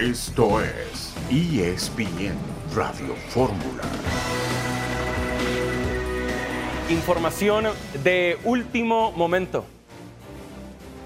Esto 0.00 0.60
es 0.60 1.12
ESPN 1.28 2.36
Radio 2.72 3.16
Fórmula. 3.30 3.82
Información 6.88 7.66
de 8.04 8.38
último 8.44 9.10
momento. 9.10 9.64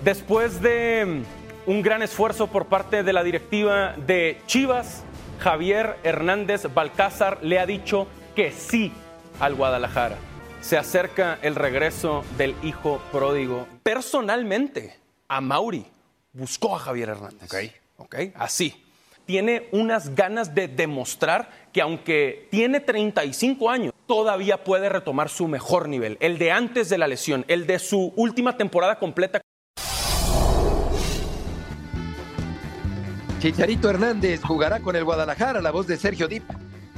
Después 0.04 0.60
de 0.60 1.22
un 1.64 1.80
gran 1.80 2.02
esfuerzo 2.02 2.48
por 2.48 2.66
parte 2.66 3.02
de 3.02 3.14
la 3.14 3.24
directiva 3.24 3.94
de 3.96 4.38
Chivas, 4.44 5.04
Javier 5.38 5.96
Hernández 6.02 6.66
Balcázar 6.74 7.38
le 7.40 7.60
ha 7.60 7.64
dicho 7.64 8.06
que 8.36 8.52
sí 8.52 8.92
al 9.40 9.54
Guadalajara. 9.54 10.18
Se 10.60 10.76
acerca 10.76 11.38
el 11.40 11.54
regreso 11.54 12.24
del 12.36 12.54
hijo 12.62 13.00
pródigo. 13.10 13.66
Personalmente, 13.82 14.98
a 15.28 15.40
Mauri 15.40 15.86
buscó 16.34 16.76
a 16.76 16.78
Javier 16.78 17.08
Hernández. 17.08 17.50
Ok. 17.96 18.16
Así. 18.34 18.82
Tiene 19.24 19.68
unas 19.70 20.14
ganas 20.14 20.54
de 20.54 20.66
demostrar 20.68 21.48
que 21.72 21.80
aunque 21.80 22.48
tiene 22.50 22.80
35 22.80 23.70
años, 23.70 23.92
todavía 24.06 24.64
puede 24.64 24.88
retomar 24.88 25.28
su 25.28 25.46
mejor 25.46 25.88
nivel, 25.88 26.18
el 26.20 26.38
de 26.38 26.50
antes 26.50 26.88
de 26.88 26.98
la 26.98 27.06
lesión, 27.06 27.44
el 27.48 27.66
de 27.66 27.78
su 27.78 28.12
última 28.16 28.56
temporada 28.56 28.98
completa. 28.98 29.40
Chicharito 33.38 33.90
Hernández 33.90 34.40
jugará 34.42 34.80
con 34.80 34.96
el 34.96 35.04
Guadalajara, 35.04 35.60
la 35.60 35.70
voz 35.70 35.86
de 35.86 35.96
Sergio 35.96 36.28
Dip, 36.28 36.44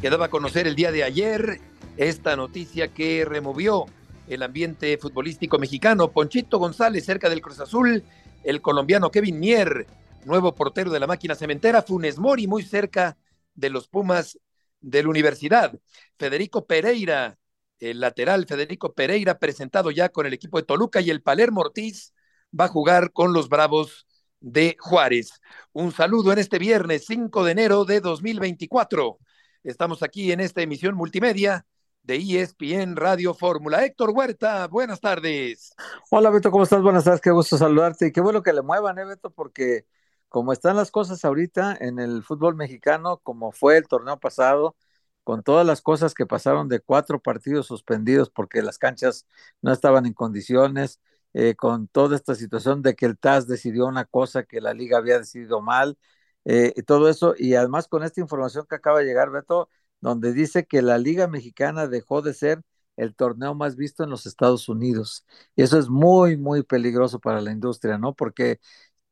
que 0.01 0.10
daba 0.10 0.27
a 0.27 0.29
conocer 0.29 0.66
el 0.66 0.74
día 0.74 0.93
de 0.93 1.04
ayer 1.04 1.60
esta 1.96 2.37
noticia 2.37 2.88
que 2.88 3.24
removió 3.24 3.87
el 4.29 4.43
ambiente 4.43 4.98
futbolístico 4.98 5.59
mexicano. 5.59 6.09
Ponchito 6.10 6.59
González 6.59 7.04
cerca 7.04 7.29
del 7.29 7.41
Cruz 7.41 7.60
Azul, 7.60 8.02
el 8.43 8.60
colombiano 8.60 9.10
Kevin 9.10 9.41
Mier, 9.41 9.87
nuevo 10.24 10.55
portero 10.55 10.91
de 10.91 11.01
la 11.01 11.06
máquina 11.06 11.34
cementera, 11.34 11.83
Funes 11.83 12.18
Mori 12.18 12.46
muy 12.46 12.62
cerca 12.62 13.16
de 13.54 13.71
los 13.71 13.88
Pumas 13.88 14.38
de 14.80 15.02
la 15.02 15.09
Universidad. 15.09 15.79
Federico 16.18 16.66
Pereira, 16.66 17.38
el 17.79 18.01
lateral 18.01 18.46
Federico 18.46 18.95
Pereira, 18.95 19.38
presentado 19.38 19.90
ya 19.90 20.09
con 20.09 20.26
el 20.26 20.32
equipo 20.32 20.59
de 20.59 20.65
Toluca 20.65 21.01
y 21.01 21.10
el 21.10 21.23
Palermo 21.23 21.63
Ortiz 21.63 22.13
va 22.59 22.66
a 22.66 22.68
jugar 22.68 23.13
con 23.13 23.32
los 23.32 23.48
Bravos 23.48 24.07
de 24.40 24.76
Juárez. 24.79 25.40
Un 25.73 25.93
saludo 25.93 26.32
en 26.32 26.38
este 26.38 26.59
viernes 26.59 27.04
5 27.07 27.45
de 27.45 27.52
enero 27.52 27.85
de 27.85 28.01
2024. 28.01 29.18
Estamos 29.63 30.02
aquí 30.02 30.32
en 30.32 30.41
esta 30.41 30.60
emisión 30.60 30.95
multimedia 30.95 31.66
de 32.02 32.16
ESPN 32.16 32.96
Radio 32.96 33.32
Fórmula. 33.32 33.85
Héctor 33.85 34.10
Huerta, 34.10 34.66
buenas 34.68 35.01
tardes. 35.01 35.74
Hola 36.10 36.29
Beto, 36.29 36.51
¿cómo 36.51 36.65
estás? 36.65 36.82
Buenas 36.82 37.04
tardes, 37.04 37.23
qué 37.23 37.30
gusto 37.30 37.57
saludarte 37.57 38.09
y 38.09 38.13
qué 38.13 38.20
bueno 38.20 38.43
que 38.43 38.52
le 38.52 38.60
muevan, 38.60 38.98
¿eh, 38.98 39.07
Beto? 39.07 39.30
Porque 39.30 39.87
como 40.35 40.52
están 40.52 40.74
las 40.74 40.90
cosas 40.90 41.24
ahorita 41.24 41.77
en 41.80 42.01
el 42.01 42.24
fútbol 42.24 42.57
mexicano, 42.57 43.18
como 43.23 43.52
fue 43.52 43.77
el 43.77 43.87
torneo 43.87 44.18
pasado, 44.18 44.74
con 45.23 45.45
todas 45.45 45.65
las 45.65 45.80
cosas 45.80 46.13
que 46.13 46.26
pasaron 46.26 46.68
de 46.68 46.80
cuatro 46.80 47.21
partidos 47.23 47.68
suspendidos 47.68 48.30
porque 48.30 48.60
las 48.60 48.76
canchas 48.79 49.29
no 49.63 49.73
estaban 49.73 50.07
en 50.07 50.13
condiciones, 50.13 51.01
eh, 51.35 51.54
con 51.54 51.87
toda 51.87 52.16
esta 52.16 52.35
situación 52.35 52.82
de 52.82 52.96
que 52.96 53.07
el 53.07 53.16
TAS 53.16 53.46
decidió 53.46 53.87
una 53.87 54.07
cosa 54.07 54.43
que 54.43 54.60
la 54.60 54.74
liga 54.74 54.99
había 54.99 55.18
decidido 55.21 55.60
mal, 55.60 55.99
eh, 56.45 56.73
y 56.74 56.82
todo 56.82 57.09
eso, 57.09 57.35
y 57.38 57.54
además 57.54 57.87
con 57.87 58.02
esta 58.02 58.21
información 58.21 58.66
que 58.69 58.74
acaba 58.74 58.98
de 58.98 59.04
llegar, 59.07 59.30
Beto, 59.30 59.69
donde 60.01 60.32
dice 60.32 60.66
que 60.66 60.82
la 60.82 60.98
liga 60.98 61.29
mexicana 61.29 61.87
dejó 61.87 62.23
de 62.23 62.35
ser 62.35 62.60
el 62.96 63.15
torneo 63.15 63.54
más 63.54 63.76
visto 63.76 64.03
en 64.03 64.10
los 64.10 64.26
Estados 64.26 64.69
Unidos. 64.69 65.25
Y 65.56 65.62
eso 65.62 65.78
es 65.78 65.88
muy, 65.88 66.37
muy 66.37 66.62
peligroso 66.65 67.21
para 67.21 67.41
la 67.41 67.53
industria, 67.53 67.98
¿no? 67.98 68.15
Porque 68.15 68.59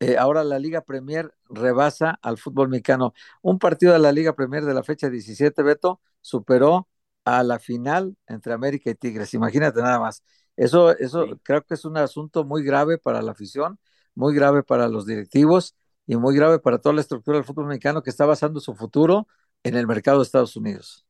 eh, 0.02 0.16
ahora 0.18 0.42
la 0.42 0.58
Liga 0.58 0.80
Premier 0.80 1.32
rebasa 1.48 2.18
al 2.22 2.36
fútbol 2.36 2.68
mexicano. 2.68 3.14
Un 3.40 3.60
partido 3.60 3.92
de 3.92 4.00
la 4.00 4.10
Liga 4.10 4.34
Premier 4.34 4.64
de 4.64 4.74
la 4.74 4.82
fecha 4.82 5.08
17, 5.08 5.62
Beto, 5.62 6.00
superó 6.20 6.88
a 7.24 7.44
la 7.44 7.60
final 7.60 8.16
entre 8.26 8.52
América 8.52 8.90
y 8.90 8.96
Tigres. 8.96 9.32
Imagínate 9.34 9.80
nada 9.80 10.00
más. 10.00 10.24
Eso, 10.56 10.90
eso 10.98 11.38
creo 11.44 11.62
que 11.64 11.74
es 11.74 11.84
un 11.84 11.96
asunto 11.96 12.44
muy 12.44 12.64
grave 12.64 12.98
para 12.98 13.22
la 13.22 13.30
afición, 13.30 13.78
muy 14.16 14.34
grave 14.34 14.64
para 14.64 14.88
los 14.88 15.06
directivos 15.06 15.76
y 16.04 16.16
muy 16.16 16.34
grave 16.34 16.58
para 16.58 16.78
toda 16.78 16.96
la 16.96 17.00
estructura 17.00 17.36
del 17.36 17.44
fútbol 17.44 17.66
mexicano 17.66 18.02
que 18.02 18.10
está 18.10 18.26
basando 18.26 18.58
su 18.58 18.74
futuro 18.74 19.28
en 19.62 19.76
el 19.76 19.86
mercado 19.86 20.18
de 20.18 20.24
Estados 20.24 20.56
Unidos. 20.56 21.06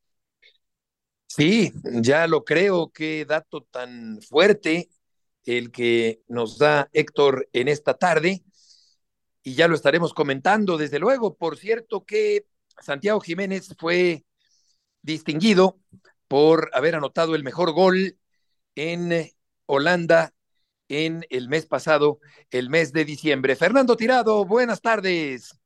Sí, 1.25 1.73
ya 1.83 2.27
lo 2.27 2.45
creo, 2.45 2.91
qué 2.91 3.25
dato 3.25 3.63
tan 3.63 4.21
fuerte 4.21 4.91
el 5.45 5.71
que 5.71 6.21
nos 6.27 6.59
da 6.59 6.89
Héctor 6.93 7.49
en 7.53 7.69
esta 7.69 7.95
tarde 7.95 8.43
y 9.43 9.55
ya 9.55 9.67
lo 9.67 9.75
estaremos 9.75 10.13
comentando, 10.13 10.77
desde 10.77 10.99
luego. 10.99 11.35
Por 11.35 11.57
cierto 11.57 12.05
que 12.05 12.45
Santiago 12.81 13.19
Jiménez 13.19 13.75
fue 13.77 14.23
distinguido 15.01 15.77
por 16.27 16.71
haber 16.73 16.95
anotado 16.95 17.35
el 17.35 17.43
mejor 17.43 17.73
gol 17.73 18.17
en 18.75 19.29
Holanda 19.65 20.33
en 20.87 21.25
el 21.29 21.49
mes 21.49 21.65
pasado, 21.65 22.19
el 22.51 22.69
mes 22.69 22.93
de 22.93 23.05
diciembre. 23.05 23.55
Fernando 23.55 23.95
Tirado, 23.95 24.45
buenas 24.45 24.81
tardes. 24.81 25.59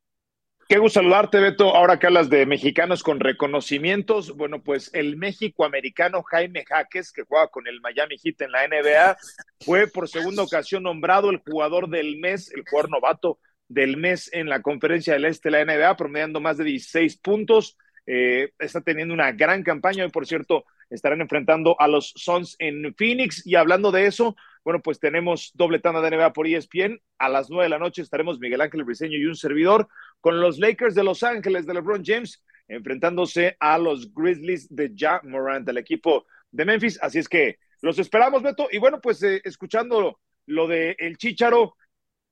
Qué 0.69 0.79
gusto 0.79 0.99
saludarte, 0.99 1.39
Beto. 1.39 1.73
Ahora 1.75 1.97
que 1.97 2.07
hablas 2.07 2.29
de 2.29 2.45
mexicanos 2.45 3.01
con 3.01 3.21
reconocimientos, 3.21 4.35
bueno, 4.35 4.61
pues 4.61 4.89
el 4.93 5.15
México-americano 5.15 6.23
Jaime 6.23 6.65
Jaques, 6.65 7.13
que 7.13 7.23
juega 7.23 7.47
con 7.47 7.67
el 7.67 7.79
Miami 7.79 8.17
Heat 8.17 8.41
en 8.41 8.51
la 8.51 8.67
NBA, 8.67 9.17
fue 9.61 9.87
por 9.87 10.09
segunda 10.09 10.43
ocasión 10.43 10.83
nombrado 10.83 11.29
el 11.29 11.37
jugador 11.37 11.89
del 11.89 12.17
mes, 12.17 12.51
el 12.51 12.65
jugador 12.69 12.91
novato 12.91 13.39
del 13.67 13.97
mes 13.97 14.29
en 14.33 14.49
la 14.49 14.61
conferencia 14.61 15.13
del 15.13 15.25
Este 15.25 15.49
de 15.49 15.63
la 15.63 15.65
NBA, 15.65 15.97
promediando 15.97 16.39
más 16.39 16.57
de 16.57 16.63
16 16.65 17.17
puntos. 17.17 17.77
Eh, 18.05 18.51
está 18.59 18.81
teniendo 18.81 19.13
una 19.13 19.31
gran 19.31 19.63
campaña 19.63 20.05
y, 20.05 20.09
por 20.09 20.25
cierto, 20.25 20.65
estarán 20.89 21.21
enfrentando 21.21 21.75
a 21.79 21.87
los 21.87 22.13
Suns 22.15 22.55
en 22.59 22.93
Phoenix. 22.95 23.45
Y 23.45 23.55
hablando 23.55 23.91
de 23.91 24.05
eso, 24.05 24.35
bueno, 24.63 24.81
pues 24.81 24.99
tenemos 24.99 25.51
doble 25.53 25.79
tanda 25.79 26.01
de 26.01 26.15
NBA 26.15 26.33
por 26.33 26.47
ESPN. 26.47 27.01
A 27.17 27.29
las 27.29 27.49
nueve 27.49 27.65
de 27.65 27.69
la 27.69 27.79
noche 27.79 28.01
estaremos 28.01 28.39
Miguel 28.39 28.61
Ángel 28.61 28.83
Briseño 28.83 29.17
y 29.17 29.25
un 29.25 29.35
servidor 29.35 29.87
con 30.21 30.39
los 30.39 30.59
Lakers 30.59 30.95
de 30.95 31.03
Los 31.03 31.23
Ángeles 31.23 31.65
de 31.65 31.73
LeBron 31.73 32.03
James 32.05 32.43
enfrentándose 32.67 33.55
a 33.59 33.77
los 33.77 34.13
Grizzlies 34.13 34.67
de 34.73 34.93
Ja 34.95 35.21
Morant, 35.23 35.65
del 35.65 35.77
equipo 35.77 36.25
de 36.51 36.65
Memphis. 36.65 36.99
Así 37.01 37.19
es 37.19 37.29
que 37.29 37.59
los 37.81 37.99
esperamos, 37.99 38.41
Beto. 38.41 38.67
Y 38.71 38.77
bueno, 38.77 38.99
pues 39.01 39.21
eh, 39.23 39.41
escuchando 39.43 40.19
lo 40.45 40.67
de 40.67 40.95
el 40.99 41.17
Chicharo, 41.17 41.75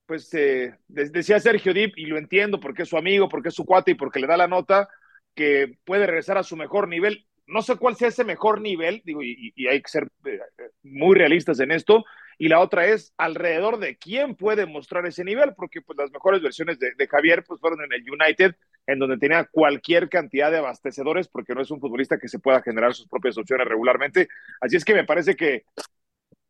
pues 0.06 0.34
eh, 0.34 0.76
decía 0.88 1.40
Sergio 1.40 1.74
Dip, 1.74 1.98
y 1.98 2.06
lo 2.06 2.18
entiendo 2.18 2.60
porque 2.60 2.84
es 2.84 2.90
su 2.90 2.98
amigo, 2.98 3.30
porque 3.30 3.50
es 3.50 3.56
su 3.56 3.66
cuate 3.66 3.92
y 3.92 3.96
porque 3.96 4.20
le 4.20 4.28
da 4.28 4.38
la 4.38 4.48
nota, 4.48 4.90
que 5.34 5.78
puede 5.84 6.06
regresar 6.06 6.38
a 6.38 6.44
su 6.44 6.56
mejor 6.56 6.88
nivel. 6.88 7.26
No 7.48 7.62
sé 7.62 7.76
cuál 7.76 7.96
sea 7.96 8.08
ese 8.08 8.24
mejor 8.24 8.62
nivel, 8.62 9.02
digo, 9.06 9.22
y, 9.22 9.54
hay 9.70 9.82
que 9.82 9.90
ser 9.90 10.08
eh, 10.26 10.40
muy 10.84 11.16
realistas 11.16 11.60
en 11.60 11.72
esto. 11.72 12.04
Y 12.38 12.50
la 12.50 12.60
otra 12.60 12.86
es 12.88 13.14
alrededor 13.18 13.80
de 13.80 13.98
quién 13.98 14.36
puede 14.36 14.66
mostrar 14.66 15.06
ese 15.06 15.24
nivel, 15.24 15.54
porque 15.56 15.82
pues 15.82 15.98
las 15.98 16.12
mejores 16.12 16.42
versiones 16.42 16.78
de, 16.80 17.08
Javier 17.08 17.44
pues 17.48 17.62
fueron 17.62 17.82
en 17.84 17.94
el 17.94 18.04
United, 18.10 18.56
en 18.88 19.00
donde 19.00 19.18
tenía 19.18 19.46
cualquier 19.46 20.10
cantidad 20.10 20.52
de 20.52 20.58
abastecedores, 20.58 21.28
porque 21.28 21.54
no 21.56 21.62
es 21.62 21.72
un 21.72 21.80
futbolista 21.80 22.18
que 22.18 22.28
se 22.28 22.40
pueda 22.40 22.62
generar 22.62 22.94
sus 22.94 23.08
propias 23.08 23.38
opciones 23.38 23.68
regularmente. 23.68 24.28
Así 24.60 24.76
es 24.76 24.84
que 24.84 24.94
me 24.94 25.06
parece 25.06 25.36
que, 25.36 25.64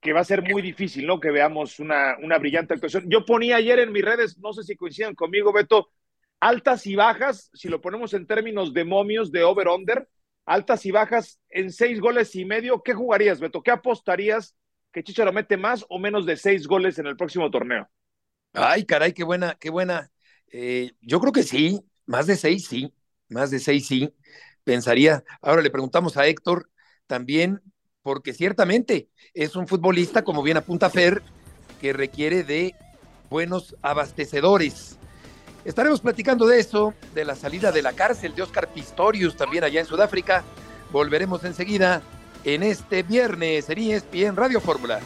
que 0.05 0.13
va 0.13 0.19
a 0.19 0.23
ser 0.23 0.43
muy 0.43 0.61
difícil, 0.61 1.07
¿no? 1.07 1.19
Que 1.19 1.31
veamos 1.31 1.79
una, 1.79 2.16
una 2.21 2.38
brillante 2.38 2.75
actuación. 2.75 3.05
Yo 3.09 3.25
ponía 3.25 3.55
ayer 3.55 3.79
en 3.79 3.91
mis 3.91 4.05
redes, 4.05 4.38
no 4.38 4.53
sé 4.53 4.61
si 4.61 4.75
coinciden 4.75 5.16
conmigo, 5.16 5.51
Beto, 5.51 5.89
altas 6.39 6.85
y 6.85 6.95
bajas, 6.95 7.49
si 7.55 7.69
lo 7.69 7.81
ponemos 7.81 8.13
en 8.13 8.27
términos 8.27 8.71
de 8.71 8.85
momios 8.85 9.31
de 9.31 9.44
over-under, 9.44 10.07
altas 10.45 10.85
y 10.85 10.91
bajas 10.91 11.39
en 11.49 11.71
seis 11.71 11.99
goles 11.99 12.35
y 12.35 12.45
medio, 12.45 12.83
¿qué 12.83 12.94
jugarías, 12.94 13.39
Beto? 13.39 13.63
¿Qué 13.63 13.71
apostarías 13.71 14.55
que 14.94 15.03
Chicharo 15.03 15.33
mete 15.33 15.57
más 15.57 15.83
o 15.89 15.97
menos 15.97 16.27
de 16.27 16.38
seis 16.38 16.67
goles 16.67 16.99
en 16.99 17.07
el 17.07 17.17
próximo 17.17 17.49
torneo? 17.49 17.89
Ay, 18.53 18.85
caray, 18.85 19.11
qué 19.11 19.23
buena, 19.23 19.57
qué 19.59 19.71
buena. 19.71 20.12
Eh, 20.51 20.91
yo 21.01 21.19
creo 21.19 21.33
que 21.33 21.41
sí, 21.41 21.81
más 22.06 22.27
de 22.27 22.35
seis, 22.35 22.68
sí, 22.68 22.94
más 23.27 23.50
de 23.50 23.57
seis, 23.57 23.88
sí. 23.88 24.13
Pensaría, 24.63 25.24
ahora 25.41 25.63
le 25.63 25.71
preguntamos 25.71 26.15
a 26.15 26.27
Héctor 26.27 26.69
también, 27.07 27.59
porque 28.06 28.34
ciertamente 28.34 29.10
es 29.34 29.56
un 29.56 29.68
futbolista, 29.68 30.24
como 30.24 30.44
bien 30.44 30.57
apunta 30.57 30.92
Fer, 30.92 31.24
que 31.81 31.92
requiere 31.92 32.44
de 32.44 32.75
buenos 33.31 33.75
abastecedores. 33.81 35.00
Estaremos 35.66 36.02
platicando 36.02 36.46
de 36.46 36.60
eso, 36.60 36.94
de 37.16 37.25
la 37.25 37.34
salida 37.34 37.72
de 37.72 37.81
la 37.81 37.94
cárcel 37.94 38.36
de 38.36 38.44
Oscar 38.44 38.68
Pistorius 38.68 39.36
también 39.36 39.63
allá 39.63 39.80
en 39.80 39.88
Sudáfrica. 39.88 40.44
Volveremos 40.92 41.44
enseguida 41.46 42.04
en 42.44 42.62
este 42.62 43.02
viernes 43.02 43.72
en 43.72 43.80
ESPN 43.80 44.36
Radio 44.36 44.62
Fórmula. 44.62 45.00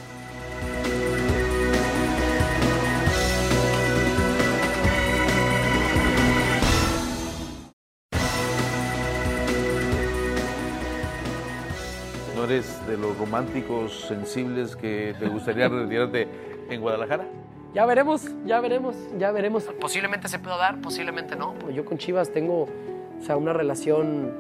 Eres 12.50 12.88
de 12.88 12.98
los 12.98 13.16
románticos 13.18 14.06
sensibles 14.08 14.76
que 14.76 15.16
te 15.20 15.28
gustaría 15.28 15.68
retirarte 15.70 16.28
en 16.70 16.82
Guadalajara? 16.82 17.26
Ya 17.74 17.86
veremos, 17.86 18.24
ya 18.46 18.60
veremos, 18.60 18.96
ya 19.20 19.32
veremos. 19.32 19.64
Posiblemente 19.80 20.28
se 20.28 20.40
pueda 20.40 20.58
dar, 20.58 20.82
posiblemente 20.82 21.36
no. 21.36 21.54
Yo 21.70 21.86
con 21.86 22.00
Chivas 22.00 22.34
tengo 22.34 22.64
o 22.64 23.24
sea, 23.24 23.38
una 23.38 23.54
relación 23.54 24.34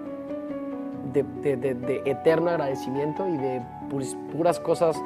de, 1.13 1.23
de 1.55 2.01
eterno 2.05 2.49
agradecimiento 2.49 3.27
y 3.27 3.37
de 3.37 3.61
puras 4.31 4.59
cosas 4.59 4.97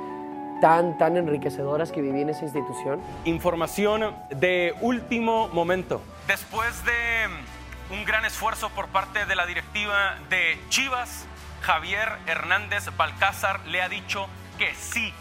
tan, 0.61 0.97
tan 0.97 1.17
enriquecedoras 1.17 1.91
que 1.91 2.01
viví 2.01 2.21
en 2.21 2.29
esa 2.29 2.45
institución. 2.45 3.01
Información 3.25 4.15
de 4.29 4.73
último 4.79 5.49
momento. 5.49 6.01
Después 6.25 6.85
de 6.85 7.93
un 7.93 8.05
gran 8.05 8.23
esfuerzo 8.23 8.69
por 8.69 8.87
parte 8.87 9.25
de 9.25 9.35
la 9.35 9.45
directiva 9.45 10.15
de 10.29 10.57
Chivas, 10.69 11.25
Javier 11.63 12.17
Hernández 12.27 12.89
Balcázar 12.97 13.65
le 13.67 13.81
ha 13.81 13.87
dicho 13.87 14.27
que 14.57 14.75
sí 14.75 15.13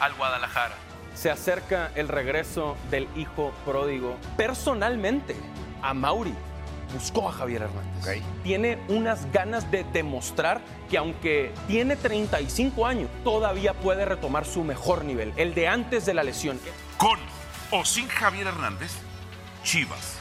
al 0.00 0.14
Guadalajara. 0.14 0.74
Se 1.14 1.30
acerca 1.30 1.90
el 1.94 2.08
regreso 2.08 2.78
del 2.90 3.06
hijo 3.16 3.52
pródigo. 3.66 4.16
Personalmente, 4.38 5.36
a 5.82 5.92
Mauri 5.92 6.32
buscó 6.94 7.28
a 7.28 7.32
Javier 7.32 7.62
Hernández. 7.62 8.22
Tiene 8.42 8.78
unas 8.88 9.30
ganas 9.30 9.70
de 9.70 9.84
demostrar 9.84 10.62
que 10.88 10.96
aunque 10.96 11.52
tiene 11.68 11.96
35 11.96 12.86
años, 12.86 13.10
todavía 13.22 13.74
puede 13.74 14.06
retomar 14.06 14.46
su 14.46 14.64
mejor 14.64 15.04
nivel, 15.04 15.34
el 15.36 15.54
de 15.54 15.68
antes 15.68 16.06
de 16.06 16.14
la 16.14 16.22
lesión. 16.22 16.58
Con 16.96 17.18
o 17.70 17.84
sin 17.84 18.08
Javier 18.08 18.46
Hernández, 18.46 18.92
Chivas 19.64 20.16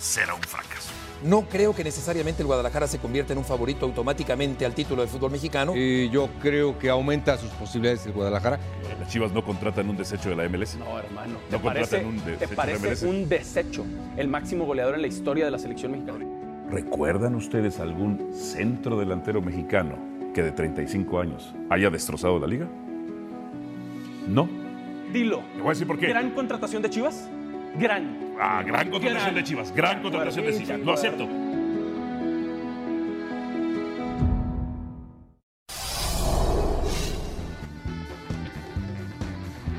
será 0.00 0.32
un 0.32 0.42
fracaso. 0.42 0.97
No 1.24 1.42
creo 1.48 1.74
que 1.74 1.82
necesariamente 1.82 2.42
el 2.42 2.46
Guadalajara 2.46 2.86
se 2.86 2.98
convierta 2.98 3.32
en 3.32 3.38
un 3.38 3.44
favorito 3.44 3.84
automáticamente 3.86 4.64
al 4.64 4.74
título 4.74 5.02
de 5.02 5.08
fútbol 5.08 5.32
mexicano. 5.32 5.74
Y 5.74 6.08
yo 6.10 6.28
creo 6.40 6.78
que 6.78 6.88
aumenta 6.90 7.36
sus 7.36 7.50
posibilidades 7.50 8.06
el 8.06 8.12
Guadalajara. 8.12 8.60
Las 9.00 9.08
Chivas 9.08 9.32
no 9.32 9.44
contratan 9.44 9.88
un 9.88 9.96
desecho 9.96 10.30
de 10.30 10.36
la 10.36 10.48
MLS. 10.48 10.76
No, 10.76 10.98
hermano. 10.98 11.38
¿Te 11.50 11.58
parece, 11.58 12.04
un 12.04 12.24
desecho, 12.24 12.38
¿te 12.38 12.48
parece 12.54 13.06
un 13.06 13.28
desecho 13.28 13.84
el 14.16 14.28
máximo 14.28 14.64
goleador 14.64 14.94
en 14.94 15.02
la 15.02 15.08
historia 15.08 15.44
de 15.44 15.50
la 15.50 15.58
selección 15.58 15.92
mexicana? 15.92 16.24
¿Recuerdan 16.70 17.34
ustedes 17.34 17.80
algún 17.80 18.32
centro 18.32 18.98
delantero 18.98 19.42
mexicano 19.42 19.96
que 20.34 20.42
de 20.42 20.52
35 20.52 21.18
años 21.18 21.54
haya 21.70 21.90
destrozado 21.90 22.38
la 22.38 22.46
liga? 22.46 22.68
No. 24.28 24.48
Dilo. 25.12 25.42
Te 25.54 25.58
voy 25.58 25.68
a 25.68 25.70
decir 25.70 25.86
por 25.86 25.98
qué. 25.98 26.08
¿Gran 26.08 26.30
contratación 26.30 26.82
de 26.82 26.90
Chivas? 26.90 27.28
Gran. 27.76 28.34
Ah, 28.40 28.62
gran 28.64 28.90
contratación 28.90 29.34
de 29.34 29.44
Chivas. 29.44 29.74
Gran 29.74 30.02
contratación 30.02 30.46
de 30.46 30.58
Chivas. 30.58 30.80
Lo 30.80 30.92
acepto. 30.92 31.28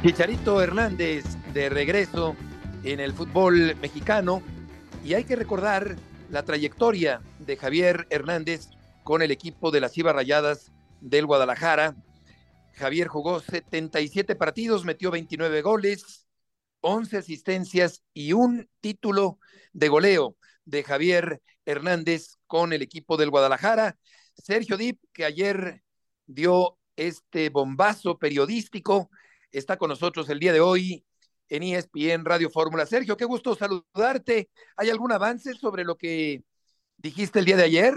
Chicharito 0.01 0.61
Hernández 0.61 1.25
de 1.53 1.67
regreso 1.67 2.35
en 2.85 3.01
el 3.01 3.11
fútbol 3.11 3.75
mexicano 3.81 4.41
y 5.03 5.13
hay 5.13 5.25
que 5.25 5.35
recordar 5.35 5.97
la 6.29 6.43
trayectoria 6.43 7.21
de 7.39 7.57
Javier 7.57 8.07
Hernández 8.09 8.69
con 9.03 9.21
el 9.21 9.31
equipo 9.31 9.71
de 9.71 9.81
las 9.81 9.91
Chivas 9.91 10.15
Rayadas 10.15 10.71
del 11.01 11.25
Guadalajara. 11.25 11.95
Javier 12.75 13.09
jugó 13.09 13.41
77 13.41 14.35
partidos, 14.35 14.85
metió 14.85 15.11
29 15.11 15.61
goles, 15.61 16.28
11 16.81 17.17
asistencias 17.17 18.03
y 18.13 18.33
un 18.33 18.69
título 18.79 19.39
de 19.73 19.87
goleo 19.89 20.35
de 20.65 20.83
Javier 20.83 21.41
Hernández 21.65 22.37
con 22.47 22.73
el 22.73 22.81
equipo 22.81 23.17
del 23.17 23.29
Guadalajara. 23.29 23.97
Sergio 24.35 24.77
Dip, 24.77 24.99
que 25.13 25.25
ayer 25.25 25.81
dio 26.25 26.77
este 26.95 27.49
bombazo 27.49 28.17
periodístico, 28.17 29.09
está 29.51 29.77
con 29.77 29.89
nosotros 29.89 30.29
el 30.29 30.39
día 30.39 30.53
de 30.53 30.61
hoy 30.61 31.03
en 31.49 31.63
ESPN 31.63 32.25
Radio 32.25 32.49
Fórmula. 32.49 32.85
Sergio, 32.85 33.17
qué 33.17 33.25
gusto 33.25 33.55
saludarte. 33.55 34.49
¿Hay 34.77 34.89
algún 34.89 35.11
avance 35.11 35.53
sobre 35.53 35.83
lo 35.83 35.95
que 35.95 36.43
dijiste 36.97 37.39
el 37.39 37.45
día 37.45 37.57
de 37.57 37.63
ayer? 37.63 37.93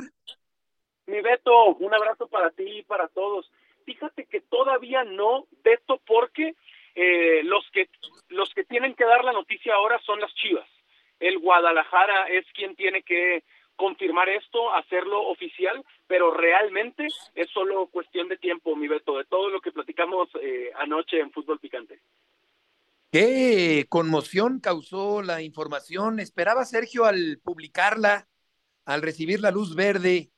Mi 1.07 1.21
Beto, 1.21 1.75
un 1.77 1.95
abrazo 1.95 2.29
para 2.29 2.51
ti 2.51 2.79
y 2.79 2.83
para 2.83 3.09
todos. 3.09 3.51
Fíjate 3.85 4.27
que 4.27 4.41
todavía 4.41 5.05
no, 5.05 5.47
Beto, 5.63 6.01
porque 6.07 6.55
eh, 6.95 7.43
los 7.45 7.65
que 7.73 7.89
los 8.29 8.53
que 8.55 8.65
tienen 8.65 8.95
que 8.95 9.05
dar 9.05 9.25
la 9.25 9.33
noticia 9.33 9.75
ahora 9.75 10.01
son 10.05 10.21
las 10.21 10.35
Chivas. 10.35 10.69
El 11.21 11.39
Guadalajara 11.39 12.29
es 12.29 12.45
quien 12.55 12.75
tiene 12.75 13.03
que 13.03 13.45
confirmar 13.77 14.29
esto, 14.29 14.73
hacerlo 14.75 15.29
oficial, 15.29 15.85
pero 16.07 16.33
realmente 16.33 17.07
es 17.35 17.51
solo 17.51 17.87
cuestión 17.87 18.29
de 18.29 18.37
tiempo, 18.37 18.77
mi 18.77 18.89
Beto, 18.89 19.19
de 19.19 19.25
todo 19.25 19.49
lo 19.49 19.61
que 19.61 19.73
platicamos 19.73 20.29
eh, 20.41 20.71
anoche 20.77 21.21
en 21.21 21.33
Fútbol 21.33 21.59
Picante. 21.59 22.01
¿Qué 23.11 23.87
conmoción 23.89 24.61
causó 24.61 25.23
la 25.23 25.43
información? 25.43 26.19
¿Esperaba 26.19 26.65
Sergio 26.65 27.05
al 27.05 27.41
publicarla, 27.43 28.29
al 28.85 29.03
recibir 29.03 29.41
la 29.41 29.51
luz 29.51 29.75
verde 29.75 30.31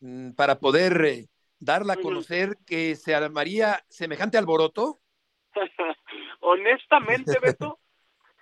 mm, 0.00 0.30
para 0.30 0.58
poder 0.58 1.04
eh, 1.04 1.28
darla 1.58 1.94
a 1.94 2.00
conocer 2.00 2.56
que 2.66 2.96
se 2.96 3.14
armaría 3.14 3.84
semejante 3.88 4.38
alboroto? 4.38 5.00
Honestamente, 6.40 7.38
Beto, 7.40 7.78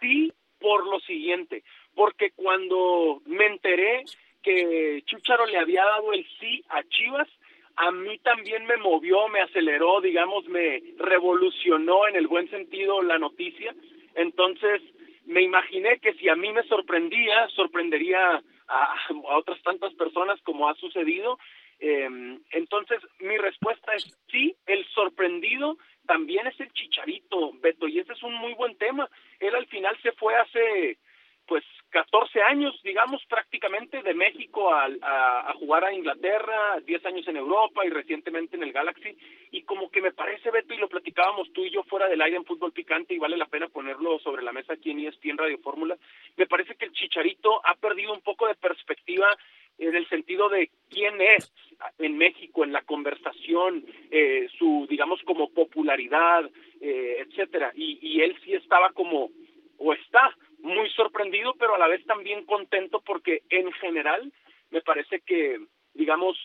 sí 0.00 0.32
por 0.58 0.86
lo 0.86 0.98
siguiente, 1.00 1.62
porque 1.94 2.30
cuando 2.30 3.20
me 3.26 3.46
enteré 3.46 4.04
que 4.42 5.02
Chucharo 5.06 5.46
le 5.46 5.58
había 5.58 5.84
dado 5.84 6.12
el 6.12 6.26
sí 6.38 6.62
a 6.70 6.82
Chivas, 6.84 7.28
a 7.76 7.90
mí 7.90 8.18
también 8.20 8.66
me 8.66 8.76
movió, 8.76 9.28
me 9.28 9.40
aceleró, 9.40 10.00
digamos, 10.00 10.46
me 10.46 10.82
revolucionó 10.98 12.06
en 12.06 12.16
el 12.16 12.28
buen 12.28 12.48
sentido 12.50 13.02
la 13.02 13.18
noticia. 13.18 13.74
Entonces, 14.14 14.80
me 15.26 15.42
imaginé 15.42 15.98
que 15.98 16.14
si 16.14 16.28
a 16.28 16.36
mí 16.36 16.52
me 16.52 16.62
sorprendía, 16.64 17.48
sorprendería 17.48 18.42
a, 18.68 18.94
otras 19.36 19.60
tantas 19.62 19.92
personas 19.94 20.40
como 20.42 20.68
ha 20.68 20.74
sucedido. 20.74 21.38
Eh, 21.80 22.38
entonces, 22.50 23.00
mi 23.20 23.36
respuesta 23.36 23.92
es 23.94 24.04
sí, 24.30 24.54
el 24.66 24.84
sorprendido 24.88 25.76
también 26.06 26.46
es 26.46 26.58
el 26.60 26.72
Chicharito, 26.72 27.52
Beto, 27.60 27.88
y 27.88 27.98
ese 27.98 28.12
es 28.12 28.22
un 28.22 28.34
muy 28.34 28.54
buen 28.54 28.76
tema. 28.76 29.08
Él 29.40 29.54
al 29.54 29.66
final 29.66 29.96
se 30.02 30.12
fue 30.12 30.34
hace 30.36 30.98
pues 31.46 31.64
14 31.90 32.42
años, 32.42 32.74
digamos, 32.82 33.22
prácticamente 33.26 34.02
de 34.02 34.14
México 34.14 34.72
a, 34.72 34.88
a, 35.02 35.52
jugar 35.54 35.84
a 35.84 35.92
Inglaterra, 35.92 36.80
10 36.84 37.06
años 37.06 37.28
en 37.28 37.36
Europa 37.36 37.84
y 37.84 37.90
recientemente 37.90 38.56
en 38.56 38.62
el 38.62 38.72
Galaxy. 38.72 39.16
Y 39.50 39.62
como 39.62 39.90
que 39.90 40.00
me 40.00 40.12
parece, 40.12 40.50
Beto, 40.50 40.74
y 40.74 40.78
lo 40.78 40.88
platicábamos 40.88 41.52
tú 41.52 41.64
y 41.64 41.70
yo 41.70 41.82
fuera 41.84 42.08
del 42.08 42.22
aire 42.22 42.36
en 42.36 42.44
fútbol 42.44 42.72
picante 42.72 43.14
y 43.14 43.18
vale 43.18 43.36
la 43.36 43.46
pena 43.46 43.68
ponerlo 43.68 44.18
sobre 44.20 44.42
la 44.42 44.52
mesa 44.52 44.72
aquí 44.72 44.90
en 44.90 45.00
ESPN 45.00 45.38
Radio 45.38 45.58
Fórmula, 45.58 45.96
me 46.36 46.46
parece 46.46 46.74
que 46.74 46.86
el 46.86 46.92
Chicharito 46.92 47.60
ha 47.64 47.74
perdido 47.74 48.12
un 48.12 48.22
poco 48.22 48.48
de 48.48 48.54
perspectiva 48.54 49.28
en 49.78 49.96
el 49.96 50.08
sentido 50.08 50.48
de 50.48 50.70
quién 50.88 51.20
es 51.20 51.52
en 51.98 52.16
México 52.16 52.64
en 52.64 52.72
la 52.72 52.82
conversación, 52.82 53.84
eh, 54.10 54.48
su, 54.58 54.86
digamos, 54.88 55.20
como 55.22 55.50
popularidad, 55.50 56.48
eh, 56.80 57.16
etcétera. 57.26 57.72
Y, 57.74 57.98
y 58.00 58.20
él 58.22 58.36
sí 58.44 58.54
estaba 58.54 58.92
como, 58.92 59.30
o 59.78 59.92
está 59.92 60.36
muy 60.60 60.88
sorprendido, 60.90 61.54
pero 61.58 61.74
a 61.74 61.78
la 61.78 61.88
vez 61.88 62.04
también 62.06 62.46
contento 62.46 63.02
porque 63.04 63.42
en 63.50 63.70
general 63.72 64.32
me 64.70 64.80
parece 64.80 65.20
que, 65.20 65.58
digamos, 65.92 66.36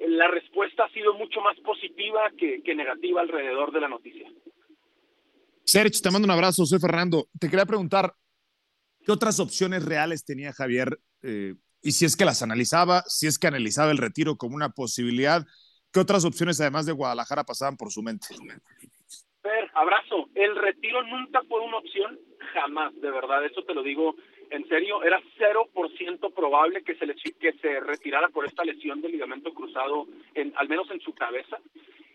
la 0.00 0.28
respuesta 0.28 0.84
ha 0.84 0.90
sido 0.90 1.14
mucho 1.14 1.40
más 1.40 1.58
positiva 1.60 2.30
que, 2.36 2.62
negativa 2.74 3.20
alrededor 3.20 3.72
de 3.72 3.80
la 3.80 3.88
noticia. 3.88 4.28
Sergio, 5.64 6.00
te 6.02 6.10
mando 6.10 6.26
un 6.26 6.32
abrazo, 6.32 6.64
soy 6.64 6.80
Fernando. 6.80 7.28
Te 7.38 7.48
quería 7.48 7.66
preguntar, 7.66 8.12
¿qué 9.04 9.12
otras 9.12 9.38
opciones 9.38 9.84
reales 9.84 10.24
tenía 10.24 10.52
Javier 10.52 10.98
eh, 11.22 11.54
y 11.82 11.92
si 11.92 12.04
es 12.04 12.16
que 12.16 12.24
las 12.24 12.42
analizaba, 12.42 13.02
si 13.06 13.26
es 13.26 13.38
que 13.38 13.46
analizaba 13.46 13.90
el 13.90 13.98
retiro 13.98 14.36
como 14.36 14.56
una 14.56 14.70
posibilidad, 14.70 15.46
¿qué 15.92 16.00
otras 16.00 16.24
opciones 16.24 16.60
además 16.60 16.86
de 16.86 16.92
Guadalajara 16.92 17.44
pasaban 17.44 17.76
por 17.76 17.90
su 17.90 18.02
mente? 18.02 18.28
Per, 19.42 19.70
abrazo. 19.74 20.28
El 20.34 20.54
retiro 20.56 21.02
nunca 21.02 21.40
fue 21.48 21.60
una 21.60 21.78
opción, 21.78 22.18
jamás, 22.52 22.94
de 23.00 23.10
verdad, 23.10 23.44
eso 23.44 23.62
te 23.64 23.74
lo 23.74 23.82
digo 23.82 24.16
en 24.50 24.68
serio. 24.68 25.02
Era 25.02 25.20
0% 25.38 26.34
probable 26.34 26.82
que 26.82 26.94
se, 26.96 27.06
le, 27.06 27.14
que 27.14 27.52
se 27.54 27.80
retirara 27.80 28.28
por 28.28 28.44
esta 28.44 28.64
lesión 28.64 29.00
del 29.00 29.12
ligamento 29.12 29.54
cruzado, 29.54 30.06
en, 30.34 30.52
al 30.56 30.68
menos 30.68 30.90
en 30.90 31.00
su 31.00 31.14
cabeza. 31.14 31.58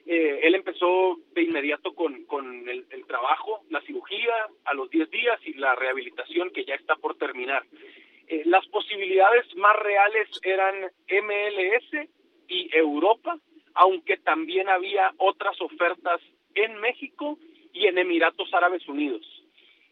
Eh, 0.05 0.41
él 0.43 0.53
empezó 0.53 1.17
de 1.33 1.41
inmediato 1.41 1.95
con, 1.95 2.25
con 2.25 2.69
el, 2.69 2.85
el, 2.91 3.05
trabajo, 3.07 3.61
la 3.71 3.81
cirugía 3.81 4.33
a 4.65 4.75
los 4.75 4.87
10 4.91 5.09
días 5.09 5.39
y 5.45 5.53
la 5.53 5.73
rehabilitación 5.73 6.51
que 6.51 6.63
ya 6.63 6.75
está 6.75 6.95
por 6.95 7.17
terminar. 7.17 7.63
Eh, 8.27 8.43
las 8.45 8.65
posibilidades 8.67 9.45
más 9.55 9.75
reales 9.77 10.27
eran 10.43 10.75
MLS 11.07 12.09
y 12.47 12.69
Europa, 12.75 13.37
aunque 13.75 14.17
también 14.17 14.69
había 14.69 15.11
otras 15.17 15.59
ofertas 15.61 16.21
en 16.55 16.77
México 16.77 17.37
y 17.73 17.87
en 17.87 17.97
Emiratos 17.97 18.53
Árabes 18.53 18.87
Unidos. 18.87 19.25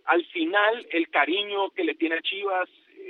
Al 0.06 0.26
final, 0.26 0.88
el 0.92 1.10
cariño 1.10 1.70
que 1.72 1.84
le 1.84 1.96
tiene 1.96 2.16
a 2.16 2.22
Chivas, 2.22 2.70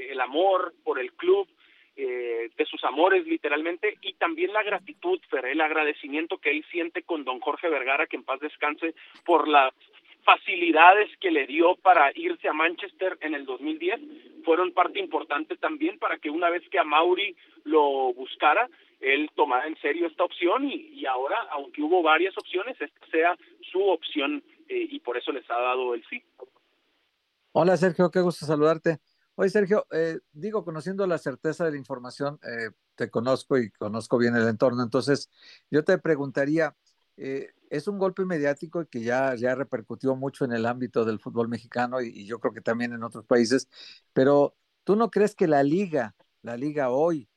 el 0.10 0.20
amor 0.20 0.74
por 0.84 1.00
el 1.00 1.14
club, 1.14 1.48
eh, 1.96 2.50
de 2.58 2.66
sus 2.66 2.84
amores 2.84 3.26
literalmente, 3.28 3.98
y 4.02 4.14
también 4.14 4.52
la 4.52 4.64
gratitud, 4.64 5.20
Fer, 5.30 5.46
el 5.46 5.62
agradecimiento 5.62 6.40
que 6.40 6.50
él 6.50 6.66
siente 6.72 7.04
con 7.04 7.24
don 7.24 7.40
Jorge 7.40 7.70
Vergara, 7.70 8.08
que 8.08 8.16
en 8.16 8.24
paz 8.24 8.40
descanse, 8.40 8.96
por 9.24 9.48
la 9.48 9.72
facilidades 10.24 11.10
que 11.20 11.32
le 11.32 11.46
dio 11.48 11.76
para 11.76 12.12
irse 12.16 12.48
a 12.48 12.54
Manchester 12.54 13.18
en 13.22 13.36
el 13.36 13.46
2010 13.46 14.00
fueron 14.44 14.74
parte 14.74 15.00
importante 15.00 15.56
también 15.58 16.00
para 16.00 16.18
que 16.18 16.30
una 16.30 16.50
vez 16.50 16.64
que 16.70 16.80
a 16.80 16.84
Mauri 16.84 17.36
lo 17.64 18.14
buscara, 18.14 18.70
él 19.00 19.30
tomara 19.36 19.68
en 19.68 19.78
serio 19.82 20.08
esta 20.08 20.24
opción 20.24 20.70
y, 20.70 21.06
ahora, 21.06 21.38
aunque 21.52 21.82
hubo 21.82 22.02
varias 22.02 22.38
opciones, 22.38 22.80
esta 22.80 23.08
sea 23.08 23.38
su 23.72 23.82
opción 23.82 24.44
eh, 24.70 24.88
y 24.90 25.00
por 25.00 25.18
eso 25.18 25.32
les 25.32 25.50
ha 25.50 25.60
dado 25.60 25.94
el 25.94 26.04
sí. 26.10 26.24
Hola 27.52 27.78
Sergio, 27.78 28.10
qué 28.12 28.22
gusto 28.22 28.46
saludarte. 28.46 29.00
Oye 29.36 29.50
Sergio, 29.50 29.86
eh, 29.92 30.20
digo, 30.32 30.64
conociendo 30.64 31.06
la 31.08 31.18
certeza 31.18 31.66
de 31.66 31.72
la 31.72 31.78
información, 31.78 32.40
eh, 32.44 32.72
te 32.96 33.10
conozco 33.10 33.58
y 33.58 33.72
conozco 33.72 34.18
bien 34.18 34.36
el 34.36 34.48
entorno, 34.48 34.84
entonces 34.84 35.30
yo 35.70 35.84
te 35.84 35.98
preguntaría, 35.98 36.76
es 37.74 37.88
un 37.88 37.98
golpe 37.98 38.24
mediático 38.24 38.86
que 38.86 39.02
ya, 39.02 39.34
ya 39.36 39.56
repercutió 39.56 40.16
mucho 40.16 40.46
en 40.46 40.54
el 40.54 40.68
ámbito 40.68 41.06
del 41.06 41.20
fútbol 41.20 41.50
mexicano 41.50 42.02
y, 42.02 42.26
yo 42.28 42.40
creo 42.40 42.54
que 42.54 42.62
también 42.62 42.94
en 42.94 43.04
otros 43.04 43.26
países, 43.26 43.68
pero 44.14 44.56
¿tú 44.84 44.96
no 44.96 45.10
crees 45.10 45.34
que 45.34 45.48
la 45.48 45.64
liga, 45.64 46.16
la 46.44 46.56
liga 46.56 46.92
hoy, 46.92 47.28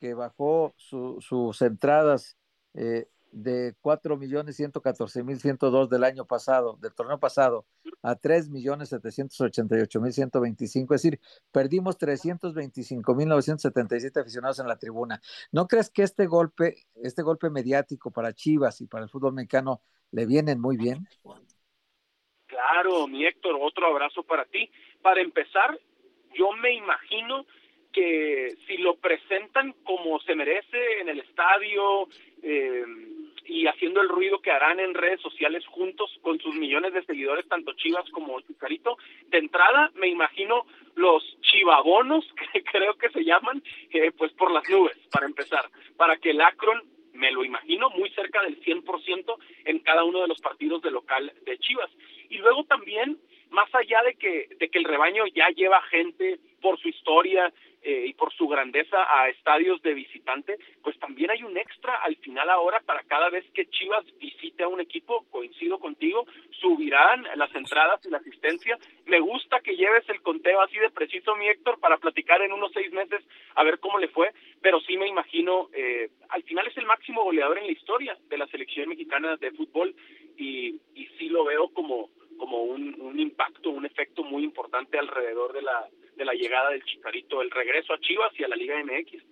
que 0.00 0.14
bajó 0.14 0.74
sus 0.78 1.60
entradas 1.60 2.38
eh, 2.72 3.10
de 3.34 3.74
4.114.102 3.82 5.88
del 5.88 6.04
año 6.04 6.24
pasado, 6.24 6.78
del 6.80 6.94
torneo 6.94 7.18
pasado, 7.18 7.66
a 8.02 8.14
3.788.125, 8.14 10.94
es 10.94 11.02
decir, 11.02 11.18
perdimos 11.50 11.98
325.977 11.98 14.20
aficionados 14.20 14.60
en 14.60 14.68
la 14.68 14.78
tribuna. 14.78 15.20
¿No 15.50 15.66
crees 15.66 15.90
que 15.90 16.04
este 16.04 16.26
golpe, 16.26 16.76
este 16.94 17.22
golpe 17.22 17.50
mediático 17.50 18.12
para 18.12 18.32
Chivas 18.32 18.80
y 18.80 18.86
para 18.86 19.02
el 19.04 19.10
fútbol 19.10 19.34
mexicano 19.34 19.82
le 20.12 20.26
vienen 20.26 20.60
muy 20.60 20.76
bien? 20.76 21.08
Claro, 22.46 23.08
mi 23.08 23.26
Héctor, 23.26 23.58
otro 23.60 23.88
abrazo 23.88 24.22
para 24.22 24.44
ti. 24.44 24.70
Para 25.02 25.20
empezar, 25.20 25.76
yo 26.34 26.52
me 26.52 26.72
imagino 26.72 27.44
que 27.92 28.54
si 28.66 28.76
lo 28.78 28.94
presentan 28.96 29.74
como 29.84 30.20
se 30.20 30.36
merece 30.36 31.00
en 31.00 31.08
el 31.08 31.20
estadio, 31.20 32.08
eh, 32.42 32.84
y 33.46 33.66
haciendo 33.66 34.00
el 34.00 34.08
ruido 34.08 34.40
que 34.40 34.50
harán 34.50 34.80
en 34.80 34.94
redes 34.94 35.20
sociales 35.20 35.66
juntos 35.66 36.10
con 36.22 36.38
sus 36.40 36.54
millones 36.54 36.92
de 36.94 37.04
seguidores, 37.04 37.46
tanto 37.48 37.72
Chivas 37.74 38.08
como 38.10 38.40
Chicarito. 38.40 38.96
De 39.28 39.38
entrada, 39.38 39.90
me 39.94 40.08
imagino 40.08 40.64
los 40.94 41.22
chivabonos, 41.40 42.24
que 42.52 42.62
creo 42.62 42.96
que 42.96 43.10
se 43.10 43.24
llaman, 43.24 43.62
eh, 43.90 44.12
pues 44.16 44.32
por 44.32 44.50
las 44.50 44.68
nubes, 44.68 44.96
para 45.12 45.26
empezar, 45.26 45.68
para 45.96 46.16
que 46.16 46.30
el 46.30 46.40
Akron, 46.40 46.82
me 47.12 47.30
lo 47.30 47.44
imagino, 47.44 47.90
muy 47.90 48.10
cerca 48.10 48.42
del 48.42 48.60
100% 48.60 49.36
en 49.66 49.78
cada 49.80 50.04
uno 50.04 50.22
de 50.22 50.28
los 50.28 50.40
partidos 50.40 50.82
de 50.82 50.90
local 50.90 51.32
de 51.44 51.58
Chivas. 51.58 51.90
Y 52.28 52.38
luego 52.38 52.64
también, 52.64 53.18
más 53.54 53.74
allá 53.74 54.02
de 54.04 54.14
que, 54.14 54.48
de 54.58 54.68
que 54.68 54.78
el 54.78 54.84
rebaño 54.84 55.24
ya 55.28 55.48
lleva 55.48 55.80
gente 55.82 56.38
por 56.60 56.78
su 56.78 56.88
historia, 56.88 57.52
eh, 57.86 58.06
y 58.06 58.14
por 58.14 58.32
su 58.32 58.48
grandeza 58.48 58.96
a 59.10 59.28
estadios 59.28 59.82
de 59.82 59.92
visitante, 59.92 60.56
pues 60.82 60.98
también 60.98 61.30
hay 61.30 61.42
un 61.42 61.54
extra 61.58 61.96
al 61.96 62.16
final 62.16 62.48
ahora 62.48 62.80
para 62.80 63.02
cada 63.02 63.28
vez 63.28 63.44
que 63.52 63.66
Chivas 63.66 64.06
visite 64.18 64.62
a 64.62 64.68
un 64.68 64.80
equipo, 64.80 65.26
coincido 65.30 65.78
contigo, 65.78 66.24
subirán 66.62 67.26
las 67.36 67.54
entradas 67.54 68.00
y 68.06 68.08
la 68.08 68.16
asistencia. 68.16 68.78
Me 69.04 69.20
gusta 69.20 69.60
que 69.60 69.76
lleves 69.76 70.08
el 70.08 70.22
conteo 70.22 70.62
así 70.62 70.78
de 70.78 70.88
preciso, 70.88 71.36
mi 71.36 71.46
Héctor, 71.46 71.78
para 71.78 71.98
platicar 71.98 72.40
en 72.40 72.54
unos 72.54 72.72
seis 72.72 72.90
meses 72.90 73.22
a 73.54 73.62
ver 73.62 73.78
cómo 73.80 73.98
le 73.98 74.08
fue, 74.08 74.30
pero 74.62 74.80
sí 74.80 74.96
me 74.96 75.06
imagino, 75.06 75.68
eh, 75.74 76.08
al 76.30 76.42
final 76.44 76.66
es 76.66 76.76
el 76.78 76.86
máximo 76.86 77.22
goleador 77.22 77.58
en 77.58 77.66
la 77.66 77.72
historia 77.72 78.16
de 78.30 78.38
la 78.38 78.46
selección 78.46 78.88
mexicana 78.88 79.36
de 79.36 79.50
fútbol 79.50 79.94
y, 80.38 80.80
y 80.94 81.06
sí 81.18 81.28
lo 81.28 81.44
veo 81.44 81.68
como 81.68 82.08
como 82.38 82.62
un, 82.62 83.00
un 83.00 83.18
impacto, 83.18 83.70
un 83.70 83.86
efecto 83.86 84.24
muy 84.24 84.44
importante 84.44 84.98
alrededor 84.98 85.52
de 85.52 85.62
la 85.62 85.88
de 86.16 86.24
la 86.24 86.32
llegada 86.32 86.70
del 86.70 86.84
Chicharito, 86.84 87.42
el 87.42 87.50
regreso 87.50 87.92
a 87.92 88.00
Chivas 88.00 88.32
y 88.38 88.44
a 88.44 88.48
la 88.48 88.56
Liga 88.56 88.76
MX. 88.82 89.22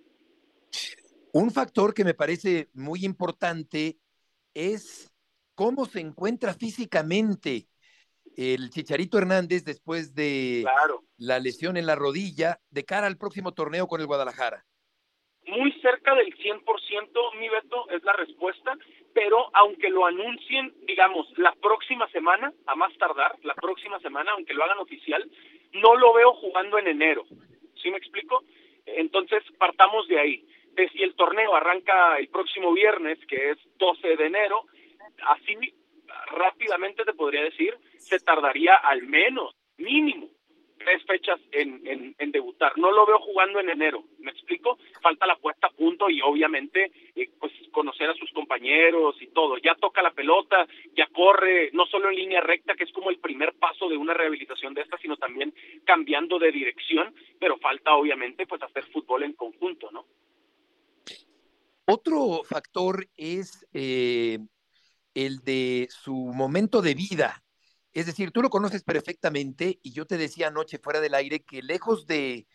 Un 1.31 1.51
factor 1.51 1.93
que 1.93 2.03
me 2.03 2.13
parece 2.13 2.69
muy 2.73 3.05
importante 3.05 3.97
es 4.53 5.11
cómo 5.55 5.85
se 5.85 5.99
encuentra 5.99 6.53
físicamente 6.53 7.67
el 8.35 8.69
Chicharito 8.69 9.17
Hernández 9.17 9.63
después 9.63 10.13
de 10.13 10.65
la 11.17 11.39
lesión 11.39 11.77
en 11.77 11.85
la 11.85 11.95
rodilla 11.95 12.59
de 12.69 12.83
cara 12.83 13.07
al 13.07 13.17
próximo 13.17 13.53
torneo 13.53 13.87
con 13.87 14.01
el 14.01 14.07
Guadalajara. 14.07 14.65
Muy 15.47 15.71
cerca 15.81 16.15
del 16.15 16.33
100%, 16.37 17.35
mi 17.39 17.49
Beto, 17.49 17.89
es 17.89 18.03
la 18.03 18.13
respuesta, 18.13 18.77
pero 19.13 19.49
aunque 19.53 19.89
lo 19.89 20.05
anuncien, 20.05 20.73
digamos, 20.85 21.27
la 21.37 21.53
próxima 21.53 22.07
semana, 22.09 22.53
a 22.65 22.75
más 22.75 22.97
tardar, 22.97 23.35
la 23.43 23.53
próxima 23.55 23.99
semana, 23.99 24.31
aunque 24.31 24.53
lo 24.53 24.63
hagan 24.63 24.79
oficial, 24.79 25.29
no 25.73 25.95
lo 25.95 26.13
veo 26.13 26.33
jugando 26.33 26.77
en 26.79 26.87
enero. 26.87 27.25
¿Sí 27.75 27.91
me 27.91 27.97
explico? 27.97 28.43
Entonces, 28.85 29.43
partamos 29.57 30.07
de 30.07 30.19
ahí. 30.19 30.45
Si 30.91 31.03
el 31.03 31.15
torneo 31.15 31.55
arranca 31.55 32.17
el 32.17 32.29
próximo 32.29 32.73
viernes, 32.73 33.19
que 33.27 33.51
es 33.51 33.57
12 33.77 34.15
de 34.15 34.25
enero, 34.25 34.65
así 35.27 35.55
rápidamente 36.31 37.03
te 37.03 37.13
podría 37.13 37.43
decir, 37.43 37.77
se 37.97 38.19
tardaría 38.19 38.75
al 38.75 39.03
menos, 39.03 39.55
mínimo, 39.77 40.29
tres 40.83 41.03
fechas 41.05 41.39
en, 41.51 42.15
en, 42.17 42.31
debutar. 42.31 42.77
No 42.77 42.91
lo 42.91 43.05
veo 43.05 43.19
jugando 43.19 43.59
en 43.59 43.69
enero, 43.69 44.03
¿me 44.19 44.31
explico? 44.31 44.77
Falta 45.01 45.25
la 45.25 45.35
puesta 45.37 45.67
a 45.67 45.71
punto 45.71 46.09
y 46.09 46.21
obviamente 46.21 46.91
eh, 47.15 47.29
pues 47.39 47.53
conocer 47.71 48.09
a 48.09 48.15
sus 48.15 48.31
compañeros 48.31 49.15
y 49.21 49.27
todo. 49.27 49.57
Ya 49.57 49.75
toca 49.75 50.01
la 50.01 50.11
pelota, 50.11 50.67
ya 50.95 51.07
corre, 51.07 51.69
no 51.73 51.85
solo 51.85 52.09
en 52.09 52.15
línea 52.15 52.41
recta, 52.41 52.75
que 52.75 52.83
es 52.83 52.91
como 52.91 53.09
el 53.09 53.19
primer 53.19 53.53
paso 53.53 53.87
de 53.87 53.97
una 53.97 54.13
rehabilitación 54.13 54.73
de 54.73 54.81
esta, 54.81 54.97
sino 54.97 55.17
también 55.17 55.53
cambiando 55.85 56.39
de 56.39 56.51
dirección, 56.51 57.13
pero 57.39 57.57
falta 57.57 57.95
obviamente 57.95 58.45
pues 58.47 58.61
hacer 58.61 58.83
fútbol 58.85 59.23
en 59.23 59.33
conjunto, 59.33 59.91
¿no? 59.91 60.05
Otro 61.85 62.43
factor 62.45 63.05
es 63.17 63.67
eh, 63.73 64.39
el 65.13 65.39
de 65.39 65.87
su 65.89 66.13
momento 66.13 66.81
de 66.81 66.95
vida 66.95 67.42
es 67.93 68.05
decir, 68.05 68.31
tú 68.31 68.41
lo 68.41 68.49
conoces 68.49 68.83
perfectamente 68.83 69.79
y 69.83 69.93
yo 69.93 70.05
te 70.05 70.17
decía 70.17 70.47
anoche 70.47 70.79
fuera 70.79 70.99
del 70.99 71.13
aire 71.13 71.43
que 71.43 71.61
lejos 71.61 72.07
de 72.07 72.47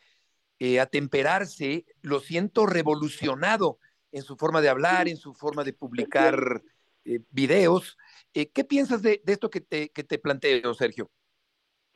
eh, 0.59 0.81
atemperarse, 0.81 1.85
lo 2.03 2.19
siento 2.19 2.67
revolucionado 2.67 3.79
en 4.11 4.23
su 4.23 4.37
forma 4.37 4.61
de 4.61 4.69
hablar, 4.69 5.09
en 5.09 5.17
su 5.17 5.35
forma 5.35 5.63
de 5.63 5.73
publicar 5.73 6.63
eh, 7.05 7.21
videos. 7.31 7.97
Eh, 8.35 8.51
¿Qué 8.53 8.65
piensas 8.65 9.03
de, 9.03 9.23
esto 9.27 9.51
que 9.51 9.61
te, 9.61 9.91
que 9.91 10.03
te 10.03 10.19
planteo, 10.19 10.75
Sergio? 10.75 11.11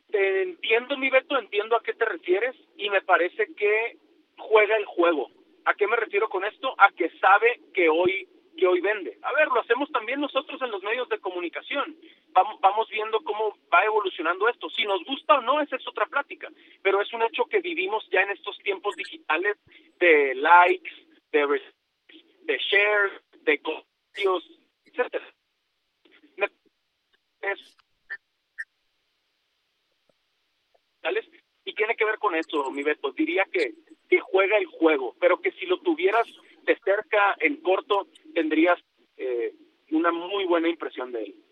Te 0.09 0.43
entiendo, 0.43 0.97
mi 0.97 1.09
Beto, 1.09 1.37
entiendo 1.37 1.75
a 1.75 1.83
qué 1.83 1.93
te 1.93 2.05
refieres 2.05 2.55
y 2.77 2.89
me 2.89 3.01
parece 3.01 3.53
que 3.55 3.97
juega 4.37 4.77
el 4.77 4.85
juego. 4.85 5.29
¿A 5.65 5.73
qué 5.73 5.87
me 5.87 5.97
refiero 5.97 6.29
con 6.29 6.45
esto? 6.45 6.73
A 6.79 6.91
que 6.91 7.09
sabe 7.19 7.61
que 7.73 7.89
hoy 7.89 8.29
que 8.57 8.67
hoy 8.67 8.81
vende. 8.81 9.17
A 9.23 9.33
ver, 9.33 9.47
lo 9.47 9.61
hacemos 9.61 9.91
también 9.91 10.21
nosotros 10.21 10.61
en 10.61 10.71
los 10.71 10.83
medios 10.83 11.09
de 11.09 11.19
comunicación. 11.19 11.97
Vamos, 12.33 12.59
vamos 12.61 12.89
viendo 12.89 13.21
cómo 13.23 13.57
va 13.71 13.83
evolucionando 13.83 14.49
esto. 14.49 14.69
Si 14.69 14.83
nos 14.85 15.03
gusta 15.05 15.35
o 15.35 15.41
no, 15.41 15.61
esa 15.61 15.75
es 15.75 15.87
otra 15.87 16.05
plática. 16.07 16.49
Pero 16.81 17.01
es 17.01 17.13
un 17.13 17.21
hecho 17.23 17.45
que 17.45 17.61
vivimos 17.61 18.07
ya 18.11 18.21
en 18.21 18.31
estos 18.31 18.57
tiempos 18.59 18.95
digitales 18.95 19.57
de 19.99 20.35
likes, 20.35 20.91
de, 21.31 21.61
de 22.43 22.57
shares, 22.57 23.21
de 23.41 23.59
comentarios, 23.59 24.59
etcétera. 24.85 25.33
y 31.65 31.73
tiene 31.73 31.95
que 31.95 32.05
ver 32.05 32.17
con 32.17 32.35
eso, 32.35 32.69
mi 32.71 32.83
Beto. 32.83 33.11
Diría 33.11 33.45
que, 33.51 33.73
que 34.09 34.19
juega 34.19 34.57
el 34.57 34.65
juego, 34.65 35.15
pero 35.19 35.41
que 35.41 35.51
si 35.53 35.65
lo 35.65 35.79
tuvieras 35.79 36.27
de 36.63 36.77
cerca, 36.83 37.35
en 37.39 37.57
corto, 37.57 38.07
tendrías 38.33 38.79
eh, 39.17 39.53
una 39.91 40.11
muy 40.11 40.45
buena 40.45 40.69
impresión 40.69 41.11
de 41.11 41.23
él. 41.23 41.42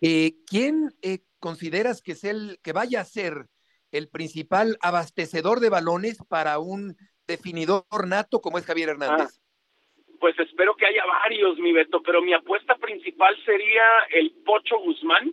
Eh, 0.00 0.32
¿Quién 0.46 0.90
eh, 1.02 1.18
consideras 1.40 2.02
que 2.02 2.12
es 2.12 2.24
el 2.24 2.58
que 2.62 2.72
vaya 2.72 3.00
a 3.00 3.04
ser 3.04 3.46
el 3.90 4.08
principal 4.08 4.76
abastecedor 4.80 5.60
de 5.60 5.70
balones 5.70 6.18
para 6.28 6.58
un 6.58 6.96
definidor 7.26 7.84
nato 8.06 8.40
como 8.40 8.58
es 8.58 8.66
Javier 8.66 8.90
Hernández? 8.90 9.40
Ah, 9.40 10.14
pues 10.20 10.38
espero 10.38 10.74
que 10.76 10.86
haya 10.86 11.04
varios, 11.06 11.58
mi 11.58 11.72
Beto, 11.72 12.02
pero 12.02 12.20
mi 12.22 12.32
apuesta 12.32 12.74
principal 12.76 13.36
sería 13.44 13.84
el 14.12 14.32
Pocho 14.44 14.78
Guzmán. 14.78 15.32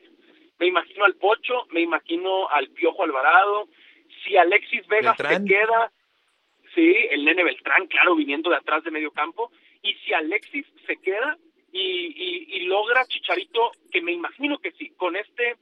Me 0.59 0.67
imagino 0.67 1.05
al 1.05 1.15
Pocho, 1.15 1.65
me 1.71 1.81
imagino 1.81 2.49
al 2.49 2.69
Piojo 2.69 3.03
Alvarado. 3.03 3.67
Si 4.23 4.37
Alexis 4.37 4.87
Vega 4.87 5.15
se 5.15 5.43
queda, 5.45 5.91
Sí, 6.75 6.93
el 7.09 7.23
nene 7.23 7.43
Beltrán, 7.45 7.87
claro, 7.87 8.15
viniendo 8.15 8.49
de 8.49 8.57
atrás 8.57 8.83
de 8.83 8.91
medio 8.91 9.11
campo. 9.11 9.49
Y 9.81 9.93
si 9.93 10.13
Alexis 10.13 10.65
se 10.85 10.97
queda 10.97 11.37
y, 11.77 12.59
logra 12.61 13.05
Chicharito, 13.05 13.71
que 13.91 14.01
me 14.01 14.11
imagino 14.11 14.57
que 14.59 14.71
sí, 14.71 14.91
con 14.91 15.15
este 15.15 15.57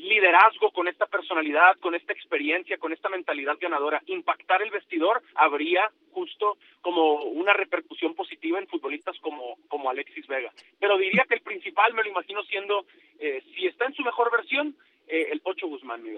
liderazgo, 0.00 0.70
con 0.70 0.86
esta 0.86 1.06
personalidad, 1.06 1.78
con 1.80 1.94
esta 1.94 2.12
experiencia, 2.12 2.76
con 2.76 2.92
esta 2.92 3.08
mentalidad 3.08 3.56
ganadora, 3.58 4.02
impactar 4.06 4.62
el 4.62 4.70
vestidor, 4.70 5.22
habría 5.34 5.90
justo 6.10 6.58
como 6.82 7.22
una 7.22 7.54
repercusión 7.54 8.14
positiva 8.14 8.58
en 8.58 8.68
futbolistas 8.68 9.16
como, 9.20 9.56
como 9.68 9.88
Alexis 9.88 10.26
Vega. 10.26 10.52
Pero 10.78 10.98
diría 10.98 11.24
que 11.26 11.36
el 11.36 11.40
principal 11.40 11.94
me 11.94 12.02
lo 12.02 12.10
imagino 12.10 12.42
siendo, 12.44 12.84
eh, 13.18 13.42
si 13.54 13.66
está 13.66 13.86
en 13.86 13.94
su 13.94 14.02
mejor 14.02 14.30
versión, 14.30 14.76
eh, 15.08 15.28
el 15.32 15.40
Pocho 15.40 15.66
Guzmán, 15.68 16.02
mi 16.02 16.10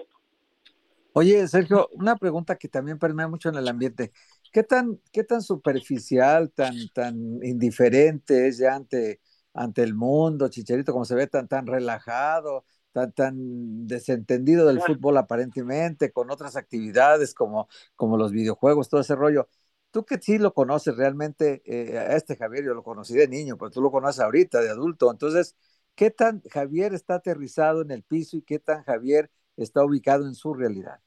Oye, 1.13 1.47
Sergio, 1.47 1.87
una 1.93 2.17
pregunta 2.17 2.57
que 2.57 2.67
también 2.67 2.99
permea 2.99 3.29
mucho 3.29 3.47
en 3.47 3.55
el 3.55 3.69
ambiente. 3.69 4.11
¿Qué 4.55 4.63
tan, 4.63 5.01
qué 5.11 5.25
tan 5.25 5.41
superficial, 5.41 6.49
tan, 6.49 6.73
tan 6.93 7.43
indiferente 7.43 8.47
es 8.47 8.57
ya 8.57 8.73
ante, 8.73 9.19
ante 9.53 9.83
el 9.83 9.93
mundo, 9.93 10.47
Chicharito, 10.47 10.93
como 10.93 11.03
se 11.03 11.13
ve 11.13 11.27
tan, 11.27 11.49
tan 11.49 11.67
relajado? 11.67 12.63
tan, 12.93 13.11
tan 13.11 13.85
desentendido 13.85 14.65
del 14.65 14.81
fútbol 14.81 15.17
aparentemente, 15.17 16.13
con 16.13 16.31
otras 16.31 16.55
actividades 16.55 17.33
como, 17.33 17.67
como 17.97 18.15
los 18.15 18.31
videojuegos, 18.31 18.87
todo 18.87 19.01
ese 19.01 19.15
rollo. 19.15 19.49
Tú 19.91 20.05
que 20.05 20.19
sí 20.21 20.37
lo 20.37 20.53
conoces 20.53 20.95
realmente, 20.95 21.61
eh, 21.65 21.97
a 21.97 22.15
este 22.15 22.37
Javier 22.37 22.63
yo 22.63 22.73
lo 22.73 22.83
conocí 22.83 23.13
de 23.13 23.27
niño, 23.27 23.57
pero 23.57 23.71
tú 23.71 23.81
lo 23.81 23.91
conoces 23.91 24.21
ahorita, 24.21 24.61
de 24.61 24.69
adulto. 24.69 25.11
Entonces, 25.11 25.57
¿qué 25.95 26.11
tan 26.11 26.41
Javier 26.49 26.93
está 26.93 27.15
aterrizado 27.15 27.81
en 27.81 27.91
el 27.91 28.03
piso 28.03 28.37
y 28.37 28.41
qué 28.43 28.59
tan 28.59 28.83
Javier 28.83 29.29
está 29.57 29.83
ubicado 29.83 30.25
en 30.25 30.33
su 30.33 30.53
realidad? 30.53 31.01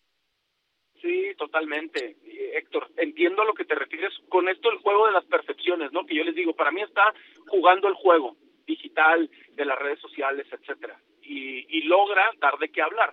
Sí, 1.00 1.32
totalmente. 1.36 2.16
Héctor, 2.54 2.88
entiendo 2.96 3.42
a 3.42 3.44
lo 3.44 3.54
que 3.54 3.64
te 3.64 3.74
refieres 3.74 4.12
con 4.28 4.48
esto 4.48 4.70
el 4.70 4.78
juego 4.78 5.06
de 5.06 5.12
las 5.12 5.24
percepciones, 5.26 5.92
¿no? 5.92 6.04
Que 6.04 6.16
yo 6.16 6.24
les 6.24 6.34
digo, 6.34 6.54
para 6.54 6.72
mí 6.72 6.82
está 6.82 7.14
jugando 7.46 7.88
el 7.88 7.94
juego 7.94 8.36
digital, 8.66 9.30
de 9.52 9.64
las 9.64 9.78
redes 9.78 10.00
sociales, 10.00 10.46
etcétera 10.50 10.98
y, 11.28 11.82
logra 11.82 12.30
dar 12.38 12.58
de 12.58 12.70
qué 12.70 12.82
hablar. 12.82 13.12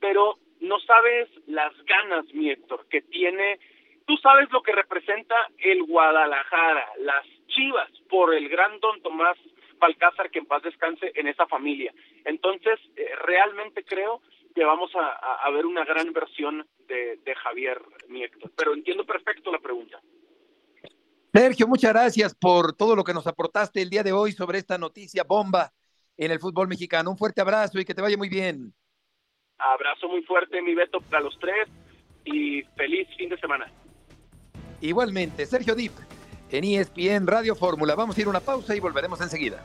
Pero 0.00 0.38
no 0.60 0.78
sabes 0.80 1.28
las 1.46 1.72
ganas, 1.84 2.32
mi 2.34 2.50
Héctor, 2.50 2.86
que 2.88 3.02
tiene. 3.02 3.58
Tú 4.06 4.16
sabes 4.18 4.50
lo 4.52 4.62
que 4.62 4.72
representa 4.72 5.34
el 5.58 5.82
Guadalajara, 5.84 6.86
las 6.98 7.26
Chivas, 7.48 7.90
por 8.08 8.34
el 8.34 8.48
gran 8.48 8.78
don 8.80 9.00
Tomás 9.02 9.38
Balcázar, 9.78 10.30
que 10.30 10.40
en 10.40 10.46
paz 10.46 10.62
descanse 10.62 11.12
en 11.14 11.28
esa 11.28 11.46
familia. 11.46 11.92
Entonces, 12.24 12.78
eh, 12.96 13.08
realmente 13.24 13.84
creo 13.84 14.20
que 14.54 14.64
vamos 14.64 14.90
a, 14.94 15.50
ver 15.50 15.66
una 15.66 15.84
gran 15.84 16.12
versión 16.12 16.66
de, 16.86 17.18
de 17.24 17.34
Javier, 17.34 17.80
Héctor. 18.08 18.52
Pero 18.56 18.74
entiendo 18.74 19.04
perfecto 19.04 19.50
la 19.50 19.58
pregunta. 19.58 20.00
Sergio, 21.32 21.66
muchas 21.66 21.92
gracias 21.92 22.34
por 22.34 22.76
todo 22.76 22.94
lo 22.94 23.02
que 23.02 23.12
nos 23.12 23.26
aportaste 23.26 23.82
el 23.82 23.90
día 23.90 24.04
de 24.04 24.12
hoy 24.12 24.30
sobre 24.30 24.58
esta 24.58 24.78
noticia 24.78 25.24
bomba 25.24 25.72
en 26.16 26.30
el 26.30 26.38
fútbol 26.38 26.68
mexicano. 26.68 27.10
Un 27.10 27.18
fuerte 27.18 27.40
abrazo 27.40 27.80
y 27.80 27.84
que 27.84 27.94
te 27.94 28.02
vaya 28.02 28.16
muy 28.16 28.28
bien. 28.28 28.72
Abrazo 29.58 30.08
muy 30.08 30.22
fuerte, 30.22 30.62
mi 30.62 30.74
Beto, 30.74 31.00
para 31.00 31.22
los 31.22 31.36
tres 31.40 31.68
y 32.24 32.62
feliz 32.76 33.08
fin 33.16 33.28
de 33.28 33.38
semana. 33.38 33.66
Igualmente, 34.80 35.46
Sergio 35.46 35.74
Dip, 35.74 35.92
en 36.50 36.64
ESPN 36.64 37.26
Radio 37.26 37.56
Fórmula. 37.56 37.94
Vamos 37.96 38.16
a 38.16 38.20
ir 38.20 38.26
a 38.28 38.30
una 38.30 38.40
pausa 38.40 38.76
y 38.76 38.80
volveremos 38.80 39.20
enseguida. 39.20 39.64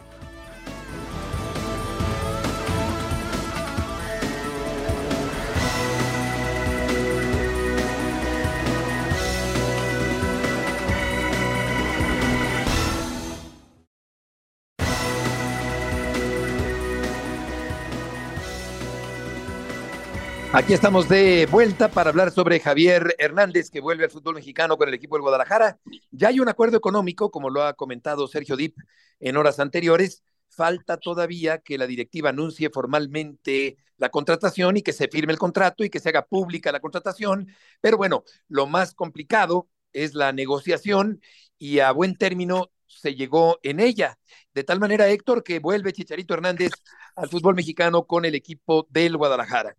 Aquí 20.52 20.74
estamos 20.74 21.08
de 21.08 21.46
vuelta 21.46 21.92
para 21.92 22.10
hablar 22.10 22.32
sobre 22.32 22.60
Javier 22.60 23.16
Hernández, 23.20 23.70
que 23.70 23.82
vuelve 23.82 24.06
al 24.06 24.10
fútbol 24.10 24.34
mexicano 24.34 24.78
con 24.78 24.88
el 24.88 24.96
equipo 24.96 25.16
del 25.16 25.22
Guadalajara. 25.22 25.80
Ya 26.10 26.30
hay 26.30 26.40
un 26.40 26.50
acuerdo 26.50 26.76
económico, 26.76 27.30
como 27.30 27.52
lo 27.52 27.64
ha 27.64 27.76
comentado 27.76 28.28
Sergio 28.28 28.58
Dip 28.58 28.76
en 29.20 29.38
horas 29.38 29.60
anteriores. 29.60 30.24
Falta 30.48 30.98
todavía 30.98 31.60
que 31.60 31.78
la 31.78 31.86
directiva 31.86 32.32
anuncie 32.32 32.72
formalmente 32.72 33.78
la 33.98 34.10
contratación 34.10 34.78
y 34.78 34.82
que 34.82 34.92
se 34.92 35.08
firme 35.08 35.34
el 35.34 35.38
contrato 35.38 35.84
y 35.84 35.92
que 35.92 36.00
se 36.00 36.10
haga 36.10 36.26
pública 36.26 36.72
la 36.72 36.80
contratación. 36.80 37.48
Pero 37.80 37.98
bueno, 37.98 38.24
lo 38.48 38.66
más 38.66 38.96
complicado 38.96 39.70
es 39.94 40.16
la 40.16 40.34
negociación 40.34 41.22
y 41.60 41.78
a 41.78 41.92
buen 41.92 42.18
término 42.18 42.72
se 42.88 43.14
llegó 43.14 43.60
en 43.62 43.80
ella. 43.80 44.18
De 44.56 44.64
tal 44.64 44.80
manera, 44.80 45.08
Héctor, 45.10 45.44
que 45.44 45.60
vuelve 45.60 45.94
Chicharito 45.94 46.34
Hernández 46.34 46.72
al 47.16 47.30
fútbol 47.30 47.54
mexicano 47.54 48.08
con 48.08 48.26
el 48.26 48.34
equipo 48.34 48.88
del 48.90 49.16
Guadalajara. 49.16 49.78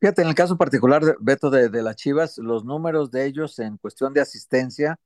Fíjate, 0.00 0.22
en 0.22 0.28
el 0.28 0.34
caso 0.34 0.56
particular, 0.56 1.02
Beto, 1.20 1.50
de, 1.50 1.68
de 1.68 1.82
las 1.82 1.96
Chivas, 1.96 2.38
los 2.38 2.64
números 2.64 3.10
de 3.10 3.26
ellos 3.26 3.58
en 3.58 3.76
cuestión 3.78 4.14
de 4.14 4.20
asistencia, 4.20 4.98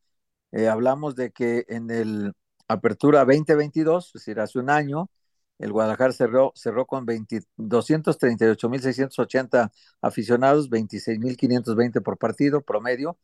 eh, 0.53 0.69
hablamos 0.69 1.15
de 1.17 1.31
que 1.33 1.65
en 1.69 1.91
el 1.91 2.33
Apertura 2.69 3.21
2022, 3.25 4.07
es 4.09 4.13
decir, 4.15 4.41
hace 4.41 4.59
un 4.59 4.69
año, 4.71 5.09
el 5.59 5.73
Guadalajara 5.73 6.13
cerró, 6.13 6.53
cerró 6.57 6.87
con 6.87 7.07
238.680 7.57 9.73
aficionados, 10.03 10.69
26.520 10.71 12.01
por 12.03 12.19
partido 12.19 12.63
promedio. 12.63 13.19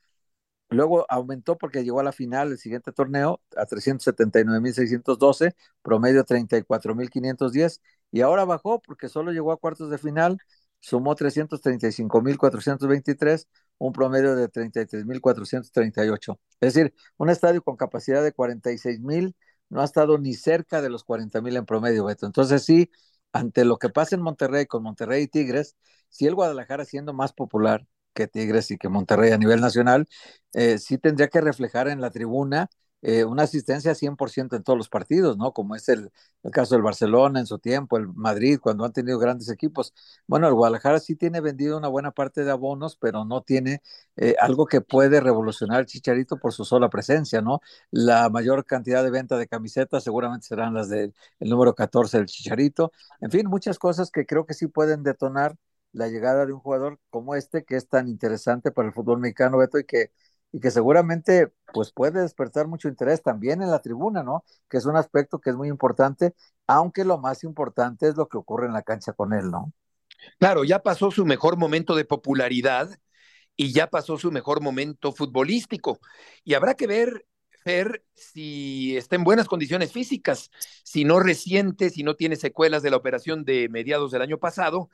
Luego 0.71 1.07
aumentó 1.09 1.57
porque 1.57 1.83
llegó 1.83 2.01
a 2.01 2.03
la 2.03 2.13
final 2.13 2.53
el 2.53 2.59
siguiente 2.59 2.93
torneo 2.93 3.41
a 3.57 3.65
379.612, 3.67 5.55
promedio 5.83 6.25
34.510, 6.25 7.81
y 8.13 8.21
ahora 8.21 8.45
bajó 8.45 8.81
porque 8.83 9.09
solo 9.09 9.33
llegó 9.33 9.53
a 9.53 9.57
cuartos 9.57 9.89
de 9.91 9.97
final 9.99 10.39
sumó 10.81 11.15
335.423, 11.15 13.49
un 13.79 13.93
promedio 13.93 14.37
de 14.37 14.49
33.438. 14.49 16.39
Es 16.61 16.75
decir, 16.75 16.95
un 17.17 17.31
estadio 17.31 17.63
con 17.63 17.77
capacidad 17.77 18.23
de 18.23 18.33
46.000 18.33 19.35
no 19.69 19.83
ha 19.83 19.85
estado 19.85 20.19
ni 20.19 20.35
cerca 20.35 20.81
de 20.81 20.91
los 20.91 21.05
40.000 21.05 21.57
en 21.57 21.67
promedio, 21.67 22.05
Beto. 22.05 22.27
Entonces 22.27 22.65
sí, 22.65 22.91
ante 23.33 23.65
lo 23.65 23.79
que 23.79 23.91
pasa 23.91 24.17
en 24.17 24.23
Monterrey 24.23 24.67
con 24.67 24.83
Monterrey 24.83 25.25
y 25.25 25.29
Tigres, 25.29 25.77
si 26.09 26.27
el 26.27 26.35
Guadalajara 26.35 26.85
siendo 26.85 27.13
más 27.13 27.33
popular 27.33 27.87
que 28.15 28.27
Tigres 28.27 28.71
y 28.71 28.79
que 28.79 28.89
Monterrey 28.89 29.33
a 29.33 29.39
nivel 29.39 29.61
nacional, 29.61 30.09
eh, 30.55 30.79
sí 30.79 30.99
tendría 30.99 31.29
que 31.29 31.41
reflejar 31.41 31.89
en 31.89 32.01
la 32.01 32.11
tribuna 32.11 32.69
eh, 33.03 33.25
una 33.25 33.45
asistencia 33.45 33.95
100% 33.95 34.57
en 34.57 34.63
todos 34.63 34.77
los 34.77 34.89
partidos, 34.89 35.37
¿no? 35.37 35.53
Como 35.53 35.77
es 35.77 35.89
el, 35.89 36.11
el, 36.43 36.51
caso 36.51 36.75
del 36.75 36.83
Barcelona 36.83 37.39
en 37.41 37.47
su 37.47 37.59
tiempo, 37.59 37.97
el 37.97 38.09
Madrid, 38.09 38.59
cuando 38.61 38.85
han 38.85 38.93
tenido 38.93 39.19
grandes 39.19 39.49
equipos. 39.51 39.95
Bueno, 40.27 40.49
el 40.49 40.55
Guadalajara 40.55 40.99
sí 40.99 41.15
tiene 41.17 41.41
vendido 41.41 41.79
una 41.79 41.89
buena 41.89 42.11
parte 42.11 42.45
de 42.45 42.51
abonos, 42.51 42.97
pero 42.97 43.25
no 43.25 43.43
tiene 43.43 43.83
eh, 44.17 44.35
algo 44.41 44.67
que 44.67 44.81
puede 44.81 45.21
revolucionar 45.21 45.81
el 45.81 45.87
Chicharito 45.87 46.39
por 46.39 46.53
su 46.53 46.65
sola 46.65 46.89
presencia, 46.91 47.41
¿no? 47.41 47.61
La 47.91 48.29
mayor 48.31 48.65
cantidad 48.65 49.05
de 49.05 49.11
venta 49.11 49.37
de 49.37 49.47
camisetas 49.47 50.03
seguramente 50.05 50.47
serán 50.49 50.75
las 50.75 50.89
del 50.89 51.15
número 51.41 51.75
14 51.75 52.19
del 52.19 52.27
Chicharito. 52.27 52.93
En 53.21 53.31
fin, 53.31 53.47
muchas 53.47 53.79
cosas 53.79 54.11
que 54.11 54.27
creo 54.27 54.47
que 54.47 54.55
sí 54.55 54.67
pueden 54.67 55.03
detonar 55.03 55.57
la 55.93 56.09
llegada 56.09 56.47
de 56.47 56.53
un 56.53 56.61
jugador 56.61 57.01
como 57.11 57.35
este, 57.35 57.65
que 57.65 57.77
es 57.77 57.89
tan 57.89 58.09
interesante 58.09 58.71
para 58.71 58.89
el 58.89 58.95
fútbol 58.95 59.21
mexicano, 59.21 59.59
Beto, 59.59 59.79
y 59.79 59.85
que 59.85 60.11
y 60.53 60.61
que 60.61 60.71
seguramente 60.71 61.53
pues 61.73 61.93
puede 61.93 62.21
despertar 62.23 62.67
mucho 62.69 62.89
interés 62.89 63.23
también 63.23 63.63
en 63.63 63.71
la 63.71 63.81
tribuna, 63.81 64.23
¿no? 64.23 64.45
Que 64.69 64.79
es 64.79 64.87
un 64.87 64.97
aspecto 64.97 65.41
que 65.41 65.51
es 65.51 65.57
muy 65.57 65.69
importante, 65.69 66.35
aunque 66.67 67.05
lo 67.05 67.19
más 67.19 67.45
importante 67.45 68.09
es 68.09 68.17
lo 68.17 68.29
que 68.29 68.39
ocurre 68.39 68.67
en 68.67 68.73
la 68.73 68.83
cancha 68.83 69.13
con 69.13 69.33
él, 69.33 69.51
¿no? 69.51 69.73
Claro, 70.39 70.65
ya 70.65 70.83
pasó 70.83 71.11
su 71.11 71.25
mejor 71.25 71.57
momento 71.57 71.95
de 71.95 72.05
popularidad 72.05 72.91
y 73.57 73.73
ya 73.73 73.89
pasó 73.89 74.19
su 74.19 74.33
mejor 74.33 74.63
momento 74.63 75.13
futbolístico. 75.13 75.99
Y 76.45 76.55
habrá 76.55 76.75
que 76.75 76.87
ver, 76.87 77.27
Fer, 77.65 78.05
si 78.15 78.97
está 78.97 79.17
en 79.17 79.25
buenas 79.25 79.49
condiciones 79.49 79.93
físicas, 79.93 80.51
si 80.85 81.05
no 81.05 81.21
reciente, 81.21 81.91
si 81.91 82.03
no 82.03 82.17
tiene 82.17 82.37
secuelas 82.37 82.83
de 82.83 82.91
la 82.91 82.97
operación 82.97 83.45
de 83.45 83.69
mediados 83.69 84.13
del 84.13 84.23
año 84.23 84.39
pasado, 84.39 84.91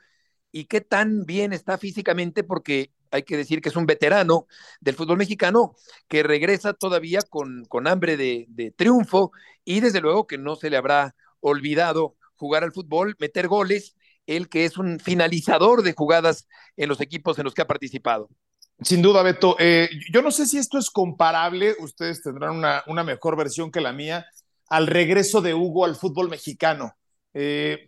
y 0.51 0.65
qué 0.65 0.81
tan 0.81 1.25
bien 1.25 1.53
está 1.53 1.77
físicamente, 1.77 2.43
porque 2.43 2.91
hay 3.15 3.23
que 3.23 3.37
decir 3.37 3.61
que 3.61 3.69
es 3.69 3.75
un 3.75 3.85
veterano 3.85 4.47
del 4.79 4.95
fútbol 4.95 5.17
mexicano 5.17 5.75
que 6.07 6.23
regresa 6.23 6.73
todavía 6.73 7.19
con, 7.21 7.65
con 7.65 7.87
hambre 7.87 8.17
de, 8.17 8.45
de 8.49 8.71
triunfo 8.71 9.31
y 9.63 9.79
desde 9.79 10.01
luego 10.01 10.27
que 10.27 10.37
no 10.37 10.55
se 10.55 10.69
le 10.69 10.77
habrá 10.77 11.15
olvidado 11.39 12.15
jugar 12.35 12.63
al 12.63 12.73
fútbol, 12.73 13.15
meter 13.19 13.47
goles, 13.47 13.95
él 14.27 14.49
que 14.49 14.65
es 14.65 14.77
un 14.77 14.99
finalizador 14.99 15.83
de 15.83 15.93
jugadas 15.93 16.47
en 16.77 16.89
los 16.89 17.01
equipos 17.01 17.37
en 17.37 17.45
los 17.45 17.53
que 17.53 17.61
ha 17.61 17.67
participado. 17.67 18.29
Sin 18.81 19.01
duda, 19.01 19.23
Beto. 19.23 19.55
Eh, 19.57 19.89
yo 20.11 20.21
no 20.21 20.31
sé 20.31 20.45
si 20.45 20.57
esto 20.57 20.77
es 20.77 20.89
comparable, 20.89 21.75
ustedes 21.79 22.21
tendrán 22.21 22.57
una, 22.57 22.83
una, 22.87 23.03
mejor 23.03 23.37
versión 23.37 23.71
que 23.71 23.79
la 23.79 23.93
mía, 23.93 24.25
al 24.67 24.87
regreso 24.87 25.41
de 25.41 25.53
Hugo 25.53 25.85
al 25.85 25.95
fútbol 25.95 26.29
mexicano. 26.29 26.93
Eh, 27.33 27.87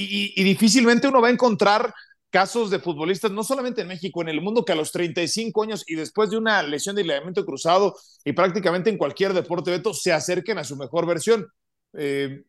y, 0.00 0.44
difícilmente 0.44 1.08
uno 1.08 1.20
va 1.20 1.28
a 1.28 1.32
encontrar 1.32 1.92
casos 2.30 2.70
de 2.70 2.78
futbolistas, 2.78 3.30
no 3.30 3.42
solamente 3.42 3.82
en 3.82 3.88
México, 3.88 4.20
en 4.22 4.28
el 4.28 4.40
mundo, 4.40 4.64
que 4.64 4.72
a 4.72 4.76
los 4.76 4.92
35 4.92 5.62
años 5.62 5.84
y 5.86 5.94
después 5.94 6.30
de 6.30 6.36
una 6.36 6.62
lesión 6.62 6.96
de 6.96 7.04
ligamento 7.04 7.44
cruzado 7.44 7.96
y 8.24 8.32
prácticamente 8.32 8.90
en 8.90 8.98
cualquier 8.98 9.32
deporte, 9.32 9.70
Beto, 9.70 9.94
se 9.94 10.12
acerquen 10.12 10.58
a 10.58 10.64
su 10.64 10.76
mejor 10.76 11.06
versión. 11.06 11.46
Eh, 11.94 12.42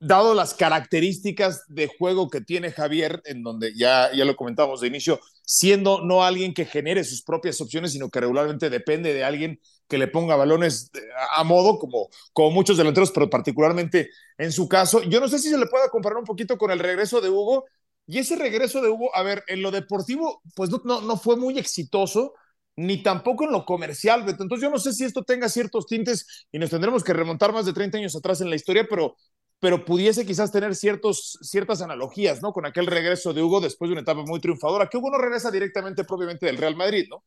dado 0.00 0.34
las 0.34 0.54
características 0.54 1.64
de 1.68 1.88
juego 1.88 2.28
que 2.28 2.40
tiene 2.40 2.70
Javier, 2.70 3.22
en 3.24 3.42
donde 3.42 3.74
ya, 3.74 4.10
ya 4.12 4.24
lo 4.24 4.36
comentábamos 4.36 4.80
de 4.80 4.88
inicio, 4.88 5.20
siendo 5.44 6.02
no 6.02 6.22
alguien 6.22 6.52
que 6.52 6.66
genere 6.66 7.04
sus 7.04 7.22
propias 7.22 7.60
opciones, 7.60 7.92
sino 7.92 8.10
que 8.10 8.20
regularmente 8.20 8.70
depende 8.70 9.14
de 9.14 9.24
alguien 9.24 9.60
que 9.88 9.98
le 9.98 10.08
ponga 10.08 10.36
balones 10.36 10.90
a 11.36 11.44
modo, 11.44 11.78
como, 11.78 12.08
como 12.32 12.50
muchos 12.50 12.76
delanteros, 12.76 13.12
pero 13.12 13.30
particularmente 13.30 14.10
en 14.38 14.52
su 14.52 14.68
caso. 14.68 15.02
Yo 15.02 15.20
no 15.20 15.28
sé 15.28 15.38
si 15.38 15.50
se 15.50 15.58
le 15.58 15.66
pueda 15.66 15.88
comparar 15.88 16.18
un 16.18 16.24
poquito 16.24 16.58
con 16.58 16.70
el 16.70 16.78
regreso 16.78 17.20
de 17.20 17.30
Hugo. 17.30 17.64
Y 18.06 18.18
ese 18.18 18.36
regreso 18.36 18.82
de 18.82 18.90
Hugo, 18.90 19.14
a 19.14 19.22
ver, 19.22 19.44
en 19.48 19.62
lo 19.62 19.70
deportivo, 19.70 20.42
pues 20.54 20.70
no, 20.70 20.80
no, 20.84 21.00
no 21.00 21.16
fue 21.16 21.36
muy 21.36 21.58
exitoso, 21.58 22.34
ni 22.76 23.02
tampoco 23.02 23.44
en 23.44 23.52
lo 23.52 23.64
comercial, 23.64 24.24
Entonces 24.28 24.60
yo 24.60 24.70
no 24.70 24.78
sé 24.78 24.92
si 24.92 25.04
esto 25.04 25.22
tenga 25.22 25.48
ciertos 25.48 25.86
tintes 25.86 26.46
y 26.50 26.58
nos 26.58 26.70
tendremos 26.70 27.04
que 27.04 27.12
remontar 27.12 27.52
más 27.52 27.66
de 27.66 27.72
30 27.72 27.98
años 27.98 28.16
atrás 28.16 28.40
en 28.40 28.50
la 28.50 28.56
historia, 28.56 28.86
pero 28.88 29.16
pero 29.64 29.82
pudiese 29.82 30.26
quizás 30.26 30.52
tener 30.52 30.74
ciertos, 30.74 31.38
ciertas 31.40 31.80
analogías, 31.80 32.42
¿no? 32.42 32.52
Con 32.52 32.66
aquel 32.66 32.86
regreso 32.86 33.32
de 33.32 33.42
Hugo 33.42 33.62
después 33.62 33.88
de 33.88 33.92
una 33.92 34.02
etapa 34.02 34.22
muy 34.22 34.38
triunfadora, 34.38 34.88
que 34.88 34.98
Hugo 34.98 35.10
no 35.10 35.16
regresa 35.16 35.50
directamente 35.50 36.04
propiamente 36.04 36.44
del 36.44 36.58
Real 36.58 36.76
Madrid, 36.76 37.06
¿no? 37.08 37.24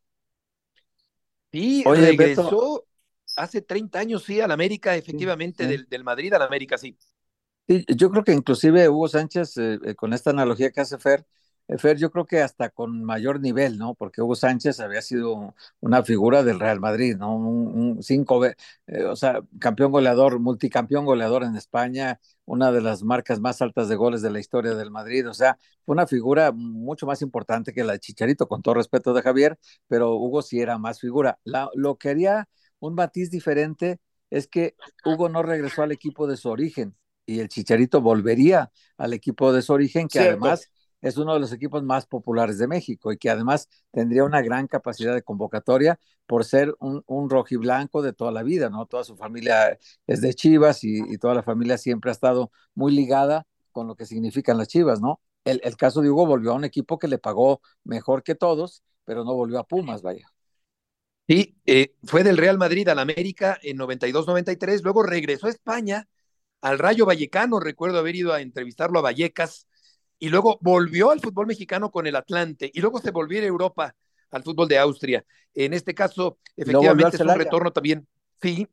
Sí, 1.52 1.84
regresó 1.84 2.86
hace 3.36 3.62
30 3.64 4.00
años, 4.00 4.24
sí, 4.24 4.40
al 4.40 4.52
América, 4.52 4.96
efectivamente, 4.96 5.66
Del, 5.66 5.88
del, 5.90 6.04
Madrid 6.04 6.32
al 6.34 6.44
América, 6.44 6.78
sí. 6.78 6.96
Sí. 7.68 7.86
Yo 7.96 8.10
creo 8.12 8.24
que 8.24 8.34
inclusive 8.34 8.90
Hugo 8.90 9.08
Sánchez, 9.08 9.58
eh, 9.58 9.80
eh, 9.84 9.96
con 9.96 10.14
esta 10.14 10.32
analogía 10.32 10.72
que 10.72 10.82
hace 10.82 10.98
Fer, 10.98 11.26
Fer, 11.78 11.98
yo 11.98 12.12
creo 12.12 12.26
que 12.26 12.42
hasta 12.42 12.70
con 12.70 13.04
mayor 13.04 13.42
nivel, 13.42 13.78
¿no? 13.78 13.94
Porque 13.94 14.22
Hugo 14.22 14.36
Sánchez 14.36 14.80
había 14.80 15.02
sido 15.02 15.54
una 15.82 16.02
figura 16.04 16.42
del 16.44 16.62
Real 16.62 16.80
Madrid, 16.80 17.18
¿no? 17.18 17.36
Un, 17.36 18.02
cinco, 18.02 18.46
eh, 18.46 18.56
o 19.10 19.16
sea, 19.18 19.42
campeón 19.60 19.92
goleador, 19.92 20.40
multicampeón 20.40 21.06
goleador 21.06 21.44
en 21.44 21.58
España, 21.58 22.22
una 22.46 22.72
de 22.72 22.80
las 22.82 23.04
marcas 23.04 23.42
más 23.42 23.62
altas 23.62 23.90
de 23.90 23.96
goles 23.98 24.22
de 24.22 24.30
la 24.32 24.40
historia 24.40 24.76
del 24.76 24.92
Madrid, 24.92 25.28
o 25.30 25.34
sea, 25.34 25.58
una 25.86 26.08
figura 26.08 26.54
mucho 26.54 27.06
más 27.06 27.22
importante 27.22 27.74
que 27.74 27.84
la 27.84 27.94
de 27.94 28.00
Chicharito, 28.00 28.48
con 28.48 28.62
todo 28.62 28.76
respeto 28.76 29.14
de 29.14 29.22
Javier, 29.22 29.60
pero 29.88 30.16
Hugo 30.16 30.42
sí 30.42 30.62
era 30.62 30.78
más 30.78 31.00
figura. 31.02 31.38
lo 31.76 31.98
que 31.98 32.10
haría 32.10 32.48
un 32.80 32.96
matiz 32.96 33.30
diferente 33.30 34.00
es 34.30 34.48
que 34.48 34.76
Hugo 35.06 35.28
no 35.30 35.44
regresó 35.44 35.84
al 35.84 35.92
equipo 35.92 36.28
de 36.28 36.38
su 36.38 36.50
origen 36.50 36.96
y 37.28 37.42
el 37.42 37.50
Chicharito 37.50 38.02
volvería 38.02 38.72
al 38.98 39.14
equipo 39.14 39.54
de 39.54 39.62
su 39.62 39.74
origen, 39.74 40.08
que 40.08 40.20
además 40.20 40.72
es 41.02 41.18
uno 41.18 41.34
de 41.34 41.40
los 41.40 41.52
equipos 41.54 41.84
más 41.84 42.08
populares 42.08 42.58
de 42.58 42.68
México 42.68 43.12
y 43.12 43.18
que 43.18 43.30
además 43.30 43.70
tendría 43.92 44.24
una 44.24 44.42
gran 44.42 44.68
capacidad 44.68 45.14
de 45.14 45.22
convocatoria 45.22 46.00
por 46.26 46.46
ser 46.46 46.74
un, 46.80 47.04
un 47.06 47.30
rojiblanco 47.30 48.02
de 48.02 48.14
toda 48.14 48.32
la 48.32 48.44
vida, 48.44 48.70
¿no? 48.70 48.86
Toda 48.88 49.04
su 49.04 49.16
familia 49.16 49.78
es 50.08 50.22
de 50.22 50.34
Chivas 50.34 50.84
y, 50.84 51.18
toda 51.20 51.36
la 51.36 51.44
familia 51.44 51.78
siempre 51.78 52.10
ha 52.10 52.14
estado 52.14 52.52
muy 52.74 52.94
ligada 52.96 53.46
con 53.72 53.88
lo 53.88 53.96
que 53.96 54.06
significan 54.06 54.58
las 54.58 54.70
Chivas, 54.70 55.02
¿no? 55.02 55.22
El, 55.44 55.62
el, 55.64 55.78
caso 55.78 56.02
de 56.02 56.10
Hugo 56.10 56.26
volvió 56.26 56.52
a 56.52 56.56
un 56.56 56.66
equipo 56.66 56.98
que 56.98 57.08
le 57.08 57.20
pagó 57.20 57.62
mejor 57.84 58.24
que 58.24 58.36
todos, 58.36 58.84
pero 59.06 59.24
no 59.24 59.36
volvió 59.36 59.60
a 59.60 59.68
Pumas, 59.68 60.02
vaya. 60.02 60.28
Sí, 61.28 61.58
eh, 61.66 61.94
fue 62.04 62.24
del 62.24 62.38
Real 62.38 62.58
Madrid 62.58 62.88
al 62.88 63.00
América 63.00 63.60
en 63.62 63.78
92-93, 63.78 64.82
luego 64.82 65.04
regresó 65.04 65.48
a 65.48 65.50
España 65.50 66.08
al 66.62 66.80
Rayo 66.80 67.06
Vallecano, 67.06 67.60
recuerdo 67.60 68.00
haber 68.00 68.16
ido 68.16 68.34
a 68.34 68.42
entrevistarlo 68.42 69.00
a 69.00 69.04
Vallecas, 69.04 69.68
y 70.20 70.30
luego 70.30 70.58
volvió 70.62 71.12
al 71.12 71.20
fútbol 71.20 71.48
mexicano 71.48 71.92
con 71.92 72.08
el 72.08 72.16
Atlante 72.16 72.72
y 72.74 72.82
luego 72.82 73.00
se 73.00 73.12
volvió 73.12 73.42
a 73.42 73.46
Europa 73.46 73.96
al 74.32 74.44
fútbol 74.44 74.68
de 74.68 74.78
Austria. 74.80 75.24
En 75.54 75.74
este 75.74 75.94
caso, 75.94 76.40
efectivamente 76.56 77.18
es 77.18 77.22
un 77.22 77.36
retorno 77.36 77.72
también, 77.72 78.08
sí, 78.42 78.68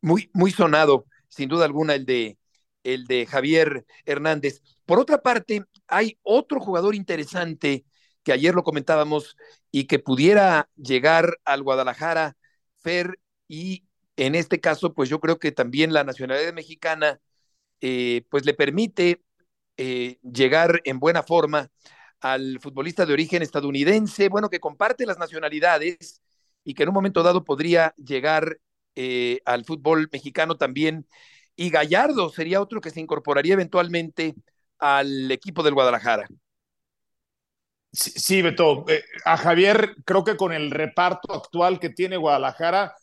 muy, 0.00 0.30
muy 0.32 0.50
sonado, 0.50 1.06
sin 1.28 1.48
duda 1.48 1.64
alguna, 1.64 1.94
el 1.94 2.04
de, 2.04 2.38
el 2.82 3.06
de 3.06 3.26
Javier 3.26 3.86
Hernández. 4.04 4.62
Por 4.84 4.98
otra 4.98 5.22
parte, 5.22 5.64
hay 5.86 6.18
otro 6.22 6.60
jugador 6.60 6.94
interesante 6.94 7.84
que 8.22 8.32
ayer 8.32 8.54
lo 8.54 8.62
comentábamos 8.62 9.36
y 9.70 9.84
que 9.84 9.98
pudiera 9.98 10.68
llegar 10.76 11.38
al 11.44 11.62
Guadalajara, 11.62 12.36
Fer, 12.80 13.18
y 13.48 13.84
en 14.26 14.36
este 14.36 14.60
caso, 14.60 14.94
pues 14.94 15.08
yo 15.08 15.18
creo 15.18 15.38
que 15.40 15.50
también 15.50 15.92
la 15.92 16.04
nacionalidad 16.04 16.52
mexicana, 16.52 17.20
eh, 17.80 18.24
pues 18.30 18.44
le 18.46 18.54
permite 18.54 19.20
eh, 19.76 20.18
llegar 20.22 20.80
en 20.84 21.00
buena 21.00 21.24
forma 21.24 21.70
al 22.20 22.60
futbolista 22.60 23.04
de 23.04 23.14
origen 23.14 23.42
estadounidense, 23.42 24.28
bueno, 24.28 24.48
que 24.48 24.60
comparte 24.60 25.06
las 25.06 25.18
nacionalidades 25.18 26.20
y 26.62 26.74
que 26.74 26.84
en 26.84 26.90
un 26.90 26.94
momento 26.94 27.24
dado 27.24 27.42
podría 27.42 27.94
llegar 27.96 28.60
eh, 28.94 29.40
al 29.44 29.64
fútbol 29.64 30.08
mexicano 30.12 30.56
también. 30.56 31.08
Y 31.56 31.70
Gallardo 31.70 32.30
sería 32.30 32.60
otro 32.60 32.80
que 32.80 32.90
se 32.90 33.00
incorporaría 33.00 33.54
eventualmente 33.54 34.36
al 34.78 35.32
equipo 35.32 35.64
del 35.64 35.74
Guadalajara. 35.74 36.28
Sí, 37.90 38.40
Beto. 38.40 38.84
A 39.24 39.36
Javier, 39.36 39.96
creo 40.04 40.22
que 40.22 40.36
con 40.36 40.52
el 40.52 40.70
reparto 40.70 41.34
actual 41.34 41.80
que 41.80 41.90
tiene 41.90 42.16
Guadalajara, 42.16 42.94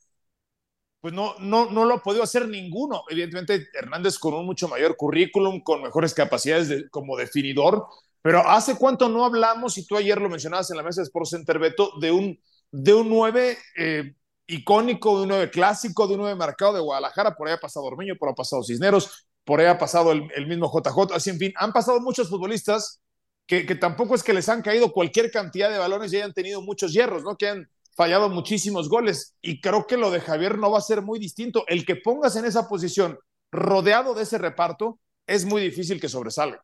pues 1.01 1.13
no, 1.13 1.35
no, 1.39 1.69
no 1.71 1.85
lo 1.85 1.95
ha 1.95 2.03
podido 2.03 2.23
hacer 2.23 2.47
ninguno. 2.47 3.03
Evidentemente, 3.09 3.67
Hernández 3.73 4.17
con 4.19 4.33
un 4.33 4.45
mucho 4.45 4.67
mayor 4.67 4.97
currículum, 4.97 5.61
con 5.61 5.81
mejores 5.81 6.13
capacidades 6.13 6.85
como 6.91 7.15
definidor, 7.15 7.85
pero 8.21 8.39
¿hace 8.47 8.75
cuánto 8.75 9.07
no 9.07 9.23
hablamos, 9.23 9.77
y 9.77 9.85
tú 9.85 9.95
ayer 9.95 10.19
lo 10.19 10.29
mencionabas 10.29 10.69
en 10.71 10.77
la 10.77 10.83
mesa 10.83 11.01
de 11.01 11.05
Sports 11.05 11.29
Center, 11.31 11.57
Beto, 11.57 11.93
de 12.01 12.11
un, 12.11 12.39
de 12.71 12.93
un 12.93 13.07
9 13.09 13.57
eh, 13.77 14.13
icónico, 14.47 15.17
de 15.17 15.23
un 15.23 15.29
9 15.29 15.49
clásico, 15.49 16.05
de 16.05 16.15
un 16.15 16.21
9 16.21 16.35
marcado 16.35 16.73
de 16.73 16.81
Guadalajara? 16.81 17.35
Por 17.35 17.47
ahí 17.47 17.53
ha 17.53 17.59
pasado 17.59 17.85
Ormeño, 17.85 18.15
por 18.17 18.27
ahí 18.27 18.33
ha 18.33 18.35
pasado 18.35 18.63
Cisneros, 18.63 19.27
por 19.45 19.61
ahí 19.61 19.67
ha 19.67 19.77
pasado 19.77 20.11
el, 20.11 20.27
el 20.35 20.47
mismo 20.47 20.69
JJ, 20.69 21.15
así 21.15 21.29
en 21.29 21.39
fin, 21.39 21.53
han 21.55 21.71
pasado 21.71 22.01
muchos 22.01 22.29
futbolistas 22.29 23.01
que, 23.47 23.65
que, 23.65 23.75
tampoco 23.75 24.15
es 24.15 24.21
que 24.21 24.33
les 24.33 24.47
han 24.49 24.61
caído 24.61 24.91
cualquier 24.91 25.31
cantidad 25.31 25.71
de 25.71 25.79
balones 25.79 26.11
y 26.13 26.17
hayan 26.17 26.33
tenido 26.33 26.61
muchos 26.61 26.93
hierros, 26.93 27.23
¿no? 27.23 27.35
Que 27.35 27.47
han 27.47 27.69
fallado 27.99 28.29
muchísimos 28.29 28.87
goles 28.87 29.35
y 29.41 29.59
creo 29.59 29.85
que 29.85 29.97
lo 29.97 30.09
de 30.09 30.21
Javier 30.21 30.57
no 30.57 30.71
va 30.71 30.77
a 30.77 30.81
ser 30.81 31.01
muy 31.01 31.19
distinto. 31.19 31.65
El 31.67 31.85
que 31.85 31.97
pongas 31.97 32.37
en 32.37 32.45
esa 32.45 32.69
posición 32.69 33.19
rodeado 33.51 34.13
de 34.13 34.23
ese 34.23 34.37
reparto 34.37 35.01
es 35.27 35.43
muy 35.43 35.61
difícil 35.61 35.99
que 35.99 36.07
sobresalga. 36.07 36.63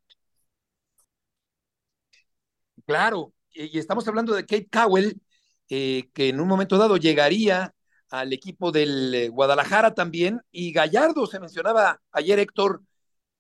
Claro, 2.85 3.33
y 3.51 3.77
estamos 3.77 4.07
hablando 4.07 4.33
de 4.33 4.45
Kate 4.45 4.69
Cowell, 4.71 5.19
eh, 5.67 6.09
que 6.13 6.29
en 6.29 6.39
un 6.39 6.47
momento 6.47 6.77
dado 6.77 6.95
llegaría 6.95 7.73
al 8.09 8.31
equipo 8.31 8.71
del 8.71 9.13
eh, 9.13 9.27
Guadalajara 9.27 9.93
también, 9.93 10.39
y 10.51 10.71
Gallardo 10.71 11.27
se 11.27 11.41
mencionaba 11.41 11.99
ayer, 12.13 12.39
Héctor, 12.39 12.81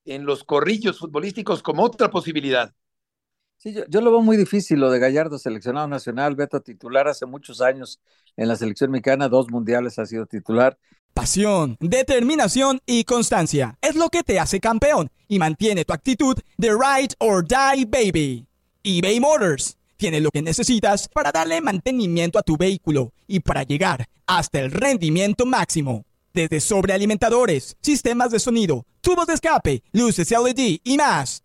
en 0.03 0.25
los 0.25 0.43
corrillos 0.43 0.99
futbolísticos 0.99 1.63
como 1.63 1.83
otra 1.83 2.09
posibilidad. 2.11 2.73
Sí, 3.57 3.73
yo, 3.73 4.01
lo 4.01 4.11
veo 4.11 4.21
muy 4.21 4.37
difícil, 4.37 4.79
lo 4.79 4.91
de 4.91 4.99
Gallardo, 4.99 5.39
seleccionado 5.39 5.87
nacional, 5.87 6.35
Beto 6.35 6.61
titular 6.61 7.07
hace 7.07 7.25
muchos 7.25 7.61
años 7.61 7.99
en 8.35 8.47
la 8.47 8.55
selección 8.55 8.91
mexicana, 8.91 9.27
dos 9.27 9.49
mundiales 9.49 9.97
ha 9.97 10.05
sido 10.05 10.25
titular. 10.25 10.77
Pasión, 11.13 11.77
determinación 11.79 12.81
y 12.85 13.05
constancia 13.05 13.77
es 13.81 13.95
lo 13.95 14.09
que 14.09 14.23
te 14.23 14.39
hace 14.39 14.59
campeón 14.59 15.09
y 15.27 15.39
mantiene 15.39 15.85
tu 15.85 15.93
actitud 15.93 16.37
de 16.57 16.69
ride 16.71 17.15
or 17.19 17.43
die 17.47 17.85
baby. 17.85 18.45
eBay 18.83 19.19
Motors 19.19 19.77
tiene 19.97 20.19
lo 20.19 20.29
que 20.29 20.41
necesitas 20.41 21.07
para 21.07 21.31
darle 21.31 21.61
mantenimiento 21.61 22.37
a 22.37 22.43
tu 22.43 22.57
vehículo 22.57 23.13
y 23.27 23.39
para 23.39 23.63
llegar 23.63 24.07
hasta 24.27 24.59
el 24.59 24.71
rendimiento 24.71 25.45
máximo. 25.45 26.05
Desde 26.33 26.59
sobrealimentadores, 26.59 27.77
sistemas 27.81 28.31
de 28.31 28.39
sonido, 28.39 28.85
tubos 28.99 29.25
de 29.27 29.35
escape, 29.35 29.83
luces 29.93 30.31
LED 30.31 30.79
y 30.83 30.97
más. 30.97 31.44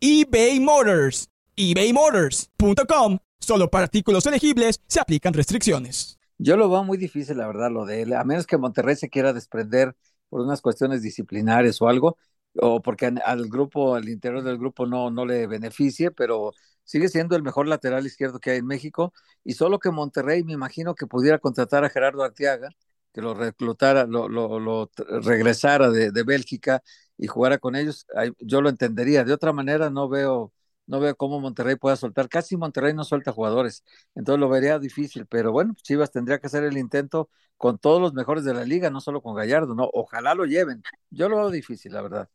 eBay 0.00 0.60
Motors. 0.60 1.28
ebaymotors.com. 1.56 3.18
Solo 3.38 3.70
para 3.70 3.84
artículos 3.84 4.24
elegibles 4.26 4.80
se 4.86 4.98
aplican 4.98 5.34
restricciones. 5.34 6.18
Yo 6.38 6.56
lo 6.56 6.70
veo 6.70 6.84
muy 6.84 6.96
difícil, 6.96 7.36
la 7.36 7.46
verdad, 7.46 7.70
lo 7.70 7.84
de 7.84 8.02
él. 8.02 8.14
A 8.14 8.24
menos 8.24 8.46
que 8.46 8.56
Monterrey 8.56 8.96
se 8.96 9.10
quiera 9.10 9.34
desprender 9.34 9.94
por 10.30 10.40
unas 10.40 10.62
cuestiones 10.62 11.02
disciplinarias 11.02 11.82
o 11.82 11.88
algo, 11.88 12.16
o 12.54 12.80
porque 12.80 13.12
al 13.24 13.48
grupo, 13.48 13.94
al 13.94 14.08
interior 14.08 14.42
del 14.42 14.56
grupo 14.56 14.86
no, 14.86 15.10
no 15.10 15.26
le 15.26 15.46
beneficie, 15.46 16.10
pero 16.10 16.52
sigue 16.84 17.08
siendo 17.08 17.36
el 17.36 17.42
mejor 17.42 17.68
lateral 17.68 18.06
izquierdo 18.06 18.40
que 18.40 18.52
hay 18.52 18.58
en 18.58 18.66
México. 18.66 19.12
Y 19.44 19.52
solo 19.52 19.78
que 19.78 19.90
Monterrey, 19.90 20.42
me 20.44 20.54
imagino 20.54 20.94
que 20.94 21.06
pudiera 21.06 21.38
contratar 21.38 21.84
a 21.84 21.90
Gerardo 21.90 22.22
Arteaga, 22.22 22.70
que 23.12 23.20
lo 23.20 23.34
reclutara, 23.34 24.06
lo, 24.06 24.28
lo, 24.28 24.90
regresara 25.22 25.90
de, 25.90 26.10
de 26.10 26.22
Bélgica 26.22 26.82
y 27.22 27.26
jugara 27.26 27.58
con 27.58 27.76
ellos, 27.76 28.06
yo 28.38 28.62
lo 28.62 28.70
entendería. 28.70 29.24
De 29.24 29.34
otra 29.34 29.52
manera, 29.52 29.90
no 29.90 30.08
veo, 30.08 30.54
no 30.86 31.00
veo 31.00 31.14
cómo 31.16 31.38
Monterrey 31.38 31.76
pueda 31.76 31.94
soltar. 31.96 32.30
Casi 32.30 32.56
Monterrey 32.56 32.94
no 32.94 33.04
suelta 33.04 33.30
jugadores, 33.30 33.84
entonces 34.14 34.40
lo 34.40 34.48
vería 34.48 34.78
difícil. 34.78 35.26
Pero 35.26 35.52
bueno, 35.52 35.74
Chivas 35.82 36.10
tendría 36.10 36.38
que 36.38 36.46
hacer 36.46 36.64
el 36.64 36.78
intento 36.78 37.28
con 37.58 37.78
todos 37.78 38.00
los 38.00 38.14
mejores 38.14 38.44
de 38.44 38.54
la 38.54 38.64
liga, 38.64 38.88
no 38.88 39.02
solo 39.02 39.20
con 39.20 39.34
Gallardo, 39.34 39.74
no. 39.74 39.90
Ojalá 39.92 40.34
lo 40.34 40.46
lleven. 40.46 40.82
Yo 41.10 41.28
lo 41.28 41.36
veo 41.36 41.50
difícil, 41.50 41.92
la 41.92 42.00
verdad. 42.00 42.28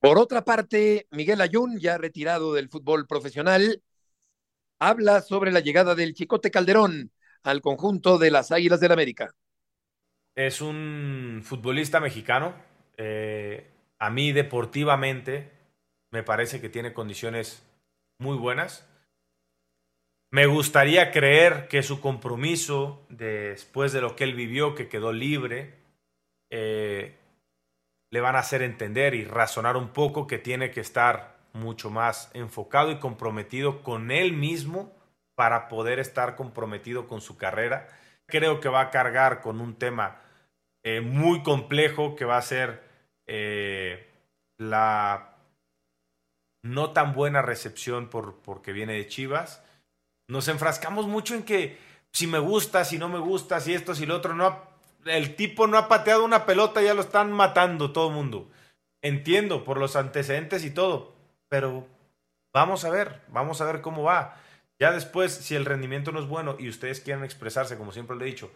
Por 0.00 0.18
otra 0.18 0.44
parte, 0.44 1.06
Miguel 1.12 1.40
Ayun, 1.40 1.78
ya 1.78 1.96
retirado 1.98 2.54
del 2.54 2.68
fútbol 2.68 3.06
profesional, 3.06 3.80
habla 4.80 5.22
sobre 5.22 5.52
la 5.52 5.60
llegada 5.60 5.94
del 5.94 6.14
Chicote 6.14 6.50
Calderón 6.50 7.12
al 7.44 7.60
conjunto 7.60 8.18
de 8.18 8.32
las 8.32 8.50
Águilas 8.50 8.80
del 8.80 8.90
América. 8.90 9.32
Es 10.34 10.60
un 10.60 11.42
futbolista 11.44 12.00
mexicano. 12.00 12.71
Eh, 12.96 13.70
a 13.98 14.10
mí 14.10 14.32
deportivamente 14.32 15.50
me 16.10 16.22
parece 16.22 16.60
que 16.60 16.68
tiene 16.68 16.92
condiciones 16.92 17.62
muy 18.18 18.36
buenas. 18.36 18.88
Me 20.30 20.46
gustaría 20.46 21.10
creer 21.10 21.68
que 21.68 21.82
su 21.82 22.00
compromiso, 22.00 23.04
después 23.10 23.92
de 23.92 24.00
lo 24.00 24.16
que 24.16 24.24
él 24.24 24.34
vivió, 24.34 24.74
que 24.74 24.88
quedó 24.88 25.12
libre, 25.12 25.74
eh, 26.50 27.18
le 28.10 28.20
van 28.20 28.36
a 28.36 28.40
hacer 28.40 28.62
entender 28.62 29.14
y 29.14 29.24
razonar 29.24 29.76
un 29.76 29.88
poco 29.88 30.26
que 30.26 30.38
tiene 30.38 30.70
que 30.70 30.80
estar 30.80 31.36
mucho 31.52 31.90
más 31.90 32.30
enfocado 32.32 32.90
y 32.90 32.98
comprometido 32.98 33.82
con 33.82 34.10
él 34.10 34.32
mismo 34.32 34.90
para 35.34 35.68
poder 35.68 35.98
estar 35.98 36.34
comprometido 36.34 37.06
con 37.06 37.20
su 37.20 37.36
carrera. 37.36 37.88
Creo 38.26 38.60
que 38.60 38.68
va 38.70 38.80
a 38.80 38.90
cargar 38.90 39.42
con 39.42 39.60
un 39.60 39.74
tema 39.74 40.21
eh, 40.82 41.00
muy 41.00 41.42
complejo 41.42 42.16
que 42.16 42.24
va 42.24 42.36
a 42.36 42.42
ser 42.42 42.82
eh, 43.26 44.08
la 44.58 45.36
no 46.64 46.90
tan 46.90 47.12
buena 47.12 47.42
recepción 47.42 48.08
por, 48.08 48.36
porque 48.42 48.72
viene 48.72 48.94
de 48.94 49.06
Chivas. 49.06 49.62
Nos 50.28 50.48
enfrascamos 50.48 51.06
mucho 51.06 51.34
en 51.34 51.42
que 51.42 51.78
si 52.12 52.26
me 52.26 52.38
gusta, 52.38 52.84
si 52.84 52.98
no 52.98 53.08
me 53.08 53.18
gusta, 53.18 53.60
si 53.60 53.74
esto, 53.74 53.94
si 53.94 54.06
lo 54.06 54.16
otro, 54.16 54.34
no 54.34 54.72
el 55.04 55.34
tipo 55.34 55.66
no 55.66 55.78
ha 55.78 55.88
pateado 55.88 56.24
una 56.24 56.46
pelota, 56.46 56.82
ya 56.82 56.94
lo 56.94 57.00
están 57.00 57.32
matando 57.32 57.92
todo 57.92 58.08
el 58.08 58.14
mundo. 58.14 58.48
Entiendo 59.02 59.64
por 59.64 59.78
los 59.78 59.96
antecedentes 59.96 60.64
y 60.64 60.70
todo, 60.70 61.12
pero 61.48 61.86
vamos 62.54 62.84
a 62.84 62.90
ver, 62.90 63.20
vamos 63.28 63.60
a 63.60 63.64
ver 63.64 63.80
cómo 63.80 64.04
va. 64.04 64.36
Ya 64.78 64.92
después, 64.92 65.32
si 65.32 65.54
el 65.54 65.64
rendimiento 65.64 66.12
no 66.12 66.20
es 66.20 66.26
bueno 66.26 66.56
y 66.58 66.68
ustedes 66.68 67.00
quieren 67.00 67.24
expresarse, 67.24 67.76
como 67.76 67.92
siempre 67.92 68.16
le 68.16 68.24
he 68.24 68.28
dicho, 68.28 68.50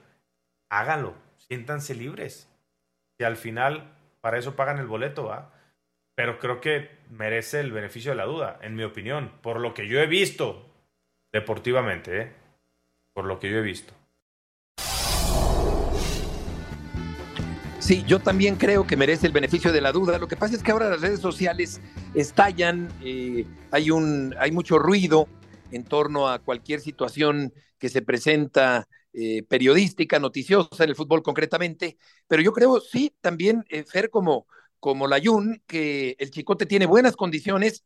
háganlo, 0.68 1.14
siéntanse 1.36 1.94
libres. 1.94 2.48
Y 3.18 3.24
al 3.24 3.36
final, 3.36 3.94
para 4.20 4.38
eso 4.38 4.56
pagan 4.56 4.78
el 4.78 4.86
boleto, 4.86 5.24
¿va? 5.24 5.52
Pero 6.14 6.38
creo 6.38 6.60
que 6.60 6.90
merece 7.10 7.60
el 7.60 7.72
beneficio 7.72 8.10
de 8.12 8.16
la 8.16 8.24
duda, 8.24 8.58
en 8.62 8.74
mi 8.74 8.82
opinión, 8.82 9.32
por 9.42 9.60
lo 9.60 9.74
que 9.74 9.88
yo 9.88 10.00
he 10.00 10.06
visto 10.06 10.66
deportivamente, 11.32 12.20
¿eh? 12.20 12.32
Por 13.12 13.24
lo 13.24 13.38
que 13.38 13.50
yo 13.50 13.58
he 13.58 13.62
visto. 13.62 13.92
Sí, 17.78 18.02
yo 18.04 18.18
también 18.18 18.56
creo 18.56 18.86
que 18.86 18.96
merece 18.96 19.26
el 19.26 19.32
beneficio 19.32 19.72
de 19.72 19.80
la 19.80 19.92
duda. 19.92 20.18
Lo 20.18 20.26
que 20.26 20.36
pasa 20.36 20.56
es 20.56 20.62
que 20.62 20.72
ahora 20.72 20.90
las 20.90 21.00
redes 21.00 21.20
sociales 21.20 21.80
estallan, 22.14 22.88
eh, 23.02 23.46
hay, 23.70 23.90
un, 23.90 24.34
hay 24.40 24.50
mucho 24.50 24.78
ruido, 24.78 25.28
en 25.70 25.84
torno 25.84 26.28
a 26.28 26.38
cualquier 26.38 26.80
situación 26.80 27.52
que 27.78 27.88
se 27.88 28.02
presenta 28.02 28.88
eh, 29.18 29.44
periodística, 29.44 30.18
noticiosa 30.18 30.84
en 30.84 30.90
el 30.90 30.94
fútbol 30.94 31.22
concretamente, 31.22 31.96
pero 32.28 32.42
yo 32.42 32.52
creo 32.52 32.80
sí 32.80 33.14
también, 33.22 33.64
eh, 33.70 33.82
Fer, 33.82 34.10
como, 34.10 34.46
como 34.78 35.06
Layun, 35.06 35.62
que 35.66 36.16
el 36.18 36.30
Chicote 36.30 36.66
tiene 36.66 36.84
buenas 36.84 37.16
condiciones 37.16 37.82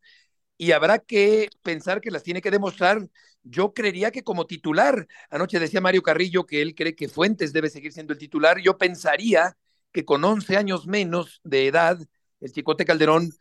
y 0.57 0.73
habrá 0.73 0.99
que 0.99 1.47
pensar 1.63 2.01
que 2.01 2.11
las 2.11 2.23
tiene 2.23 2.41
que 2.41 2.51
demostrar. 2.51 3.07
Yo 3.43 3.73
creería 3.73 4.11
que 4.11 4.23
como 4.23 4.45
titular, 4.45 5.07
anoche 5.29 5.57
decía 5.57 5.79
Mario 5.79 6.03
Carrillo 6.03 6.45
que 6.45 6.61
él 6.61 6.75
cree 6.75 6.95
que 6.95 7.07
Fuentes 7.07 7.53
debe 7.53 7.69
seguir 7.69 7.93
siendo 7.93 8.11
el 8.11 8.19
titular, 8.19 8.59
yo 8.59 8.77
pensaría 8.77 9.55
que 9.93 10.03
con 10.03 10.25
11 10.25 10.57
años 10.57 10.85
menos 10.85 11.39
de 11.45 11.67
edad, 11.67 11.97
el 12.41 12.51
Chicote 12.51 12.83
Calderón 12.83 13.31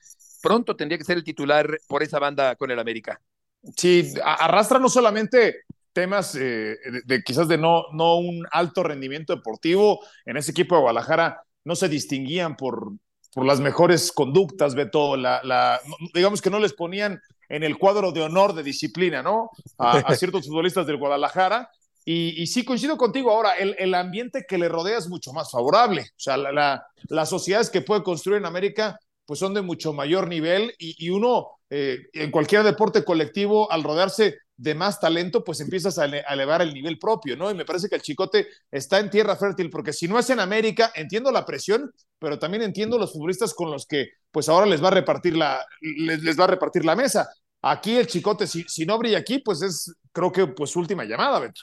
pronto 0.41 0.77
tendría 0.77 0.97
que 0.97 1.03
ser 1.05 1.17
el 1.17 1.25
titular 1.25 1.77
por 1.89 2.05
esa 2.05 2.21
banda 2.21 2.55
con 2.55 2.71
el 2.71 2.79
América. 2.79 3.21
Sí, 3.77 4.15
arrastra 4.23 4.79
no 4.79 4.89
solamente 4.89 5.65
temas 5.93 6.35
eh, 6.35 6.77
de, 7.05 7.23
quizás 7.23 7.49
de 7.49 7.59
no, 7.59 7.85
no 7.93 8.17
un 8.17 8.47
alto 8.51 8.83
rendimiento 8.83 9.35
deportivo. 9.35 10.01
En 10.25 10.37
ese 10.37 10.53
equipo 10.53 10.75
de 10.75 10.83
Guadalajara 10.83 11.43
no 11.65 11.77
se 11.77 11.89
distinguían 11.89 12.57
por, 12.57 12.93
por 13.35 13.47
las 13.47 13.61
mejores 13.61 14.13
conductas, 14.13 14.75
Beto. 14.75 15.17
La, 15.17 15.41
la, 15.45 15.81
digamos 16.15 16.41
que 16.41 16.51
no 16.51 16.59
les 16.59 16.73
ponían 16.73 17.21
en 17.49 17.63
el 17.63 17.79
cuadro 17.79 18.13
de 18.13 18.23
honor 18.23 18.55
de 18.55 18.63
disciplina, 18.63 19.23
¿no? 19.23 19.51
A, 19.79 20.15
ciertos 20.15 20.47
futbolistas 20.47 20.87
del 20.87 20.97
Guadalajara. 20.97 21.69
Y, 22.05 22.47
sí, 22.49 22.65
coincido 22.65 22.97
contigo 22.97 23.31
ahora, 23.31 23.55
el, 23.55 23.77
el, 23.79 23.95
ambiente 23.95 24.45
que 24.49 24.59
le 24.59 24.69
rodea 24.69 24.99
es 24.99 25.09
mucho 25.09 25.33
más 25.33 25.51
favorable. 25.51 26.03
O 26.03 26.21
sea, 26.21 26.37
la, 26.37 26.85
las 27.09 27.29
sociedades 27.29 27.71
que 27.71 27.83
puede 27.83 28.03
construir 28.03 28.39
en 28.39 28.47
América 28.47 28.99
pues 29.31 29.39
son 29.39 29.55
de 29.55 29.63
mucho 29.63 29.93
mayor 29.93 30.27
nivel 30.27 30.75
y, 30.77 31.09
uno 31.09 31.51
eh, 31.71 32.01
en 32.15 32.33
cualquier 32.33 32.65
deporte 32.65 33.05
colectivo, 33.05 33.71
al 33.71 33.85
rodearse 33.85 34.39
de 34.61 34.75
más 34.75 35.01
talento, 35.01 35.43
pues 35.43 35.59
empiezas 35.61 35.99
a, 35.99 36.05
elevar 36.05 36.61
el 36.61 36.75
nivel 36.75 36.99
propio, 36.99 37.35
¿no? 37.35 37.51
Y 37.51 37.55
me 37.55 37.65
parece 37.65 37.89
que 37.89 37.95
el 37.95 38.03
Chicote 38.03 38.47
está 38.71 38.99
en 39.01 39.09
tierra 39.09 39.35
fértil, 39.35 39.71
porque 39.71 39.95
si 39.95 40.07
no 40.07 40.19
es 40.19 40.29
en 40.29 40.39
América, 40.39 40.93
entiendo 40.95 41.33
la 41.33 41.47
presión, 41.47 41.91
pero 42.19 42.39
también 42.39 42.63
entiendo 42.63 42.99
los 42.99 43.15
futbolistas 43.15 43.55
con 43.55 43.71
los 43.71 43.87
que, 43.87 44.11
pues 44.31 44.51
ahora 44.51 44.67
les 44.67 44.85
va 44.85 44.89
a 44.89 44.91
repartir 44.91 45.35
la, 45.35 45.65
les, 45.81 46.39
va 46.39 46.45
a 46.45 46.49
repartir 46.49 46.85
la 46.85 46.95
mesa. 46.95 47.27
Aquí 47.63 47.97
el 47.97 48.07
Chicote, 48.07 48.47
si, 48.47 48.65
si 48.65 48.85
no 48.85 48.99
brilla 48.99 49.17
aquí, 49.17 49.39
pues 49.39 49.63
es, 49.63 49.95
creo 50.13 50.31
que, 50.31 50.47
pues 50.49 50.77
última 50.77 51.05
llamada, 51.07 51.41
Beto. 51.41 51.63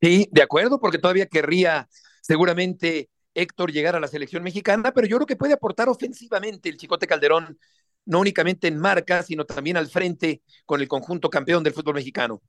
Sí, 0.00 0.28
de 0.32 0.42
acuerdo, 0.42 0.80
porque 0.80 0.98
todavía 0.98 1.26
querría 1.26 1.88
seguramente 2.20 3.10
Héctor 3.32 3.70
llegar 3.70 3.94
a 3.94 4.00
la 4.00 4.08
selección 4.08 4.42
mexicana, 4.42 4.92
pero 4.92 5.06
yo 5.06 5.18
creo 5.18 5.26
que 5.26 5.36
puede 5.36 5.54
aportar 5.54 5.88
ofensivamente 5.88 6.68
el 6.68 6.78
Chicote 6.78 7.06
Calderón, 7.06 7.56
no 8.04 8.20
únicamente 8.20 8.68
en 8.68 8.78
marca, 8.78 9.22
sino 9.22 9.44
también 9.44 9.76
al 9.76 9.88
frente 9.88 10.42
con 10.66 10.80
el 10.80 10.88
conjunto 10.88 11.30
campeón 11.30 11.62
del 11.62 11.72
fútbol 11.72 11.94
mexicano. 11.94 12.42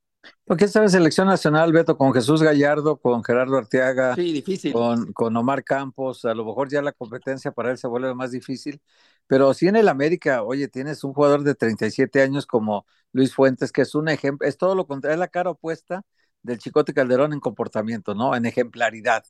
Porque 0.46 0.66
esta 0.66 0.88
selección 0.88 1.28
nacional, 1.28 1.72
Beto, 1.74 1.98
con 1.98 2.14
Jesús 2.14 2.42
Gallardo, 2.42 2.98
con 2.98 3.24
Gerardo 3.24 3.58
Arteaga, 3.58 4.16
sí, 4.16 4.32
difícil. 4.34 4.74
Con, 4.74 5.12
con 5.14 5.36
Omar 5.36 5.64
Campos, 5.64 6.26
a 6.26 6.34
lo 6.34 6.46
mejor 6.46 6.70
ya 6.70 6.82
la 6.82 6.94
competencia 6.94 7.52
para 7.52 7.72
él 7.72 7.78
se 7.78 7.88
vuelve 7.88 8.14
más 8.16 8.32
difícil, 8.32 8.82
pero 9.28 9.54
si 9.54 9.68
en 9.68 9.76
el 9.76 9.88
América, 9.90 10.44
oye, 10.44 10.68
tienes 10.68 11.04
un 11.04 11.14
jugador 11.14 11.44
de 11.44 11.56
37 11.56 12.22
años 12.22 12.46
como 12.46 12.86
Luis 13.12 13.34
Fuentes, 13.34 13.72
que 13.72 13.82
es 13.82 13.96
un 13.96 14.08
ejemplo, 14.10 14.48
es 14.48 14.58
todo 14.58 14.76
lo 14.76 14.86
contrario, 14.88 15.16
es 15.16 15.20
la 15.20 15.28
cara 15.28 15.50
opuesta 15.52 16.04
del 16.42 16.58
Chicote 16.58 16.94
Calderón 16.94 17.34
en 17.34 17.40
comportamiento, 17.40 18.16
¿no? 18.16 18.36
En 18.36 18.46
ejemplaridad. 18.46 19.24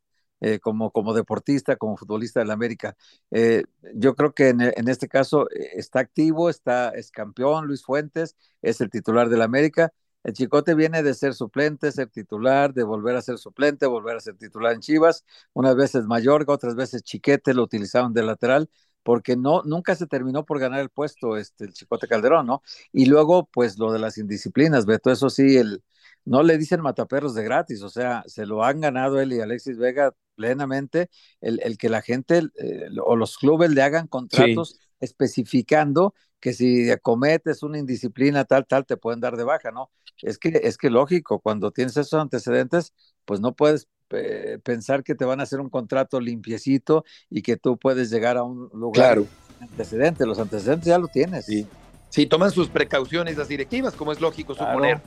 Eh, 0.46 0.60
como, 0.60 0.92
como 0.92 1.14
deportista, 1.14 1.78
como 1.78 1.96
futbolista 1.96 2.42
del 2.42 2.52
América. 2.52 2.98
Eh, 3.32 3.64
yo 3.96 4.14
creo 4.14 4.34
que 4.34 4.50
en, 4.50 4.60
en, 4.60 4.90
este 4.90 5.08
caso 5.08 5.50
eh, 5.50 5.70
está 5.76 6.00
activo, 6.02 6.50
está, 6.50 6.90
es 6.90 7.12
campeón 7.12 7.66
Luis 7.66 7.82
Fuentes, 7.86 8.36
es 8.62 8.82
el 8.82 8.90
titular 8.90 9.30
del 9.30 9.42
América. 9.42 9.94
El 10.22 10.34
Chicote 10.34 10.76
viene 10.76 11.02
de 11.02 11.14
ser 11.14 11.34
suplente, 11.34 11.94
ser 11.94 12.10
titular, 12.10 12.74
de 12.74 12.84
volver 12.84 13.16
a 13.16 13.22
ser 13.22 13.38
suplente, 13.38 13.86
volver 13.86 14.18
a 14.18 14.20
ser 14.20 14.36
titular 14.36 14.74
en 14.74 14.82
Chivas. 14.82 15.24
Unas 15.54 15.78
veces 15.78 16.08
Mayorga, 16.08 16.54
otras 16.54 16.76
veces 16.76 17.04
Chiquete 17.04 17.54
lo 17.54 17.64
utilizaron 17.64 18.14
de 18.14 18.24
lateral 18.24 18.70
porque 19.04 19.38
no, 19.38 19.62
nunca 19.64 19.96
se 19.96 20.08
terminó 20.08 20.46
por 20.46 20.60
ganar 20.60 20.82
el 20.82 20.90
puesto 20.90 21.38
este, 21.38 21.64
el 21.66 21.74
Chicote 21.74 22.10
Calderón, 22.10 22.48
¿no? 22.48 22.64
Y 22.92 23.06
luego, 23.06 23.48
pues 23.54 23.78
lo 23.80 23.94
de 23.94 24.00
las 24.00 24.18
indisciplinas, 24.18 24.86
Beto, 24.86 25.10
eso 25.10 25.30
sí, 25.30 25.56
el, 25.56 25.84
no 26.26 26.44
le 26.44 26.58
dicen 26.58 26.82
mataperros 26.82 27.36
de 27.36 27.44
gratis, 27.44 27.82
o 27.82 27.90
sea, 27.90 28.24
se 28.28 28.46
lo 28.46 28.64
han 28.64 28.82
ganado 28.82 29.20
él 29.20 29.34
y 29.34 29.42
Alexis 29.42 29.78
Vega 29.78 30.14
plenamente, 30.36 31.10
el, 31.42 31.60
el 31.64 31.78
que 31.78 31.90
la 31.90 32.02
gente 32.02 32.44
eh, 32.60 32.88
o 33.04 33.16
los 33.16 33.38
clubes 33.38 33.72
le 33.72 33.82
hagan 33.82 34.08
contratos 34.08 34.80
especificando 35.00 36.14
que 36.40 36.54
si 36.54 36.90
cometes 37.02 37.64
una 37.64 37.78
indisciplina 37.78 38.44
tal, 38.44 38.66
tal, 38.68 38.86
te 38.86 38.98
pueden 38.98 39.22
dar 39.22 39.38
de 39.38 39.46
baja, 39.46 39.72
¿no? 39.72 39.92
Es 40.22 40.38
que, 40.38 40.60
es 40.64 40.78
que 40.78 40.90
lógico, 40.90 41.40
cuando 41.40 41.72
tienes 41.72 41.96
esos 41.96 42.20
antecedentes, 42.20 42.94
pues 43.24 43.40
no 43.40 43.56
puedes 43.56 43.88
eh, 44.10 44.60
pensar 44.62 45.04
que 45.04 45.16
te 45.16 45.24
van 45.24 45.40
a 45.40 45.44
hacer 45.44 45.62
un 45.62 45.70
contrato 45.70 46.20
limpiecito 46.20 47.06
y 47.30 47.42
que 47.44 47.56
tú 47.56 47.78
puedes 47.78 48.10
llegar 48.10 48.36
a 48.36 48.44
un 48.44 48.70
lugar 48.74 49.16
claro. 49.16 49.28
antecedente. 49.62 50.26
Los 50.26 50.38
antecedentes 50.38 50.88
ya 50.88 50.98
lo 50.98 51.08
tienes. 51.08 51.46
Sí. 51.46 51.66
sí, 52.10 52.26
toman 52.26 52.52
sus 52.52 52.68
precauciones 52.68 53.38
las 53.38 53.48
directivas, 53.48 53.94
como 53.94 54.12
es 54.12 54.20
lógico 54.20 54.54
suponer. 54.54 55.02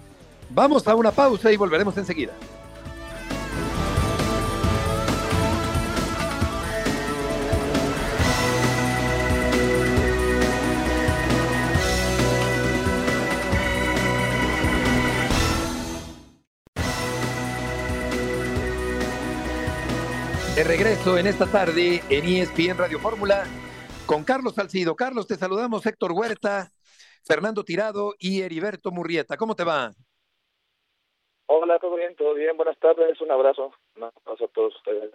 Vamos 0.51 0.87
a 0.89 0.95
una 0.95 1.13
pausa 1.13 1.53
y 1.53 1.57
volveremos 1.57 1.97
enseguida. 1.97 2.33
De 20.57 20.65
regreso 20.65 21.19
en 21.19 21.27
esta 21.27 21.45
tarde 21.45 22.03
en 22.09 22.25
ESPN 22.25 22.79
Radio 22.79 22.99
Fórmula 22.99 23.45
con 24.07 24.25
Carlos 24.25 24.55
Salcido. 24.55 24.97
Carlos, 24.97 25.27
te 25.27 25.37
saludamos, 25.37 25.85
Héctor 25.85 26.13
Huerta, 26.13 26.73
Fernando 27.25 27.63
Tirado 27.63 28.15
y 28.19 28.41
Heriberto 28.41 28.91
Murrieta. 28.91 29.37
¿Cómo 29.37 29.55
te 29.55 29.65
va? 29.65 29.93
Hola, 31.47 31.79
todo 31.79 31.97
bien, 31.97 32.15
todo 32.17 32.35
bien. 32.35 32.57
Buenas 32.57 32.79
tardes, 32.79 33.21
un 33.21 33.31
abrazo. 33.31 33.73
Un 33.97 34.05
abrazo 34.05 34.45
a 34.45 34.49
todos 34.49 34.75
ustedes. 34.77 35.13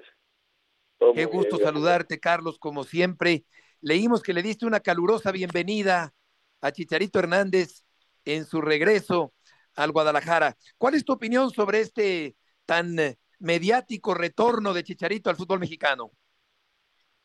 Qué 1.13 1.25
gusto 1.25 1.57
saludarte, 1.57 2.19
Carlos, 2.19 2.57
como 2.57 2.83
siempre. 2.83 3.43
Leímos 3.81 4.21
que 4.21 4.33
le 4.33 4.41
diste 4.41 4.65
una 4.65 4.79
calurosa 4.79 5.31
bienvenida 5.31 6.13
a 6.61 6.71
Chicharito 6.71 7.19
Hernández 7.19 7.83
en 8.23 8.45
su 8.45 8.61
regreso 8.61 9.33
al 9.75 9.91
Guadalajara. 9.91 10.55
¿Cuál 10.77 10.95
es 10.95 11.03
tu 11.03 11.13
opinión 11.13 11.49
sobre 11.49 11.81
este 11.81 12.35
tan 12.65 12.95
mediático 13.39 14.13
retorno 14.13 14.73
de 14.73 14.83
Chicharito 14.83 15.29
al 15.29 15.35
fútbol 15.35 15.59
mexicano? 15.59 16.11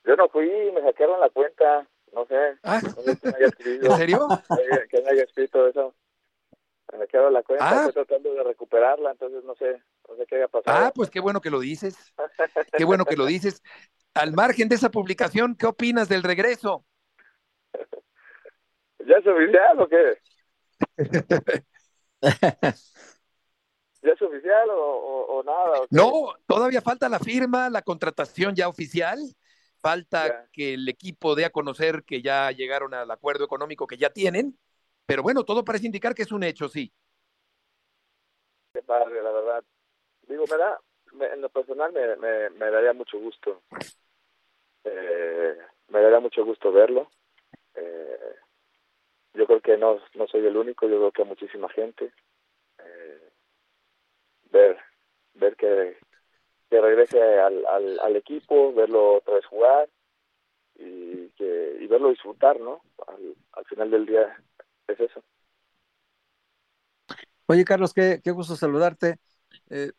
Yo 0.04 0.16
no 0.16 0.28
fui, 0.28 0.48
me 0.72 0.80
sacaron 0.82 1.20
la 1.20 1.28
cuenta, 1.30 1.86
no 2.12 2.26
sé. 2.26 2.58
Ah. 2.62 2.80
No 2.82 2.90
sé 2.90 3.18
¿En 3.82 3.96
serio? 3.96 4.26
¿Quién 4.90 5.08
haya 5.08 5.22
escrito 5.22 5.68
eso? 5.68 5.94
Me 6.92 6.98
sacaron 6.98 7.32
la 7.32 7.42
cuenta, 7.42 7.68
Ah. 7.68 7.86
estoy 7.88 8.04
tratando 8.04 8.32
de 8.34 8.44
recuperarla, 8.44 9.10
entonces 9.10 9.42
no 9.44 9.54
sé, 9.56 9.82
no 10.08 10.16
sé 10.16 10.26
qué 10.26 10.36
haya 10.36 10.48
pasado. 10.48 10.86
Ah, 10.86 10.92
pues 10.94 11.10
qué 11.10 11.18
bueno 11.20 11.40
que 11.40 11.50
lo 11.50 11.58
dices. 11.60 11.96
Qué 12.76 12.84
bueno 12.84 13.04
que 13.04 13.16
lo 13.16 13.26
dices. 13.26 13.62
Al 14.14 14.32
margen 14.32 14.68
de 14.68 14.76
esa 14.76 14.90
publicación, 14.90 15.56
¿qué 15.56 15.66
opinas 15.66 16.08
del 16.08 16.22
regreso? 16.22 16.84
¿Ya 19.00 19.16
es 19.16 19.26
oficial 19.26 19.80
o 19.80 19.88
qué? 19.88 20.18
¿Ya 24.02 24.12
es 24.12 24.22
oficial 24.22 24.70
o, 24.70 24.74
o- 24.80 25.38
o 25.38 25.42
nada? 25.42 25.80
o? 25.80 25.86
No, 25.90 26.34
todavía 26.46 26.80
falta 26.80 27.08
la 27.08 27.18
firma, 27.18 27.68
la 27.70 27.82
contratación 27.82 28.54
ya 28.54 28.68
oficial. 28.68 29.18
Falta 29.80 30.48
que 30.52 30.74
el 30.74 30.88
equipo 30.88 31.34
dé 31.34 31.44
a 31.44 31.50
conocer 31.50 32.02
que 32.04 32.22
ya 32.22 32.50
llegaron 32.50 32.94
al 32.94 33.10
acuerdo 33.10 33.44
económico 33.44 33.86
que 33.86 33.96
ya 33.98 34.10
tienen. 34.10 34.58
Pero 35.06 35.22
bueno, 35.22 35.44
todo 35.44 35.64
parece 35.64 35.86
indicar 35.86 36.14
que 36.14 36.22
es 36.22 36.32
un 36.32 36.42
hecho, 36.42 36.68
sí. 36.68 36.92
Qué 38.72 38.82
padre, 38.82 39.22
la 39.22 39.30
verdad. 39.30 39.64
Digo, 40.28 40.44
me 40.50 40.56
da, 40.56 40.80
me- 41.12 41.26
en 41.26 41.40
lo 41.40 41.48
personal 41.48 41.92
me, 41.92 42.16
me, 42.50 42.70
daría 42.70 42.92
mucho 42.92 43.18
gusto. 43.18 43.62
Eh, 44.84 45.56
me 45.88 46.00
daría 46.00 46.20
mucho 46.20 46.44
gusto 46.44 46.72
verlo. 46.72 47.10
Eh, 47.74 48.34
yo 49.34 49.46
creo 49.46 49.60
que 49.60 49.76
no, 49.76 50.00
no 50.14 50.26
soy 50.26 50.44
el 50.46 50.56
único, 50.56 50.88
yo 50.88 50.96
creo 50.98 51.12
que 51.12 51.22
a 51.22 51.26
muchísima 51.26 51.68
gente. 51.68 52.12
Eh, 52.78 53.30
ver 54.50 54.78
ver 55.34 55.56
que, 55.56 55.96
que 56.70 56.80
regrese 56.80 57.20
al, 57.40 57.64
al, 57.66 57.98
al 58.00 58.16
equipo, 58.16 58.72
verlo 58.72 59.16
otra 59.16 59.34
vez 59.34 59.46
jugar 59.46 59.88
y, 60.76 61.28
que, 61.30 61.76
y 61.80 61.86
verlo 61.86 62.10
disfrutar, 62.10 62.60
¿no? 62.60 62.82
Al 63.52 63.64
final 63.66 63.90
del 63.90 64.06
día 64.06 64.36
es 64.88 65.00
eso. 65.00 65.22
Oye, 67.46 67.64
Carlos, 67.64 67.92
qué, 67.94 68.20
qué 68.22 68.30
gusto 68.32 68.56
saludarte. 68.56 69.18
Eh, 69.70 69.92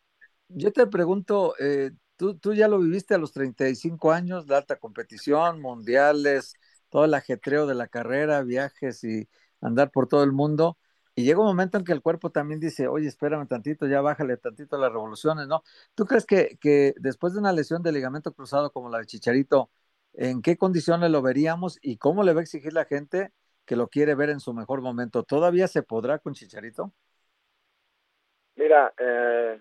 yo 0.48 0.72
te 0.72 0.86
pregunto, 0.86 1.54
eh, 1.60 1.92
¿tú, 2.16 2.36
tú 2.38 2.54
ya 2.54 2.68
lo 2.68 2.78
viviste 2.80 3.14
a 3.14 3.18
los 3.18 3.32
35 3.32 4.12
años, 4.12 4.48
la 4.48 4.58
alta 4.58 4.76
competición, 4.78 5.60
mundiales, 5.60 6.54
todo 6.90 7.04
el 7.06 7.14
ajetreo 7.14 7.66
de 7.66 7.74
la 7.74 7.88
carrera, 7.88 8.42
viajes 8.42 9.04
y 9.04 9.28
andar 9.60 9.90
por 9.90 10.08
todo 10.08 10.24
el 10.24 10.32
mundo. 10.32 10.78
Y 11.14 11.24
llega 11.24 11.40
un 11.40 11.46
momento 11.46 11.78
en 11.78 11.84
que 11.84 11.92
el 11.92 12.02
cuerpo 12.02 12.30
también 12.30 12.60
dice, 12.60 12.88
oye, 12.88 13.08
espérame 13.08 13.46
tantito, 13.48 13.86
ya 13.88 14.00
bájale 14.00 14.36
tantito 14.36 14.78
las 14.78 14.92
revoluciones, 14.92 15.48
¿no? 15.48 15.64
¿Tú 15.94 16.06
crees 16.06 16.26
que, 16.26 16.58
que 16.60 16.94
después 17.00 17.32
de 17.34 17.40
una 17.40 17.52
lesión 17.52 17.82
de 17.82 17.92
ligamento 17.92 18.32
cruzado 18.34 18.72
como 18.72 18.88
la 18.90 18.98
de 19.00 19.06
Chicharito, 19.06 19.70
en 20.14 20.42
qué 20.42 20.56
condiciones 20.56 21.10
lo 21.10 21.22
veríamos 21.22 21.78
y 21.82 21.98
cómo 21.98 22.22
le 22.24 22.34
va 22.34 22.40
a 22.40 22.44
exigir 22.44 22.72
la 22.72 22.84
gente 22.84 23.32
que 23.68 23.76
lo 23.76 23.88
quiere 23.88 24.14
ver 24.14 24.30
en 24.30 24.40
su 24.40 24.54
mejor 24.54 24.80
momento? 24.80 25.22
¿Todavía 25.22 25.68
se 25.68 25.82
podrá 25.82 26.18
con 26.18 26.32
Chicharito? 26.32 26.90
Mira, 28.56 28.94
eh, 28.98 29.60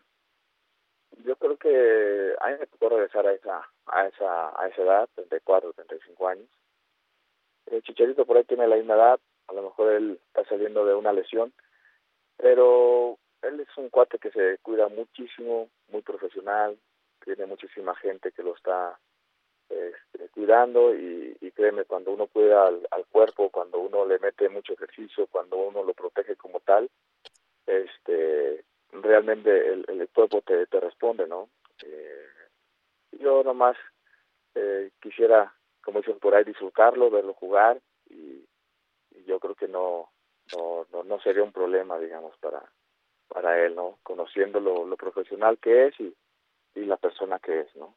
yo 1.25 1.35
creo 1.35 1.57
que 1.57 2.33
a 2.39 2.47
mí 2.47 2.55
me 2.57 2.67
tocó 2.67 2.87
regresar 2.87 3.27
a 3.27 3.33
esa, 3.33 3.69
a 3.85 4.07
esa, 4.07 4.61
a 4.61 4.67
esa 4.69 4.81
edad, 4.81 5.09
34, 5.13 5.73
35 5.73 6.27
años. 6.29 6.47
El 7.65 7.83
Chicharito 7.83 8.25
por 8.25 8.37
ahí 8.37 8.45
tiene 8.45 8.65
la 8.65 8.77
misma 8.77 8.95
edad, 8.95 9.19
a 9.47 9.53
lo 9.53 9.63
mejor 9.63 9.91
él 9.91 10.21
está 10.27 10.47
saliendo 10.47 10.85
de 10.85 10.95
una 10.95 11.11
lesión, 11.11 11.53
pero 12.37 13.19
él 13.41 13.59
es 13.59 13.77
un 13.77 13.89
cuate 13.89 14.19
que 14.19 14.31
se 14.31 14.57
cuida 14.59 14.87
muchísimo, 14.87 15.69
muy 15.89 16.01
profesional, 16.01 16.79
tiene 17.25 17.45
muchísima 17.45 17.93
gente 17.95 18.31
que 18.31 18.41
lo 18.41 18.55
está 18.55 18.97
este, 19.69 20.29
cuidando 20.29 20.95
y, 20.95 21.35
créeme, 21.55 21.85
cuando 21.85 22.11
uno 22.11 22.27
cuida 22.27 22.67
al, 22.67 22.87
al 22.91 23.05
cuerpo, 23.07 23.49
cuando 23.49 23.79
uno 23.79 24.05
le 24.05 24.19
mete 24.19 24.47
mucho 24.47 24.73
ejercicio, 24.73 25.25
cuando 25.27 25.57
uno 25.57 25.83
lo 25.83 25.93
protege 25.95 26.35
como 26.35 26.59
tal, 26.59 26.87
este 27.65 28.63
realmente 28.91 29.73
el, 29.73 30.09
cuerpo 30.13 30.41
te, 30.41 30.65
te 30.67 30.79
responde, 30.79 31.27
¿no? 31.27 31.49
Eh, 31.83 32.25
yo 33.19 33.43
nomás 33.43 33.75
eh, 34.55 34.91
quisiera, 35.01 35.53
como 35.83 35.99
dicen 35.99 36.19
por 36.19 36.35
ahí, 36.35 36.43
disfrutarlo, 36.43 37.09
verlo 37.09 37.33
jugar 37.33 37.79
y, 38.09 38.45
y 39.11 39.23
yo 39.25 39.39
creo 39.39 39.55
que 39.55 39.67
no, 39.67 40.09
no, 40.55 40.85
no, 40.91 41.03
no 41.03 41.19
sería 41.21 41.43
un 41.43 41.51
problema, 41.51 41.99
digamos, 41.99 42.37
para, 42.37 42.63
para 43.27 43.63
él, 43.65 43.75
¿no? 43.75 43.97
Conociendo 44.03 44.59
lo, 44.59 44.85
lo 44.85 44.95
profesional 44.95 45.57
que 45.57 45.87
es 45.87 45.99
y, 45.99 46.15
y 46.75 46.85
la 46.85 46.97
persona 46.97 47.39
que 47.39 47.61
es, 47.61 47.75
¿no? 47.75 47.95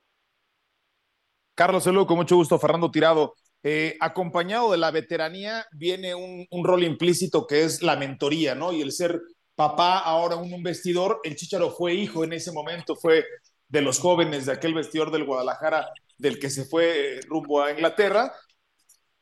Carlos 1.60 1.84
Saludo, 1.84 2.06
con 2.06 2.16
mucho 2.16 2.36
gusto, 2.36 2.58
Fernando 2.58 2.90
Tirado. 2.90 3.34
Eh, 3.62 3.94
acompañado 4.00 4.72
de 4.72 4.78
la 4.78 4.90
veteranía 4.90 5.66
viene 5.72 6.14
un, 6.14 6.64
rol 6.64 6.84
implícito 6.84 7.46
que 7.46 7.64
es 7.64 7.82
la 7.82 7.96
mentoría, 7.96 8.54
¿no? 8.54 8.72
Y 8.72 8.80
el 8.80 8.92
ser 8.92 9.20
papá, 9.54 9.98
ahora 9.98 10.36
un, 10.36 10.50
un 10.54 10.62
vestidor, 10.62 11.20
el 11.22 11.36
Chicharo 11.36 11.70
fue 11.70 11.92
hijo 11.92 12.24
en 12.24 12.32
ese 12.32 12.50
momento, 12.50 12.96
fue 12.96 13.26
de 13.68 13.82
los 13.82 13.98
jóvenes 13.98 14.46
de 14.46 14.52
aquel 14.52 14.72
vestidor 14.72 15.10
del 15.10 15.26
Guadalajara, 15.26 15.90
del 16.16 16.38
que 16.38 16.48
se 16.48 16.64
fue 16.64 17.20
rumbo 17.28 17.62
a 17.62 17.72
Inglaterra. 17.72 18.32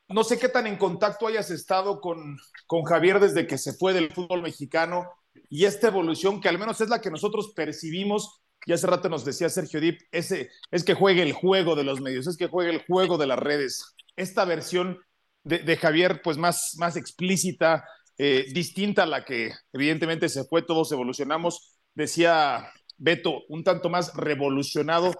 No 0.07 0.23
sé 0.23 0.39
qué 0.39 0.47
tan 0.47 0.65
en 0.65 0.77
contacto 0.77 1.27
hayas 1.27 1.51
estado 1.51 1.99
con, 1.99 2.37
con 2.67 2.83
Javier 2.83 3.19
desde 3.19 3.47
que 3.47 3.57
se 3.57 3.73
fue 3.73 3.91
del 3.91 4.13
fútbol 4.13 4.43
mexicano 4.43 5.11
y 5.49 5.65
esta 5.65 5.87
evolución 5.87 6.39
que 6.39 6.47
al 6.47 6.57
menos 6.57 6.79
es 6.79 6.87
la 6.87 7.01
que 7.01 7.11
nosotros 7.11 7.51
percibimos 7.53 8.39
y 8.69 8.71
hace 8.71 8.85
rato 8.85 9.09
nos 9.09 9.25
decía 9.25 9.49
Sergio 9.49 9.81
Dip, 9.81 9.99
ese, 10.11 10.51
es 10.69 10.83
que 10.83 10.93
juegue 10.93 11.23
el 11.23 11.33
juego 11.33 11.75
de 11.75 11.83
los 11.83 12.01
medios, 12.01 12.27
es 12.27 12.37
que 12.37 12.45
juegue 12.45 12.69
el 12.69 12.85
juego 12.85 13.17
de 13.17 13.25
las 13.25 13.39
redes. 13.39 13.95
Esta 14.15 14.45
versión 14.45 14.99
de, 15.43 15.75
Javier, 15.75 16.21
pues 16.21 16.37
más, 16.37 16.75
más 16.77 16.95
explícita, 16.95 17.83
eh, 18.19 18.45
distinta 18.53 19.03
a 19.03 19.07
la 19.07 19.25
que 19.25 19.53
evidentemente 19.73 20.29
se 20.29 20.43
fue, 20.43 20.61
todos 20.61 20.91
evolucionamos, 20.91 21.79
decía 21.95 22.71
Beto, 22.99 23.41
un 23.49 23.63
tanto 23.63 23.89
más 23.89 24.13
revolucionado. 24.13 25.15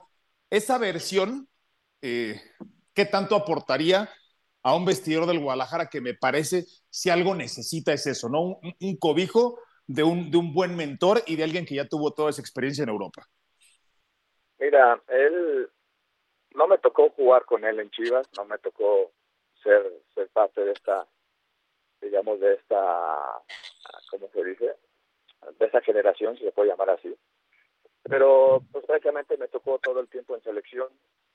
Esa 0.51 0.77
versión, 0.77 1.49
eh, 2.03 2.39
¿qué 2.93 3.07
tanto 3.07 3.35
aportaría 3.35 4.12
a 4.62 4.75
un 4.75 4.85
vestidor 4.85 5.25
del 5.25 5.39
Guadalajara 5.39 5.89
que 5.89 6.01
me 6.01 6.13
parece, 6.13 6.67
si 6.91 7.09
algo 7.09 7.33
necesita 7.33 7.93
es 7.93 8.05
eso, 8.05 8.29
¿no? 8.29 8.41
Un, 8.43 8.75
un 8.79 8.97
cobijo 8.97 9.57
de 9.88 10.03
un, 10.03 10.29
de 10.29 10.38
un 10.38 10.53
buen 10.53 10.75
mentor 10.75 11.23
y 11.25 11.35
de 11.35 11.45
alguien 11.45 11.65
que 11.65 11.73
ya 11.73 11.88
tuvo 11.88 12.12
toda 12.12 12.29
esa 12.29 12.41
experiencia 12.41 12.83
en 12.83 12.89
Europa. 12.89 13.27
Mira, 14.59 15.01
él 15.07 15.69
no 16.53 16.67
me 16.67 16.77
tocó 16.77 17.09
jugar 17.11 17.45
con 17.45 17.63
él 17.63 17.79
en 17.79 17.89
Chivas, 17.91 18.27
no 18.37 18.45
me 18.45 18.57
tocó 18.57 19.11
ser, 19.63 19.91
ser 20.13 20.27
parte 20.29 20.63
de 20.63 20.71
esta, 20.71 21.07
digamos, 22.01 22.39
de 22.39 22.55
esta, 22.55 23.41
¿cómo 24.09 24.29
se 24.33 24.43
dice? 24.43 24.75
De 25.57 25.65
esa 25.65 25.81
generación, 25.81 26.35
si 26.37 26.43
se 26.43 26.51
puede 26.51 26.69
llamar 26.69 26.89
así. 26.89 27.15
Pero, 28.03 28.63
pues 28.71 28.85
prácticamente 28.85 29.37
me 29.37 29.47
tocó 29.47 29.79
todo 29.79 29.99
el 29.99 30.09
tiempo 30.09 30.35
en 30.35 30.43
selección 30.43 30.89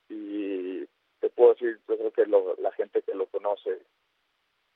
y 0.08 0.84
te 1.20 1.30
puedo 1.30 1.54
decir, 1.54 1.80
yo 1.88 1.96
creo 1.96 2.12
que 2.12 2.26
lo, 2.26 2.56
la 2.56 2.72
gente 2.72 3.02
que 3.02 3.14
lo 3.14 3.26
conoce 3.26 3.80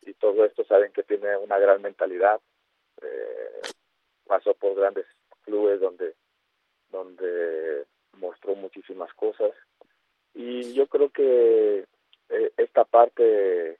y 0.02 0.14
todo 0.14 0.44
esto 0.44 0.64
saben 0.64 0.92
que 0.92 1.02
tiene 1.02 1.37
una 1.37 1.58
gran 1.58 1.82
mentalidad. 1.82 2.40
Eh, 3.02 3.61
pasó 4.26 4.54
por 4.54 4.74
grandes 4.74 5.06
clubes 5.42 5.80
donde 5.80 6.14
donde 6.90 7.87
mostró 8.18 8.54
muchísimas 8.54 9.12
cosas. 9.14 9.52
Y 10.35 10.72
yo 10.74 10.87
creo 10.87 11.11
que 11.11 11.87
eh, 12.28 12.52
esta 12.57 12.85
parte 12.85 13.78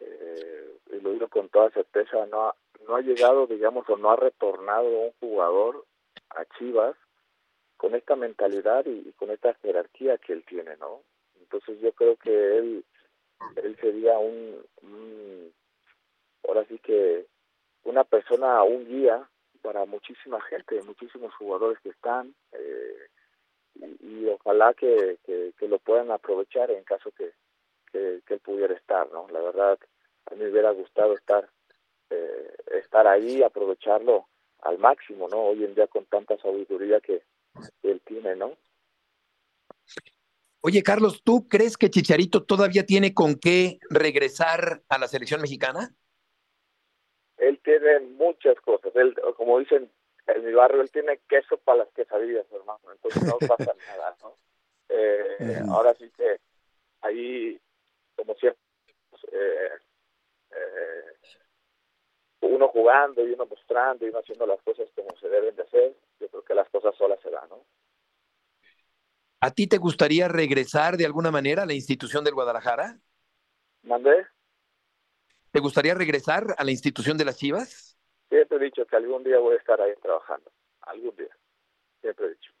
eh, 0.00 0.78
y 0.92 1.00
lo 1.00 1.12
digo 1.12 1.28
con 1.28 1.48
toda 1.48 1.70
certeza 1.70 2.26
no 2.26 2.48
ha, 2.48 2.56
no 2.86 2.96
ha 2.96 3.00
llegado 3.00 3.46
digamos 3.46 3.88
o 3.88 3.96
no 3.96 4.10
ha 4.10 4.16
retornado 4.16 4.88
un 4.88 5.12
jugador 5.20 5.84
a 6.30 6.44
Chivas 6.56 6.96
con 7.76 7.94
esta 7.94 8.14
mentalidad 8.16 8.86
y, 8.86 9.08
y 9.08 9.12
con 9.12 9.30
esta 9.30 9.54
jerarquía 9.54 10.18
que 10.18 10.34
él 10.34 10.44
tiene 10.44 10.76
no 10.76 11.02
entonces 11.40 11.80
yo 11.80 11.92
creo 11.92 12.16
que 12.16 12.58
él 12.58 12.84
él 13.56 13.76
sería 13.80 14.18
un, 14.18 14.62
un 14.82 15.52
ahora 16.46 16.64
sí 16.68 16.78
que 16.78 17.26
una 17.84 18.04
persona 18.04 18.62
un 18.62 18.86
guía 18.86 19.28
para 19.62 19.84
muchísima 19.86 20.40
gente, 20.42 20.80
muchísimos 20.82 21.34
jugadores 21.34 21.78
que 21.80 21.90
están 21.90 22.34
eh, 22.52 23.08
y, 23.78 24.06
y, 24.06 24.28
ojalá 24.28 24.74
que, 24.74 25.18
que, 25.24 25.52
que, 25.58 25.68
lo 25.68 25.78
puedan 25.78 26.10
aprovechar 26.10 26.70
en 26.70 26.84
caso 26.84 27.10
que, 27.12 27.32
que, 27.92 28.22
él 28.28 28.40
pudiera 28.40 28.74
estar, 28.74 29.10
¿no? 29.12 29.28
La 29.30 29.40
verdad, 29.40 29.78
a 30.26 30.34
mí 30.34 30.42
me 30.42 30.50
hubiera 30.50 30.70
gustado 30.70 31.14
estar, 31.14 31.48
eh, 32.10 32.56
estar 32.82 33.06
ahí, 33.06 33.42
aprovecharlo 33.42 34.26
al 34.60 34.78
máximo, 34.78 35.28
¿no? 35.28 35.38
Hoy 35.38 35.64
en 35.64 35.74
día 35.74 35.86
con 35.86 36.04
tanta 36.06 36.36
sabiduría 36.38 37.00
que, 37.00 37.22
él 37.82 38.00
tiene, 38.04 38.36
¿no? 38.36 38.56
Oye, 40.60 40.82
Carlos, 40.82 41.22
¿tú 41.24 41.48
crees 41.48 41.76
que 41.76 41.90
Chicharito 41.90 42.44
todavía 42.44 42.84
tiene 42.84 43.14
con 43.14 43.36
qué 43.36 43.78
regresar 43.90 44.82
a 44.88 44.98
la 44.98 45.08
selección 45.08 45.40
mexicana? 45.40 45.94
Él 47.38 47.58
tiene 47.64 48.00
muchas 48.00 48.60
cosas. 48.60 48.94
Él, 48.94 49.14
como 49.36 49.58
dicen 49.58 49.90
en 50.28 50.44
mi 50.44 50.52
barrio, 50.52 50.82
él 50.82 50.90
tiene 50.90 51.20
queso 51.28 51.56
para 51.58 51.78
las 51.78 51.88
quesadillas, 51.90 52.46
hermano. 52.52 52.92
Entonces 52.92 53.22
no 53.24 53.38
pasa 53.38 53.72
nada, 53.88 54.16
¿no? 54.22 54.36
Eh, 54.88 55.60
ahora 55.68 55.94
sí 55.94 56.10
que 56.16 56.40
ahí, 57.02 57.60
como 58.16 58.34
siempre, 58.34 58.60
eh, 59.32 59.70
eh, 60.50 61.36
uno 62.40 62.68
jugando 62.68 63.26
y 63.26 63.32
uno 63.32 63.46
mostrando 63.46 64.06
y 64.06 64.10
uno 64.10 64.18
haciendo 64.18 64.46
las 64.46 64.60
cosas 64.62 64.88
como 64.94 65.10
se 65.18 65.28
deben 65.28 65.54
de 65.56 65.62
hacer, 65.62 65.94
yo 66.20 66.28
creo 66.28 66.44
que 66.44 66.54
las 66.54 66.68
cosas 66.70 66.94
solas 66.96 67.18
se 67.22 67.30
dan, 67.30 67.48
¿no? 67.48 67.64
¿A 69.40 69.52
ti 69.52 69.68
te 69.68 69.78
gustaría 69.78 70.26
regresar 70.26 70.96
de 70.96 71.06
alguna 71.06 71.30
manera 71.30 71.62
a 71.62 71.66
la 71.66 71.74
institución 71.74 72.24
del 72.24 72.34
Guadalajara? 72.34 72.98
¿Mandé? 73.82 74.26
¿Te 75.52 75.60
gustaría 75.60 75.94
regresar 75.94 76.56
a 76.58 76.64
la 76.64 76.72
institución 76.72 77.16
de 77.16 77.24
las 77.24 77.36
Chivas? 77.36 77.87
Siempre 78.28 78.58
he 78.58 78.60
dicho 78.64 78.86
que 78.86 78.96
algún 78.96 79.22
día 79.24 79.38
voy 79.38 79.54
a 79.54 79.58
estar 79.58 79.80
ahí 79.80 79.94
trabajando. 80.02 80.50
Algún 80.82 81.14
día. 81.16 81.36
Siempre 82.02 82.26
he 82.26 82.30
dicho. 82.30 82.52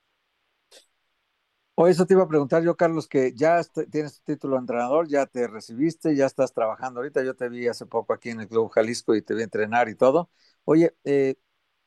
O 1.74 1.86
eso 1.86 2.06
te 2.06 2.14
iba 2.14 2.24
a 2.24 2.28
preguntar 2.28 2.62
yo, 2.64 2.76
Carlos, 2.76 3.06
que 3.06 3.32
ya 3.34 3.60
tienes 3.90 4.16
tu 4.20 4.32
título 4.32 4.54
de 4.56 4.60
entrenador, 4.62 5.06
ya 5.08 5.26
te 5.26 5.46
recibiste, 5.46 6.16
ya 6.16 6.26
estás 6.26 6.52
trabajando 6.52 6.98
ahorita. 7.00 7.22
Yo 7.22 7.36
te 7.36 7.48
vi 7.48 7.68
hace 7.68 7.86
poco 7.86 8.12
aquí 8.12 8.30
en 8.30 8.40
el 8.40 8.48
Club 8.48 8.68
Jalisco 8.70 9.14
y 9.14 9.22
te 9.22 9.34
vi 9.34 9.42
entrenar 9.44 9.88
y 9.88 9.94
todo. 9.94 10.28
Oye, 10.64 10.96
eh, 11.04 11.36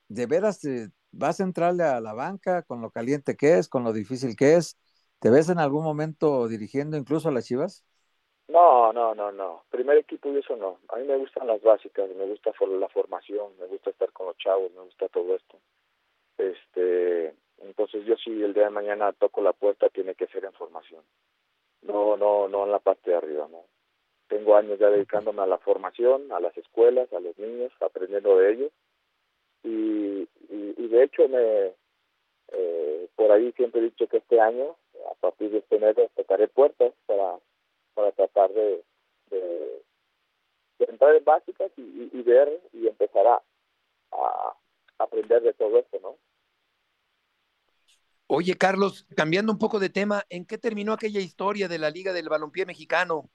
¿de 0.09 0.25
veras 0.27 0.63
eh, 0.65 0.89
vas 1.11 1.39
a 1.41 1.43
entrarle 1.43 1.83
a 1.83 2.01
la 2.01 2.13
banca 2.13 2.63
con 2.63 2.81
lo 2.81 2.91
caliente 2.91 3.35
que 3.37 3.57
es, 3.59 3.69
con 3.69 3.83
lo 3.83 3.93
difícil 3.93 4.35
que 4.37 4.55
es? 4.55 4.77
¿Te 5.19 5.29
ves 5.29 5.49
en 5.49 5.59
algún 5.59 5.83
momento 5.83 6.47
dirigiendo 6.47 6.97
incluso 6.97 7.29
a 7.29 7.31
las 7.33 7.45
Chivas? 7.45 7.85
No, 8.51 8.91
no, 8.91 9.15
no, 9.15 9.31
no. 9.31 9.63
Primer 9.69 9.97
equipo 9.97 10.29
y 10.29 10.39
eso 10.39 10.57
no. 10.57 10.79
A 10.89 10.97
mí 10.97 11.05
me 11.05 11.15
gustan 11.15 11.47
las 11.47 11.61
básicas, 11.61 12.09
me 12.09 12.25
gusta 12.25 12.51
la 12.67 12.89
formación, 12.89 13.57
me 13.57 13.65
gusta 13.67 13.91
estar 13.91 14.11
con 14.11 14.27
los 14.27 14.37
chavos, 14.37 14.69
me 14.73 14.81
gusta 14.81 15.07
todo 15.07 15.35
esto. 15.35 15.57
Este, 16.37 17.33
entonces 17.59 18.03
yo 18.05 18.17
si 18.17 18.43
el 18.43 18.53
día 18.53 18.65
de 18.65 18.69
mañana 18.71 19.13
toco 19.13 19.41
la 19.41 19.53
puerta 19.53 19.87
tiene 19.87 20.15
que 20.15 20.27
ser 20.27 20.43
en 20.43 20.51
formación. 20.51 21.01
No, 21.83 22.17
no, 22.17 22.49
no 22.49 22.65
en 22.65 22.71
la 22.71 22.79
parte 22.79 23.11
de 23.11 23.17
arriba, 23.17 23.47
no. 23.49 23.63
Tengo 24.27 24.57
años 24.57 24.77
ya 24.79 24.89
dedicándome 24.89 25.43
a 25.43 25.47
la 25.47 25.57
formación, 25.57 26.29
a 26.33 26.41
las 26.41 26.55
escuelas, 26.57 27.11
a 27.13 27.21
los 27.21 27.37
niños, 27.39 27.71
aprendiendo 27.79 28.37
de 28.37 28.51
ellos. 28.51 28.71
Y, 29.63 30.27
y, 30.49 30.87
de 30.89 31.03
hecho 31.03 31.29
me, 31.29 31.73
eh, 32.51 33.07
por 33.15 33.31
ahí 33.31 33.53
siempre 33.53 33.79
he 33.79 33.85
dicho 33.85 34.07
que 34.07 34.17
este 34.17 34.41
año, 34.41 34.75
a 35.09 35.13
partir 35.21 35.51
de 35.51 35.59
este 35.59 35.79
mes, 35.79 35.95
tocaré 36.15 36.49
puertas 36.49 36.93
para, 37.05 37.37
para 37.93 38.11
tratar 38.11 38.51
de, 38.51 38.83
de, 39.29 39.83
entrar 40.79 41.15
en 41.15 41.23
básicas 41.23 41.71
y, 41.77 42.09
y, 42.11 42.21
ver 42.23 42.61
y 42.73 42.87
empezar 42.87 43.25
a, 43.27 43.41
a 44.11 44.55
aprender 44.97 45.41
de 45.41 45.53
todo 45.53 45.77
esto, 45.79 45.99
¿no? 46.01 46.17
Oye, 48.27 48.57
Carlos, 48.57 49.05
cambiando 49.15 49.51
un 49.51 49.59
poco 49.59 49.77
de 49.77 49.89
tema, 49.89 50.23
¿en 50.29 50.45
qué 50.45 50.57
terminó 50.57 50.93
aquella 50.93 51.19
historia 51.19 51.67
de 51.67 51.77
la 51.77 51.89
Liga 51.89 52.13
del 52.13 52.29
Balompié 52.29 52.65
Mexicano? 52.65 53.29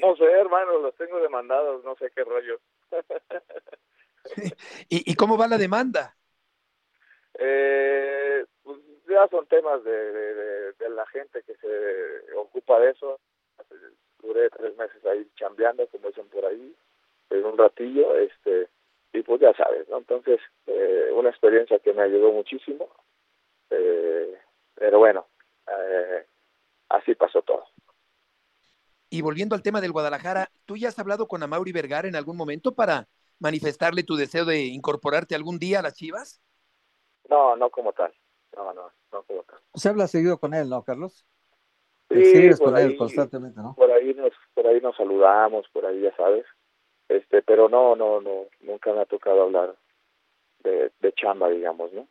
No 0.00 0.16
sé, 0.16 0.24
hermano, 0.24 0.78
los 0.78 0.94
tengo 0.96 1.18
demandados, 1.20 1.84
no 1.84 1.96
sé 1.96 2.10
qué 2.14 2.24
rollo. 2.24 2.60
¿Y, 4.88 5.14
cómo 5.16 5.36
va 5.36 5.48
la 5.48 5.58
demanda? 5.58 6.16
Eh, 7.38 8.44
pues 8.62 8.78
ya 9.08 9.28
son 9.28 9.46
temas 9.46 9.82
de, 9.84 10.72
de, 10.72 10.90
la 10.90 11.06
gente 11.06 11.42
que 11.42 11.54
se 11.56 12.34
ocupa 12.36 12.78
de 12.80 12.90
eso. 12.90 13.20
Duré 14.20 14.48
tres 14.50 14.76
meses 14.76 15.04
ahí 15.04 15.28
chambeando, 15.36 15.86
como 15.88 16.08
dicen 16.08 16.28
por 16.28 16.44
ahí, 16.46 16.74
en 17.30 17.44
un 17.44 17.58
ratillo, 17.58 18.16
este, 18.16 18.68
y 19.12 19.22
pues 19.22 19.40
ya 19.40 19.52
sabes, 19.54 19.88
¿no? 19.88 19.98
Entonces, 19.98 20.40
eh, 20.66 21.10
una 21.14 21.30
experiencia 21.30 21.78
que 21.78 21.92
me 21.92 22.02
ayudó 22.02 22.32
muchísimo 22.32 22.88
eh, 23.70 24.38
pero 24.74 24.98
bueno, 24.98 25.26
eh, 25.66 26.26
así 26.90 27.14
pasó 27.14 27.42
todo. 27.42 27.64
Y 29.10 29.22
volviendo 29.22 29.54
al 29.54 29.62
tema 29.62 29.80
del 29.80 29.92
Guadalajara, 29.92 30.50
¿tú 30.64 30.76
ya 30.76 30.88
has 30.88 30.98
hablado 30.98 31.28
con 31.28 31.42
Amaury 31.42 31.72
Vergara 31.72 32.08
en 32.08 32.16
algún 32.16 32.36
momento 32.36 32.74
para 32.74 33.08
manifestarle 33.38 34.02
tu 34.02 34.16
deseo 34.16 34.44
de 34.44 34.64
incorporarte 34.64 35.34
algún 35.34 35.58
día 35.58 35.78
a 35.78 35.82
las 35.82 35.94
Chivas? 35.94 36.42
No, 37.28 37.56
no 37.56 37.70
como 37.70 37.92
tal. 37.92 38.12
No, 38.56 38.72
no, 38.72 38.90
no 39.12 39.22
como 39.22 39.42
tal. 39.44 39.58
¿Se 39.74 39.88
habla 39.88 40.08
seguido 40.08 40.38
con 40.38 40.54
él, 40.54 40.68
no, 40.68 40.82
Carlos? 40.82 41.24
Sí, 42.10 42.50
por 42.58 42.74
ahí, 42.74 42.96
constantemente, 42.96 43.60
¿no? 43.60 43.74
Por 43.74 43.90
ahí 43.90 44.14
nos, 44.14 44.32
por 44.54 44.66
ahí 44.66 44.80
nos 44.80 44.96
saludamos, 44.96 45.66
por 45.72 45.86
ahí 45.86 46.00
ya 46.00 46.14
sabes. 46.16 46.44
Este, 47.08 47.42
pero 47.42 47.68
no, 47.68 47.96
no, 47.96 48.20
no, 48.20 48.46
nunca 48.60 48.92
me 48.92 49.00
ha 49.00 49.06
tocado 49.06 49.42
hablar 49.42 49.74
de, 50.62 50.92
de 51.00 51.12
chamba, 51.12 51.48
digamos, 51.48 51.92
¿no? 51.92 52.06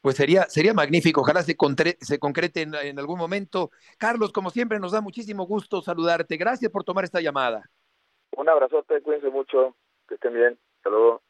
pues 0.00 0.16
sería, 0.16 0.44
sería 0.44 0.74
magnífico. 0.74 1.20
Ojalá 1.20 1.42
se, 1.42 1.56
se 2.00 2.18
concrete 2.18 2.62
en, 2.62 2.98
algún 2.98 3.18
momento. 3.18 3.70
Carlos, 3.98 4.32
como 4.32 4.50
siempre, 4.50 4.80
nos 4.80 4.92
da 4.92 5.00
muchísimo 5.00 5.46
gusto 5.46 5.82
saludarte. 5.82 6.36
Gracias 6.36 6.70
por 6.70 6.84
tomar 6.84 7.04
esta 7.04 7.20
llamada. 7.20 7.70
Un 8.36 8.48
abrazote, 8.48 9.02
cuídense 9.02 9.28
mucho, 9.28 9.76
que 10.08 10.14
estén 10.14 10.34
bien. 10.34 10.58
Hasta 10.76 10.90
luego. 10.90 11.22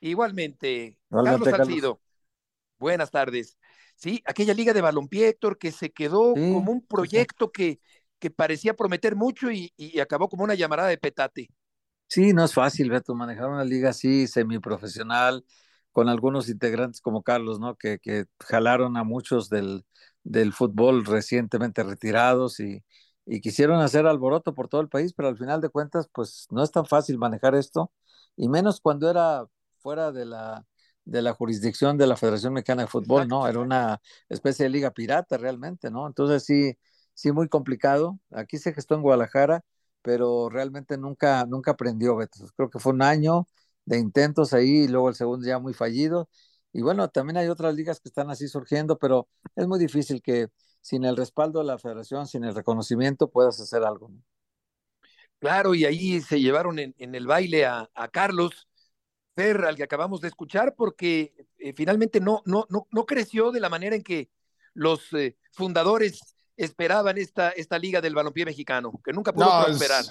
Igualmente, 0.00 0.96
Carlos 1.10 1.48
Salcido. 1.48 2.00
Buenas 2.82 3.10
tardes. 3.12 3.56
Sí, 3.94 4.22
aquella 4.26 4.54
liga 4.54 4.72
de 4.72 4.80
balompié, 4.80 5.28
Héctor, 5.28 5.56
que 5.56 5.70
se 5.70 5.92
quedó 5.92 6.42
como 6.48 6.72
un 6.72 6.84
proyecto 6.84 7.52
que, 7.52 7.80
que 8.18 8.30
parecía 8.32 8.74
prometer 8.74 9.14
mucho 9.14 9.52
y, 9.52 9.72
y 9.76 10.00
acabó 10.00 10.28
como 10.28 10.42
una 10.42 10.54
llamarada 10.56 10.88
de 10.88 10.98
petate. 10.98 11.48
Sí, 12.08 12.32
no 12.34 12.44
es 12.44 12.52
fácil, 12.52 12.90
Beto, 12.90 13.14
manejar 13.14 13.48
una 13.48 13.64
liga 13.64 13.90
así, 13.90 14.26
semiprofesional, 14.26 15.44
con 15.92 16.08
algunos 16.10 16.48
integrantes 16.50 17.00
como 17.00 17.22
Carlos, 17.22 17.58
¿no? 17.58 17.76
Que, 17.76 17.98
que 18.00 18.26
jalaron 18.40 18.96
a 18.98 19.04
muchos 19.04 19.48
del, 19.48 19.86
del 20.22 20.52
fútbol 20.52 21.06
recientemente 21.06 21.82
retirados 21.82 22.60
y, 22.60 22.84
y 23.24 23.40
quisieron 23.40 23.80
hacer 23.80 24.06
alboroto 24.06 24.54
por 24.54 24.68
todo 24.68 24.82
el 24.82 24.88
país, 24.90 25.14
pero 25.14 25.28
al 25.28 25.38
final 25.38 25.60
de 25.62 25.70
cuentas, 25.70 26.08
pues 26.12 26.46
no 26.50 26.62
es 26.62 26.70
tan 26.70 26.84
fácil 26.86 27.16
manejar 27.18 27.54
esto, 27.54 27.92
y 28.36 28.48
menos 28.48 28.80
cuando 28.80 29.08
era 29.08 29.46
fuera 29.78 30.12
de 30.12 30.26
la, 30.26 30.66
de 31.04 31.22
la 31.22 31.32
jurisdicción 31.34 31.98
de 31.98 32.06
la 32.06 32.16
Federación 32.16 32.52
Mexicana 32.52 32.82
de 32.82 32.88
Fútbol, 32.88 33.28
¿no? 33.28 33.46
Era 33.48 33.58
una 33.60 34.00
especie 34.28 34.64
de 34.64 34.70
liga 34.70 34.90
pirata 34.92 35.36
realmente, 35.36 35.90
¿no? 35.90 36.06
Entonces 36.06 36.44
sí, 36.44 36.76
sí 37.14 37.32
muy 37.32 37.48
complicado. 37.48 38.18
Aquí 38.30 38.58
se 38.58 38.72
gestó 38.72 38.94
en 38.94 39.02
Guadalajara, 39.02 39.64
pero 40.02 40.48
realmente 40.48 40.98
nunca, 40.98 41.44
nunca 41.46 41.72
aprendió, 41.72 42.16
Beto. 42.16 42.46
Creo 42.56 42.70
que 42.70 42.78
fue 42.78 42.92
un 42.92 43.02
año, 43.02 43.46
de 43.84 43.98
intentos 43.98 44.52
ahí 44.52 44.84
y 44.84 44.88
luego 44.88 45.08
el 45.08 45.14
segundo 45.14 45.46
ya 45.46 45.58
muy 45.58 45.74
fallido. 45.74 46.28
Y 46.72 46.82
bueno, 46.82 47.08
también 47.08 47.36
hay 47.36 47.48
otras 47.48 47.74
ligas 47.74 48.00
que 48.00 48.08
están 48.08 48.30
así 48.30 48.48
surgiendo, 48.48 48.98
pero 48.98 49.28
es 49.56 49.66
muy 49.66 49.78
difícil 49.78 50.22
que 50.22 50.48
sin 50.80 51.04
el 51.04 51.16
respaldo 51.16 51.60
de 51.60 51.66
la 51.66 51.78
federación, 51.78 52.26
sin 52.26 52.44
el 52.44 52.54
reconocimiento, 52.54 53.30
puedas 53.30 53.60
hacer 53.60 53.84
algo. 53.84 54.10
Claro, 55.38 55.74
y 55.74 55.84
ahí 55.84 56.20
se 56.20 56.40
llevaron 56.40 56.78
en, 56.78 56.94
el 56.98 57.26
baile 57.26 57.66
a, 57.66 57.88
Carlos 58.12 58.68
Fer, 59.34 59.64
al 59.64 59.76
que 59.76 59.84
acabamos 59.84 60.20
de 60.20 60.28
escuchar, 60.28 60.74
porque 60.76 61.34
eh, 61.58 61.72
finalmente 61.74 62.20
no, 62.20 62.42
no, 62.44 62.66
no, 62.68 62.86
no 62.90 63.06
creció 63.06 63.50
de 63.50 63.60
la 63.60 63.68
manera 63.68 63.96
en 63.96 64.02
que 64.02 64.30
los 64.74 65.12
eh, 65.12 65.36
fundadores 65.52 66.20
esperaban 66.56 67.18
esta, 67.18 67.50
esta 67.50 67.78
liga 67.78 68.00
del 68.00 68.14
balompié 68.14 68.44
mexicano, 68.44 69.00
que 69.04 69.12
nunca 69.12 69.32
pudo 69.32 69.64
prosperar 69.64 70.04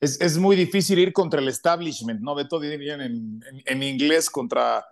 es, 0.00 0.20
es, 0.20 0.38
muy 0.38 0.56
difícil 0.56 0.98
ir 0.98 1.12
contra 1.12 1.40
el 1.40 1.48
establishment, 1.48 2.20
¿no? 2.20 2.34
Beto 2.34 2.58
dirían 2.58 3.02
en, 3.02 3.40
en, 3.46 3.62
en 3.66 3.82
inglés, 3.82 4.30
contra, 4.30 4.84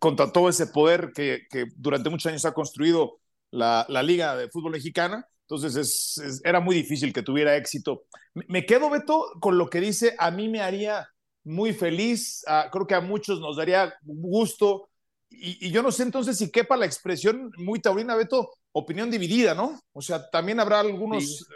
contra 0.00 0.32
todo 0.32 0.48
ese 0.48 0.66
poder 0.66 1.12
que, 1.14 1.46
que 1.48 1.66
durante 1.76 2.10
muchos 2.10 2.26
años 2.26 2.44
ha 2.44 2.52
construido 2.52 3.20
la, 3.50 3.86
la 3.88 4.02
Liga 4.02 4.36
de 4.36 4.48
Fútbol 4.48 4.72
Mexicana. 4.72 5.26
Entonces 5.42 5.76
es, 5.76 6.40
era 6.44 6.60
muy 6.60 6.74
difícil 6.74 7.12
que 7.12 7.22
tuviera 7.22 7.56
éxito. 7.56 8.04
Me 8.34 8.66
quedo, 8.66 8.90
Beto, 8.90 9.26
con 9.40 9.58
lo 9.58 9.70
que 9.70 9.80
dice, 9.80 10.16
a 10.18 10.30
mí 10.30 10.48
me 10.48 10.60
haría 10.60 11.08
muy 11.44 11.72
feliz, 11.72 12.44
creo 12.70 12.86
que 12.86 12.94
a 12.94 13.00
muchos 13.00 13.40
nos 13.40 13.56
daría 13.56 13.94
gusto. 14.02 14.88
Y, 15.30 15.68
y, 15.68 15.70
yo 15.70 15.82
no 15.82 15.90
sé 15.90 16.02
entonces 16.02 16.36
si 16.36 16.50
quepa 16.50 16.76
la 16.76 16.86
expresión 16.86 17.50
muy 17.56 17.80
taurina, 17.80 18.14
Beto, 18.14 18.50
opinión 18.72 19.10
dividida, 19.10 19.54
¿no? 19.54 19.80
O 19.92 20.02
sea, 20.02 20.28
también 20.30 20.60
habrá 20.60 20.80
algunos, 20.80 21.46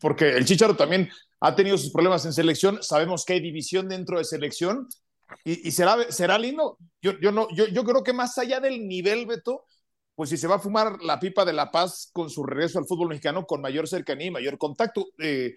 porque 0.00 0.30
el 0.30 0.44
Chicharo 0.44 0.76
también 0.76 1.10
ha 1.40 1.54
tenido 1.54 1.78
sus 1.78 1.90
problemas 1.90 2.24
en 2.26 2.32
selección, 2.32 2.82
sabemos 2.82 3.24
que 3.24 3.34
hay 3.34 3.40
división 3.40 3.88
dentro 3.88 4.18
de 4.18 4.24
selección 4.24 4.88
y, 5.44 5.70
será, 5.72 6.10
será 6.10 6.38
lindo. 6.38 6.78
Yo, 7.02 7.18
yo, 7.20 7.32
no, 7.32 7.48
yo, 7.54 7.66
yo 7.66 7.84
creo 7.84 8.02
que 8.02 8.12
más 8.12 8.36
allá 8.38 8.60
del 8.60 8.86
nivel, 8.86 9.26
Beto, 9.26 9.64
pues 10.14 10.30
si 10.30 10.36
se 10.36 10.46
va 10.46 10.56
a 10.56 10.60
fumar 10.60 11.02
la 11.02 11.18
pipa 11.18 11.44
de 11.44 11.52
la 11.52 11.70
paz 11.70 12.10
con 12.12 12.30
su 12.30 12.44
regreso 12.44 12.78
al 12.78 12.86
fútbol 12.86 13.08
mexicano 13.08 13.44
con 13.46 13.60
mayor 13.60 13.88
cercanía 13.88 14.28
y 14.28 14.30
mayor 14.30 14.58
contacto. 14.58 15.06
Eh, 15.18 15.54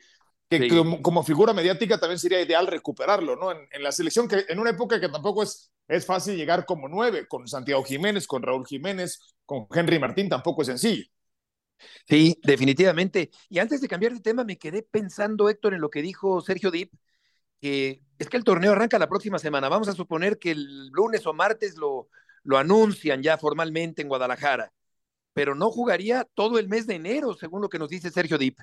que 0.50 0.70
como, 1.02 1.24
figura 1.24 1.54
mediática 1.54 2.00
también 2.00 2.20
sería 2.20 2.42
ideal 2.42 2.68
recuperarlo, 2.68 3.36
¿no? 3.36 3.52
En, 3.52 3.84
la 3.84 3.92
selección, 3.92 4.28
que 4.28 4.46
en 4.48 4.60
una 4.60 4.70
época 4.70 5.00
que 5.00 5.10
tampoco 5.10 5.44
es, 5.44 5.72
es 5.88 6.06
fácil 6.06 6.38
llegar 6.38 6.66
como 6.66 6.88
nueve, 6.88 7.28
con 7.28 7.48
Santiago 7.48 7.84
Jiménez, 7.84 8.28
con 8.28 8.42
Raúl 8.42 8.66
Jiménez, 8.66 9.20
con 9.46 9.68
Henry 9.74 10.00
Martín, 10.00 10.30
tampoco 10.30 10.62
es 10.62 10.68
sencillo. 10.68 11.06
Sí, 12.08 12.40
definitivamente. 12.44 13.30
Y 13.50 13.60
antes 13.60 13.82
de 13.82 13.88
cambiar 13.88 14.14
de 14.14 14.22
tema, 14.22 14.44
me 14.44 14.58
quedé 14.58 14.84
pensando, 14.84 15.50
Héctor, 15.50 15.74
en 15.74 15.82
lo 15.82 15.90
que 15.90 16.02
dijo 16.02 16.42
Sergio 16.42 16.72
Dip, 16.72 16.94
que 17.60 18.02
es 18.18 18.30
que 18.30 18.38
el 18.38 18.44
torneo 18.44 18.72
arranca 18.72 19.00
la 19.00 19.10
próxima 19.10 19.40
semana. 19.40 19.70
Vamos 19.70 19.88
a 19.88 19.94
suponer 19.94 20.40
que 20.40 20.52
el 20.52 20.88
lunes 20.88 21.26
o 21.26 21.34
martes 21.34 21.76
lo, 21.78 22.10
lo 22.44 22.58
anuncian 22.58 23.22
ya 23.22 23.38
formalmente 23.38 24.02
en 24.02 24.08
Guadalajara, 24.08 24.72
pero 25.34 25.56
no 25.56 25.70
jugaría 25.72 26.26
todo 26.34 26.58
el 26.58 26.68
mes 26.68 26.88
de 26.88 26.96
enero, 26.96 27.34
según 27.34 27.62
lo 27.62 27.70
que 27.70 27.80
nos 27.80 27.90
dice 27.90 28.10
Sergio 28.10 28.38
Dip. 28.38 28.60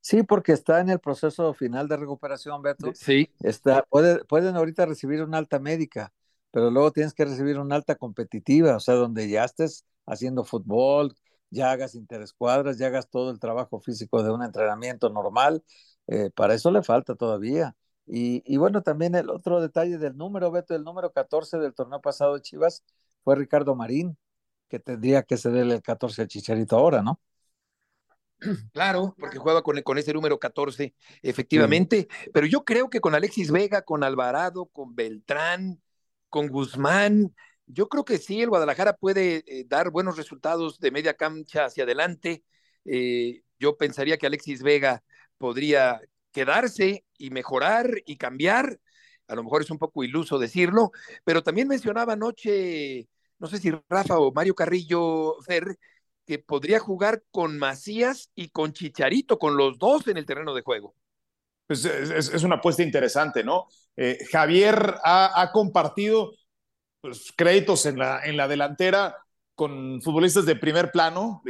Sí, 0.00 0.22
porque 0.22 0.52
está 0.52 0.80
en 0.80 0.90
el 0.90 1.00
proceso 1.00 1.52
final 1.54 1.88
de 1.88 1.96
recuperación, 1.96 2.62
Beto. 2.62 2.92
Sí. 2.94 3.30
Está, 3.40 3.82
puede, 3.82 4.24
pueden 4.24 4.56
ahorita 4.56 4.86
recibir 4.86 5.22
una 5.22 5.38
alta 5.38 5.58
médica, 5.58 6.12
pero 6.50 6.70
luego 6.70 6.92
tienes 6.92 7.14
que 7.14 7.24
recibir 7.24 7.58
una 7.58 7.76
alta 7.76 7.96
competitiva, 7.96 8.76
o 8.76 8.80
sea, 8.80 8.94
donde 8.94 9.28
ya 9.28 9.44
estés 9.44 9.84
haciendo 10.06 10.44
fútbol, 10.44 11.14
ya 11.50 11.70
hagas 11.70 11.94
interescuadras, 11.94 12.78
ya 12.78 12.88
hagas 12.88 13.08
todo 13.08 13.30
el 13.30 13.38
trabajo 13.38 13.80
físico 13.80 14.22
de 14.22 14.30
un 14.30 14.42
entrenamiento 14.42 15.08
normal. 15.08 15.64
Eh, 16.06 16.30
para 16.34 16.54
eso 16.54 16.70
le 16.70 16.82
falta 16.82 17.14
todavía. 17.14 17.74
Y, 18.06 18.56
bueno, 18.58 18.82
también 18.82 19.14
el 19.14 19.30
otro 19.30 19.62
detalle 19.62 19.96
del 19.96 20.16
número, 20.16 20.50
Beto, 20.50 20.74
el 20.74 20.84
número 20.84 21.10
14 21.10 21.58
del 21.58 21.72
torneo 21.72 22.02
pasado 22.02 22.34
de 22.34 22.42
Chivas 22.42 22.84
fue 23.22 23.34
Ricardo 23.34 23.74
Marín, 23.74 24.18
que 24.68 24.78
tendría 24.78 25.22
que 25.22 25.38
cederle 25.38 25.76
el 25.76 25.82
14 25.82 26.22
al 26.22 26.28
Chicharito 26.28 26.76
ahora, 26.76 27.00
¿no? 27.02 27.18
Claro, 28.72 29.14
porque 29.18 29.38
juega 29.38 29.62
con, 29.62 29.80
con 29.82 29.98
ese 29.98 30.12
número 30.12 30.38
14, 30.38 30.94
efectivamente. 31.22 32.08
Pero 32.32 32.46
yo 32.46 32.64
creo 32.64 32.90
que 32.90 33.00
con 33.00 33.14
Alexis 33.14 33.50
Vega, 33.50 33.82
con 33.82 34.04
Alvarado, 34.04 34.66
con 34.66 34.94
Beltrán, 34.94 35.80
con 36.28 36.48
Guzmán, 36.48 37.34
yo 37.66 37.88
creo 37.88 38.04
que 38.04 38.18
sí, 38.18 38.42
el 38.42 38.50
Guadalajara 38.50 38.96
puede 38.96 39.42
eh, 39.46 39.64
dar 39.66 39.90
buenos 39.90 40.16
resultados 40.16 40.78
de 40.80 40.90
media 40.90 41.14
cancha 41.14 41.66
hacia 41.66 41.84
adelante. 41.84 42.44
Eh, 42.84 43.42
yo 43.58 43.76
pensaría 43.76 44.18
que 44.18 44.26
Alexis 44.26 44.62
Vega 44.62 45.02
podría 45.38 46.00
quedarse 46.32 47.04
y 47.16 47.30
mejorar 47.30 47.90
y 48.04 48.16
cambiar. 48.16 48.80
A 49.28 49.34
lo 49.34 49.42
mejor 49.42 49.62
es 49.62 49.70
un 49.70 49.78
poco 49.78 50.04
iluso 50.04 50.38
decirlo, 50.38 50.90
pero 51.24 51.42
también 51.42 51.68
mencionaba 51.68 52.12
anoche, 52.12 53.08
no 53.38 53.46
sé 53.46 53.58
si 53.58 53.70
Rafa 53.88 54.18
o 54.18 54.32
Mario 54.32 54.54
Carrillo 54.54 55.40
Fer, 55.42 55.78
que 56.26 56.38
podría 56.38 56.78
jugar 56.78 57.22
con 57.30 57.58
Macías 57.58 58.30
y 58.34 58.48
con 58.48 58.72
Chicharito, 58.72 59.38
con 59.38 59.56
los 59.56 59.78
dos 59.78 60.06
en 60.08 60.16
el 60.16 60.26
terreno 60.26 60.54
de 60.54 60.62
juego. 60.62 60.94
Pues 61.66 61.84
es, 61.84 62.42
una 62.42 62.56
apuesta 62.56 62.82
interesante, 62.82 63.42
¿no? 63.42 63.68
Eh, 63.96 64.18
Javier 64.30 64.96
ha, 65.02 65.50
compartido 65.52 66.32
pues, 67.00 67.32
créditos 67.36 67.86
en 67.86 67.98
la, 67.98 68.24
en 68.24 68.36
la 68.36 68.48
delantera 68.48 69.16
con 69.54 70.02
futbolistas 70.02 70.46
de 70.46 70.56
primer 70.56 70.90
plano. 70.90 71.42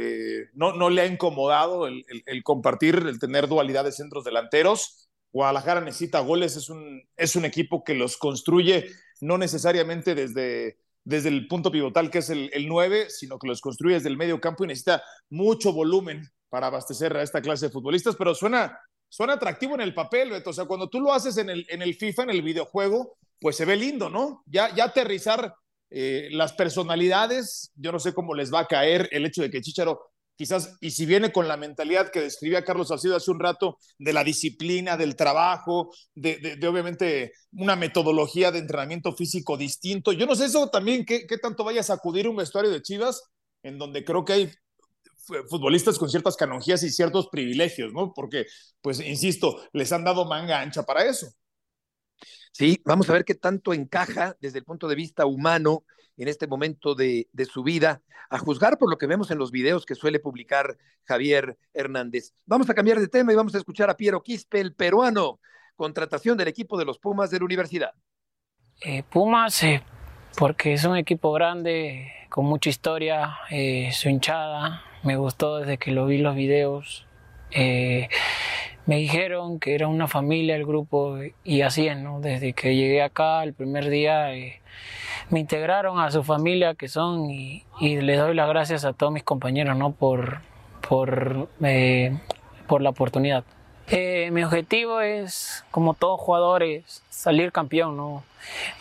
no, 0.53 0.73
no 0.73 0.89
le 0.89 1.01
ha 1.01 1.05
incomodado 1.05 1.87
el, 1.87 2.43
compartir, 2.43 2.95
el 2.95 3.19
tener 3.19 3.47
dualidad 3.47 3.83
de 3.83 3.91
centros 3.91 4.23
delanteros. 4.23 5.09
Guadalajara 5.31 5.81
necesita 5.81 6.19
goles, 6.21 6.55
es 6.55 6.69
un, 6.69 7.03
es 7.17 7.35
un 7.35 7.43
equipo 7.43 7.83
que 7.83 7.93
los 7.93 8.15
construye 8.15 8.85
no 9.19 9.37
necesariamente 9.37 10.15
desde, 10.15 10.77
desde 11.05 11.29
el 11.29 11.47
punto 11.47 11.71
pivotal 11.71 12.09
que 12.09 12.17
es 12.17 12.29
el, 12.29 12.49
el 12.51 12.67
9, 12.67 13.09
sino 13.09 13.39
que 13.39 13.47
los 13.47 13.61
construye 13.61 13.95
desde 13.95 14.09
el 14.09 14.17
medio 14.17 14.41
campo 14.41 14.65
y 14.65 14.67
necesita 14.67 15.03
mucho 15.29 15.71
volumen 15.71 16.27
para 16.49 16.67
abastecer 16.67 17.15
a 17.15 17.21
esta 17.21 17.41
clase 17.41 17.67
de 17.67 17.71
futbolistas, 17.71 18.15
pero 18.15 18.33
suena, 18.33 18.77
suena 19.07 19.33
atractivo 19.33 19.75
en 19.75 19.81
el 19.81 19.93
papel, 19.93 20.31
Beto. 20.31 20.49
O 20.49 20.53
sea, 20.53 20.65
cuando 20.65 20.89
tú 20.89 20.99
lo 20.99 21.13
haces 21.13 21.37
en 21.37 21.49
el, 21.49 21.65
en 21.69 21.81
el 21.81 21.95
FIFA, 21.95 22.23
en 22.23 22.29
el 22.31 22.41
videojuego, 22.41 23.17
pues 23.39 23.55
se 23.55 23.65
ve 23.65 23.75
lindo, 23.75 24.09
¿no? 24.09 24.43
Ya, 24.45 24.73
ya 24.73 24.85
aterrizar 24.85 25.53
eh, 25.91 26.29
las 26.31 26.53
personalidades, 26.53 27.71
yo 27.75 27.91
no 27.91 27.99
sé 27.99 28.13
cómo 28.13 28.33
les 28.33 28.53
va 28.53 28.61
a 28.61 28.67
caer 28.67 29.07
el 29.11 29.25
hecho 29.25 29.41
de 29.41 29.51
que 29.51 29.61
Chicharo 29.61 30.11
quizás, 30.35 30.77
y 30.81 30.91
si 30.91 31.05
viene 31.05 31.31
con 31.31 31.47
la 31.47 31.57
mentalidad 31.57 32.11
que 32.11 32.21
describía 32.21 32.63
Carlos 32.63 32.89
Salcido 32.89 33.15
hace 33.15 33.31
un 33.31 33.39
rato, 33.39 33.77
de 33.97 34.13
la 34.13 34.23
disciplina, 34.23 34.97
del 34.97 35.15
trabajo, 35.15 35.93
de, 36.13 36.57
obviamente 36.67 37.33
una 37.51 37.75
metodología 37.75 38.51
de 38.51 38.59
entrenamiento 38.59 39.13
físico 39.13 39.57
distinto, 39.57 40.11
yo 40.11 40.25
no 40.25 40.35
sé 40.35 40.45
eso 40.45 40.69
también, 40.69 41.05
qué, 41.05 41.25
qué 41.25 41.37
tanto 41.37 41.63
vaya 41.63 41.81
a 41.81 41.83
sacudir 41.83 42.27
un 42.27 42.35
vestuario 42.35 42.71
de 42.71 42.81
Chivas, 42.81 43.23
en 43.63 43.77
donde 43.77 44.03
creo 44.03 44.23
que 44.25 44.33
hay 44.33 44.51
futbolistas 45.49 45.97
con 45.97 46.09
ciertas 46.09 46.35
canonjías 46.35 46.83
y 46.83 46.89
ciertos 46.89 47.29
privilegios, 47.29 47.91
¿no? 47.93 48.13
Porque, 48.13 48.45
pues, 48.81 48.99
insisto, 48.99 49.61
les 49.73 49.91
han 49.91 50.03
dado 50.03 50.25
manga 50.25 50.61
ancha 50.61 50.83
para 50.83 51.05
eso. 51.05 51.27
Sí, 52.51 52.79
vamos 52.85 53.09
a 53.09 53.13
ver 53.13 53.25
qué 53.25 53.35
tanto 53.35 53.73
encaja 53.73 54.37
desde 54.39 54.59
el 54.59 54.65
punto 54.65 54.87
de 54.87 54.95
vista 54.95 55.25
humano 55.25 55.83
en 56.17 56.27
este 56.27 56.47
momento 56.47 56.95
de, 56.95 57.27
su 57.51 57.63
vida, 57.63 58.01
a 58.29 58.37
juzgar 58.37 58.77
por 58.77 58.89
lo 58.89 58.97
que 58.97 59.07
vemos 59.07 59.31
en 59.31 59.37
los 59.37 59.51
videos 59.51 59.85
que 59.85 59.95
suele 59.95 60.19
publicar 60.19 60.77
Javier 61.03 61.57
Hernández. 61.73 62.33
Vamos 62.45 62.69
a 62.69 62.73
cambiar 62.73 62.99
de 62.99 63.07
tema 63.07 63.33
y 63.33 63.35
vamos 63.35 63.55
a 63.55 63.57
escuchar 63.57 63.89
a 63.89 63.97
Piero 63.97 64.21
Quispe, 64.21 64.59
el 64.59 64.73
peruano, 64.73 65.39
contratación 65.75 66.37
del 66.37 66.47
equipo 66.47 66.77
de 66.77 66.85
los 66.85 66.99
Pumas 66.99 67.29
de 67.31 67.39
la 67.39 67.45
universidad. 67.45 67.93
Eh, 68.81 69.03
Pumas, 69.03 69.61
eh, 69.63 69.83
porque 70.37 70.73
es 70.73 70.83
un 70.85 70.97
equipo 70.97 71.31
grande, 71.31 72.11
con 72.29 72.45
mucha 72.45 72.69
historia, 72.69 73.37
eh, 73.49 73.89
su 73.91 74.09
hinchada, 74.09 74.83
me 75.03 75.17
gustó 75.17 75.57
desde 75.57 75.77
que 75.77 75.91
lo 75.91 76.05
vi 76.05 76.17
los 76.17 76.35
videos. 76.35 77.05
Me 77.51 78.97
dijeron 78.97 79.59
que 79.59 79.73
era 79.73 79.87
una 79.87 80.07
familia 80.07 80.55
el 80.55 80.65
grupo 80.65 81.17
y 81.43 81.61
así 81.61 81.87
es, 81.87 81.97
¿no? 81.97 82.19
Desde 82.19 82.53
que 82.53 82.75
llegué 82.75 83.01
acá 83.01 83.43
el 83.43 83.53
primer 83.55 83.89
día 83.89 84.29
me 85.29 85.39
integraron 85.39 85.99
a 85.99 86.11
su 86.11 86.23
familia 86.23 86.75
que 86.75 86.87
son 86.87 87.29
y, 87.29 87.63
les 87.79 88.19
doy 88.19 88.35
las 88.35 88.47
gracias 88.47 88.85
a 88.85 88.93
todos 88.93 89.11
mis 89.11 89.23
compañeros, 89.23 89.75
¿no? 89.77 89.91
Por, 89.91 90.39
por, 90.87 91.49
eh, 91.63 92.17
por 92.67 92.81
la 92.81 92.89
oportunidad. 92.89 93.43
Eh, 93.87 94.29
mi 94.31 94.43
objetivo 94.43 95.01
es, 95.01 95.63
como 95.71 95.93
todos 95.93 96.19
jugadores, 96.19 97.03
salir 97.09 97.51
campeón, 97.51 97.97
¿no? 97.97 98.23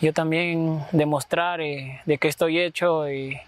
Yo 0.00 0.12
también 0.12 0.80
demostrar 0.92 1.60
de 1.60 2.18
qué 2.18 2.28
estoy 2.28 2.58
hecho 2.60 3.10
y 3.10 3.38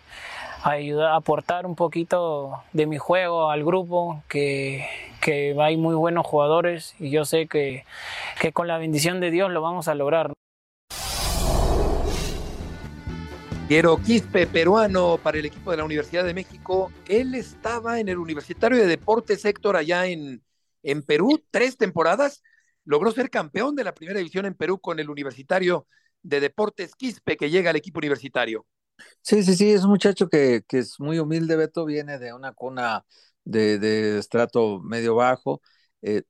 ayudar, 0.62 1.12
aportar 1.12 1.66
un 1.66 1.76
poquito 1.76 2.62
de 2.72 2.86
mi 2.86 2.98
juego 2.98 3.50
al 3.50 3.64
grupo, 3.64 4.22
que, 4.28 4.86
que 5.20 5.56
hay 5.58 5.76
muy 5.76 5.94
buenos 5.94 6.26
jugadores 6.26 6.94
y 6.98 7.10
yo 7.10 7.24
sé 7.24 7.46
que, 7.46 7.84
que 8.40 8.52
con 8.52 8.66
la 8.66 8.78
bendición 8.78 9.20
de 9.20 9.30
Dios 9.30 9.50
lo 9.50 9.62
vamos 9.62 9.88
a 9.88 9.94
lograr. 9.94 10.32
Piero 13.68 14.00
Quispe, 14.00 14.46
peruano 14.46 15.18
para 15.20 15.38
el 15.38 15.44
equipo 15.44 15.72
de 15.72 15.78
la 15.78 15.84
Universidad 15.84 16.24
de 16.24 16.34
México. 16.34 16.92
Él 17.08 17.34
estaba 17.34 17.98
en 17.98 18.08
el 18.08 18.18
Universitario 18.18 18.78
de 18.78 18.86
Deportes 18.86 19.44
Héctor 19.44 19.76
allá 19.76 20.06
en, 20.06 20.40
en 20.84 21.02
Perú, 21.02 21.42
tres 21.50 21.76
temporadas. 21.76 22.44
Logró 22.84 23.10
ser 23.10 23.28
campeón 23.28 23.74
de 23.74 23.82
la 23.82 23.92
primera 23.92 24.18
división 24.18 24.46
en 24.46 24.54
Perú 24.54 24.78
con 24.78 25.00
el 25.00 25.10
Universitario 25.10 25.88
de 26.22 26.38
Deportes 26.38 26.94
Quispe, 26.94 27.36
que 27.36 27.50
llega 27.50 27.70
al 27.70 27.76
equipo 27.76 27.98
universitario. 27.98 28.64
Sí, 29.20 29.42
sí, 29.42 29.56
sí, 29.56 29.72
es 29.72 29.82
un 29.82 29.90
muchacho 29.90 30.28
que, 30.28 30.62
que 30.68 30.78
es 30.78 31.00
muy 31.00 31.18
humilde, 31.18 31.56
Beto, 31.56 31.84
viene 31.84 32.20
de 32.20 32.32
una 32.32 32.52
cuna 32.52 33.04
de, 33.44 33.80
de 33.80 34.18
estrato 34.18 34.78
medio 34.78 35.16
bajo. 35.16 35.60
Eh, 36.02 36.22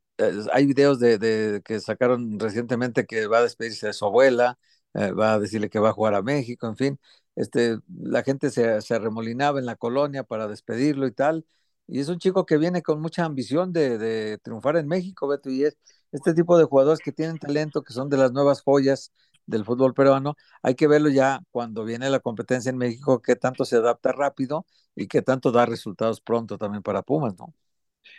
hay 0.53 0.65
videos 0.65 0.99
de, 0.99 1.19
de, 1.19 1.61
que 1.63 1.81
sacaron 1.81 2.41
recientemente 2.41 3.05
que 3.05 3.27
va 3.27 3.39
a 3.39 3.43
despedirse 3.43 3.89
de 3.89 3.93
su 3.93 4.07
abuela, 4.07 4.59
eh, 4.97 5.13
va 5.13 5.35
a 5.35 5.39
decirle 5.39 5.71
que 5.71 5.79
va 5.79 5.91
a 5.91 5.93
jugar 5.93 6.15
a 6.15 6.23
México, 6.23 6.67
en 6.67 6.77
fin. 6.77 7.01
Este, 7.37 7.79
la 7.89 8.23
gente 8.23 8.51
se, 8.51 8.95
arremolinaba 8.95 9.59
en 9.59 9.67
la 9.67 9.77
colonia 9.77 10.25
para 10.25 10.49
despedirlo 10.49 11.07
y 11.07 11.13
tal. 11.13 11.47
Y 11.87 12.01
es 12.01 12.09
un 12.09 12.19
chico 12.19 12.47
que 12.47 12.57
viene 12.59 12.83
con 12.83 13.01
mucha 13.01 13.25
ambición 13.25 13.73
de, 13.73 13.99
de 13.99 14.39
triunfar 14.39 14.77
en 14.77 14.89
México, 14.89 15.29
Beto, 15.29 15.51
y 15.51 15.65
es 15.65 15.77
este 16.13 16.35
tipo 16.35 16.59
de 16.59 16.65
jugadores 16.65 17.01
que 17.01 17.13
tienen 17.13 17.39
talento, 17.39 17.83
que 17.83 17.93
son 17.93 18.09
de 18.09 18.17
las 18.17 18.33
nuevas 18.33 18.63
joyas 18.63 19.13
del 19.47 19.65
fútbol 19.65 19.95
peruano, 19.95 20.37
hay 20.63 20.75
que 20.75 20.89
verlo 20.89 21.09
ya 21.09 21.41
cuando 21.51 21.85
viene 21.85 22.11
la 22.11 22.21
competencia 22.21 22.71
en 22.71 22.79
México, 22.79 23.23
qué 23.23 23.37
tanto 23.37 23.65
se 23.65 23.77
adapta 23.77 24.13
rápido 24.13 24.67
y 24.95 25.09
qué 25.09 25.23
tanto 25.23 25.53
da 25.53 25.67
resultados 25.67 26.21
pronto 26.21 26.59
también 26.59 26.83
para 26.83 27.03
Pumas, 27.03 27.37
¿no? 27.39 27.55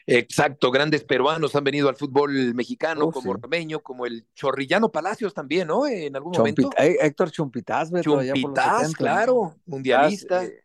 Exacto, 0.06 0.72
grandes 0.72 1.04
peruanos 1.04 1.56
han 1.56 1.64
venido 1.66 1.90
al 1.90 1.96
fútbol 1.96 2.54
mexicano, 2.54 3.12
como 3.12 3.32
Ormeño, 3.32 3.82
como 3.82 4.06
el 4.06 4.26
Chorrillano 4.34 4.90
Palacios 4.90 5.34
también, 5.34 5.68
¿no? 5.68 5.86
En 5.86 6.16
algún 6.16 6.32
momento. 6.32 6.70
Héctor 6.78 7.30
Chumpitaz, 7.32 7.92
Chumpitaz, 8.02 8.94
claro, 8.94 9.56
mundialista. 9.66 10.46
Eh, 10.46 10.64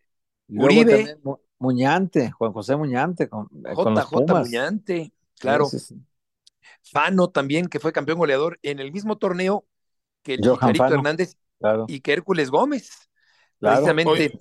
Uribe. 0.48 1.18
Muñante, 1.58 2.32
Juan 2.32 2.52
José 2.52 2.74
Muñante 2.74 3.28
con, 3.28 3.48
eh, 3.64 3.72
JJ 3.76 4.34
Muñante, 4.34 5.12
claro. 5.38 5.68
Fano 6.82 7.30
también, 7.30 7.68
que 7.68 7.78
fue 7.78 7.92
campeón 7.92 8.18
goleador 8.18 8.58
en 8.62 8.80
el 8.80 8.90
mismo 8.90 9.16
torneo 9.16 9.64
que 10.22 10.34
el 10.34 10.40
Chicharito 10.40 10.86
Hernández 10.86 11.36
y 11.86 12.00
que 12.00 12.12
Hércules 12.12 12.50
Gómez. 12.50 12.90
Precisamente. 13.58 14.38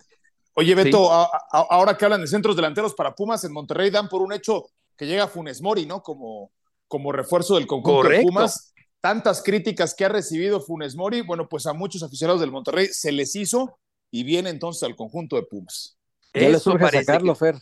Oye, 0.53 0.75
Beto, 0.75 1.09
ahora 1.51 1.97
que 1.97 2.05
hablan 2.05 2.21
de 2.21 2.27
centros 2.27 2.55
delanteros 2.55 2.93
para 2.93 3.15
Pumas, 3.15 3.43
en 3.43 3.53
Monterrey 3.53 3.89
dan 3.89 4.09
por 4.09 4.21
un 4.21 4.33
hecho 4.33 4.65
que 4.97 5.07
llega 5.07 5.27
Funes 5.27 5.61
Mori, 5.61 5.85
¿no? 5.85 6.03
Como, 6.03 6.51
como 6.87 7.11
refuerzo 7.11 7.55
del 7.55 7.67
conjunto 7.67 8.09
de 8.09 8.21
Pumas. 8.21 8.73
Tantas 8.99 9.41
críticas 9.41 9.95
que 9.95 10.05
ha 10.05 10.09
recibido 10.09 10.61
Funes 10.61 10.95
Mori, 10.95 11.21
bueno, 11.21 11.49
pues 11.49 11.65
a 11.65 11.73
muchos 11.73 12.03
aficionados 12.03 12.39
del 12.39 12.51
Monterrey 12.51 12.87
se 12.91 13.11
les 13.11 13.35
hizo 13.35 13.79
y 14.11 14.23
viene 14.23 14.51
entonces 14.51 14.83
al 14.83 14.95
conjunto 14.95 15.37
de 15.37 15.43
Pumas. 15.43 15.97
Ya 16.33 16.49
le 16.49 16.59
surge 16.59 16.89
sacarlo, 16.91 17.33
Fer. 17.33 17.55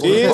Sí, 0.00 0.24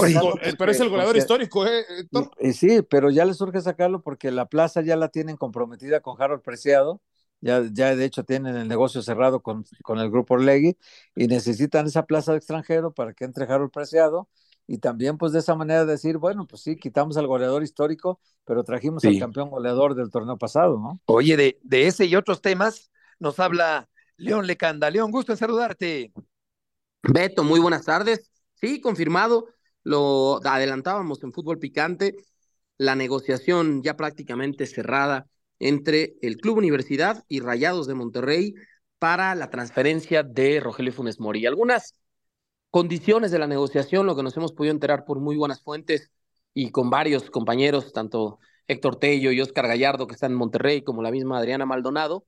pero 0.56 0.70
es 0.70 0.78
el 0.78 0.88
goleador 0.88 1.16
histórico, 1.16 1.66
¿eh, 1.66 1.84
Héctor? 1.98 2.30
Y, 2.38 2.52
sí, 2.52 2.82
pero 2.82 3.10
ya 3.10 3.24
le 3.24 3.34
surge 3.34 3.60
sacarlo 3.60 4.02
porque 4.02 4.30
la 4.30 4.46
plaza 4.46 4.82
ya 4.82 4.94
la 4.94 5.08
tienen 5.08 5.36
comprometida 5.36 6.00
con 6.00 6.20
Harold 6.22 6.42
Preciado. 6.42 7.00
Ya, 7.40 7.62
ya 7.72 7.94
de 7.94 8.04
hecho 8.04 8.24
tienen 8.24 8.56
el 8.56 8.66
negocio 8.66 9.00
cerrado 9.00 9.40
con, 9.42 9.64
con 9.84 9.98
el 10.00 10.10
grupo 10.10 10.34
Orlegui 10.34 10.76
y 11.14 11.28
necesitan 11.28 11.86
esa 11.86 12.04
plaza 12.04 12.32
de 12.32 12.38
extranjero 12.38 12.92
para 12.92 13.12
que 13.12 13.24
entre 13.24 13.44
Harold 13.44 13.70
Preciado 13.70 14.28
y 14.66 14.78
también 14.78 15.16
pues 15.16 15.32
de 15.32 15.38
esa 15.38 15.54
manera 15.54 15.86
decir, 15.86 16.18
bueno, 16.18 16.46
pues 16.46 16.62
sí, 16.62 16.76
quitamos 16.76 17.16
al 17.16 17.26
goleador 17.26 17.62
histórico, 17.62 18.20
pero 18.44 18.64
trajimos 18.64 19.04
al 19.04 19.18
campeón 19.18 19.50
goleador 19.50 19.94
del 19.94 20.10
torneo 20.10 20.36
pasado, 20.36 20.78
¿no? 20.78 21.00
Oye, 21.06 21.36
de, 21.36 21.58
de 21.62 21.86
ese 21.86 22.04
y 22.04 22.16
otros 22.16 22.42
temas 22.42 22.90
nos 23.18 23.38
habla 23.40 23.88
León 24.16 24.46
Lecanda. 24.46 24.90
León, 24.90 25.10
gusto 25.10 25.32
en 25.32 25.38
saludarte. 25.38 26.12
Beto, 27.02 27.44
muy 27.44 27.60
buenas 27.60 27.84
tardes. 27.84 28.30
Sí, 28.54 28.80
confirmado, 28.80 29.46
lo 29.84 30.40
adelantábamos 30.44 31.22
en 31.22 31.32
fútbol 31.32 31.58
picante, 31.58 32.16
la 32.76 32.94
negociación 32.94 33.82
ya 33.82 33.96
prácticamente 33.96 34.66
cerrada 34.66 35.28
entre 35.60 36.16
el 36.22 36.36
Club 36.38 36.58
Universidad 36.58 37.24
y 37.28 37.40
Rayados 37.40 37.86
de 37.86 37.94
Monterrey 37.94 38.54
para 38.98 39.34
la 39.34 39.50
transferencia 39.50 40.22
de 40.22 40.60
Rogelio 40.60 40.92
Funes 40.92 41.20
Mori. 41.20 41.46
Algunas 41.46 41.94
condiciones 42.70 43.30
de 43.30 43.38
la 43.38 43.46
negociación, 43.46 44.06
lo 44.06 44.16
que 44.16 44.22
nos 44.22 44.36
hemos 44.36 44.52
podido 44.52 44.72
enterar 44.72 45.04
por 45.04 45.20
muy 45.20 45.36
buenas 45.36 45.62
fuentes 45.62 46.10
y 46.54 46.70
con 46.70 46.90
varios 46.90 47.30
compañeros, 47.30 47.92
tanto 47.92 48.38
Héctor 48.66 48.96
Tello 48.96 49.32
y 49.32 49.40
Oscar 49.40 49.66
Gallardo, 49.68 50.06
que 50.06 50.14
están 50.14 50.32
en 50.32 50.38
Monterrey, 50.38 50.82
como 50.82 51.02
la 51.02 51.10
misma 51.10 51.38
Adriana 51.38 51.66
Maldonado, 51.66 52.26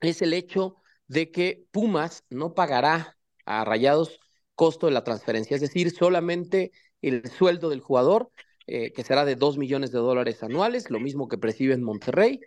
es 0.00 0.22
el 0.22 0.32
hecho 0.32 0.76
de 1.06 1.30
que 1.30 1.64
Pumas 1.70 2.24
no 2.30 2.54
pagará 2.54 3.16
a 3.44 3.64
Rayados 3.64 4.20
costo 4.54 4.86
de 4.86 4.92
la 4.92 5.04
transferencia, 5.04 5.54
es 5.54 5.60
decir, 5.60 5.90
solamente 5.90 6.72
el 7.00 7.30
sueldo 7.30 7.70
del 7.70 7.80
jugador, 7.80 8.30
eh, 8.66 8.92
que 8.92 9.04
será 9.04 9.24
de 9.24 9.36
2 9.36 9.56
millones 9.56 9.92
de 9.92 9.98
dólares 9.98 10.42
anuales, 10.42 10.90
lo 10.90 10.98
mismo 11.00 11.28
que 11.28 11.38
percibe 11.38 11.74
en 11.74 11.82
Monterrey 11.82 12.40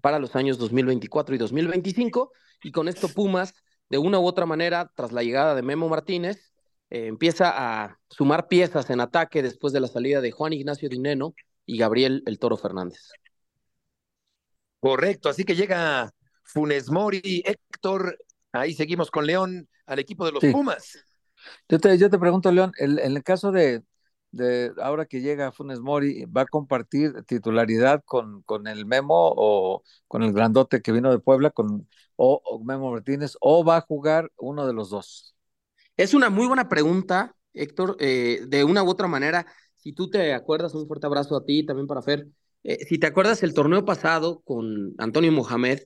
para 0.00 0.18
los 0.18 0.36
años 0.36 0.58
2024 0.58 1.34
y 1.34 1.38
2025, 1.38 2.32
y 2.62 2.72
con 2.72 2.88
esto 2.88 3.08
Pumas, 3.08 3.54
de 3.90 3.98
una 3.98 4.18
u 4.18 4.26
otra 4.26 4.46
manera, 4.46 4.90
tras 4.94 5.12
la 5.12 5.22
llegada 5.22 5.54
de 5.54 5.62
Memo 5.62 5.88
Martínez, 5.88 6.52
eh, 6.90 7.06
empieza 7.06 7.52
a 7.54 7.98
sumar 8.08 8.48
piezas 8.48 8.90
en 8.90 9.00
ataque 9.00 9.42
después 9.42 9.72
de 9.72 9.80
la 9.80 9.88
salida 9.88 10.20
de 10.20 10.30
Juan 10.30 10.52
Ignacio 10.52 10.88
Dineno 10.88 11.34
y 11.66 11.78
Gabriel 11.78 12.22
El 12.26 12.38
Toro 12.38 12.56
Fernández. 12.56 13.10
Correcto, 14.80 15.28
así 15.28 15.44
que 15.44 15.54
llega 15.54 16.12
Funes 16.42 16.90
Mori, 16.90 17.42
Héctor, 17.44 18.18
ahí 18.52 18.74
seguimos 18.74 19.10
con 19.10 19.26
León 19.26 19.68
al 19.86 19.98
equipo 19.98 20.26
de 20.26 20.32
los 20.32 20.44
Pumas. 20.44 20.98
Yo 21.68 21.78
te, 21.78 21.96
yo 21.98 22.10
te 22.10 22.18
pregunto, 22.18 22.50
León, 22.52 22.72
en 22.78 22.98
el 22.98 23.22
caso 23.22 23.52
de, 23.52 23.82
de 24.34 24.72
ahora 24.82 25.06
que 25.06 25.20
llega 25.20 25.52
Funes 25.52 25.80
Mori, 25.80 26.24
¿va 26.24 26.42
a 26.42 26.46
compartir 26.46 27.22
titularidad 27.24 28.02
con, 28.04 28.42
con 28.42 28.66
el 28.66 28.86
Memo 28.86 29.32
o 29.36 29.82
con 30.08 30.22
el 30.22 30.32
grandote 30.32 30.82
que 30.82 30.92
vino 30.92 31.10
de 31.10 31.18
Puebla, 31.18 31.50
con 31.50 31.88
o, 32.16 32.60
Memo 32.64 32.92
Martínez, 32.92 33.36
o 33.40 33.64
va 33.64 33.78
a 33.78 33.80
jugar 33.80 34.30
uno 34.36 34.66
de 34.66 34.72
los 34.72 34.90
dos? 34.90 35.34
Es 35.96 36.14
una 36.14 36.30
muy 36.30 36.46
buena 36.46 36.68
pregunta, 36.68 37.36
Héctor. 37.52 37.96
Eh, 38.00 38.42
de 38.48 38.64
una 38.64 38.82
u 38.82 38.88
otra 38.88 39.06
manera, 39.06 39.46
si 39.76 39.92
tú 39.92 40.10
te 40.10 40.34
acuerdas, 40.34 40.74
un 40.74 40.86
fuerte 40.86 41.06
abrazo 41.06 41.36
a 41.36 41.44
ti, 41.44 41.64
también 41.64 41.86
para 41.86 42.02
Fer. 42.02 42.26
Eh, 42.64 42.84
si 42.86 42.98
te 42.98 43.06
acuerdas 43.06 43.42
el 43.42 43.54
torneo 43.54 43.84
pasado 43.84 44.40
con 44.44 44.94
Antonio 44.98 45.30
Mohamed, 45.30 45.80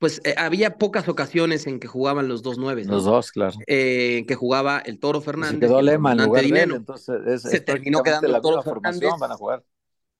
pues 0.00 0.22
eh, 0.24 0.34
había 0.38 0.78
pocas 0.78 1.08
ocasiones 1.10 1.66
en 1.66 1.78
que 1.78 1.86
jugaban 1.86 2.26
los 2.26 2.42
dos 2.42 2.56
nueve. 2.56 2.86
Los 2.86 3.04
dos, 3.04 3.30
claro. 3.30 3.54
Eh, 3.66 4.16
en 4.18 4.26
que 4.26 4.34
jugaba 4.34 4.78
el 4.78 4.98
Toro 4.98 5.20
Fernández. 5.20 5.60
Se 5.60 5.66
quedó 5.66 5.82
Lema 5.82 6.12
en 6.12 6.24
lugar 6.24 6.42
de 6.42 6.60
entonces 6.62 7.42
se 7.42 7.60
terminó 7.60 8.02
quedando 8.02 8.34
el 8.34 8.40
Toro 8.40 8.62
Fernández. 8.62 9.10
Van 9.20 9.30
a 9.30 9.36
jugar. 9.36 9.62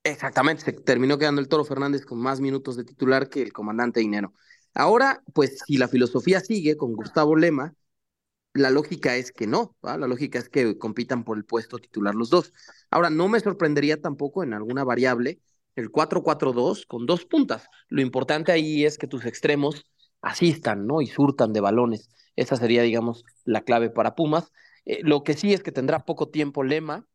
Exactamente, 0.04 0.62
se 0.62 0.72
terminó 0.72 1.16
quedando 1.16 1.40
el 1.40 1.48
Toro 1.48 1.64
Fernández 1.64 2.04
con 2.04 2.18
más 2.18 2.40
minutos 2.40 2.76
de 2.76 2.84
titular 2.84 3.30
que 3.30 3.40
el 3.40 3.54
comandante 3.54 4.00
Dinero. 4.00 4.34
Ahora, 4.74 5.22
pues 5.32 5.60
si 5.66 5.78
la 5.78 5.88
filosofía 5.88 6.40
sigue 6.40 6.76
con 6.76 6.92
Gustavo 6.92 7.34
Lema, 7.34 7.74
la 8.52 8.68
lógica 8.68 9.16
es 9.16 9.32
que 9.32 9.46
no, 9.46 9.76
la 9.82 9.96
lógica 9.96 10.38
es 10.38 10.50
que 10.50 10.76
compitan 10.76 11.24
por 11.24 11.38
el 11.38 11.46
puesto 11.46 11.78
titular 11.78 12.14
los 12.14 12.28
dos. 12.28 12.52
Ahora, 12.90 13.08
no 13.08 13.28
me 13.28 13.40
sorprendería 13.40 13.98
tampoco 13.98 14.42
en 14.42 14.52
alguna 14.52 14.84
variable 14.84 15.40
el 15.80 15.90
4-4-2 15.90 16.86
con 16.86 17.06
dos 17.06 17.24
puntas. 17.24 17.66
Lo 17.88 18.02
importante 18.02 18.52
ahí 18.52 18.84
es 18.84 18.98
que 18.98 19.06
tus 19.06 19.26
extremos 19.26 19.86
asistan, 20.22 20.86
¿no? 20.86 21.00
Y 21.00 21.06
surtan 21.06 21.52
de 21.52 21.60
balones. 21.60 22.10
Esa 22.36 22.56
sería, 22.56 22.82
digamos, 22.82 23.24
la 23.44 23.62
clave 23.62 23.90
para 23.90 24.14
Pumas. 24.14 24.52
Eh, 24.84 25.00
lo 25.02 25.24
que 25.24 25.34
sí 25.34 25.52
es 25.52 25.62
que 25.62 25.72
tendrá 25.72 26.04
poco 26.04 26.28
tiempo 26.28 26.62
Lema 26.62 27.06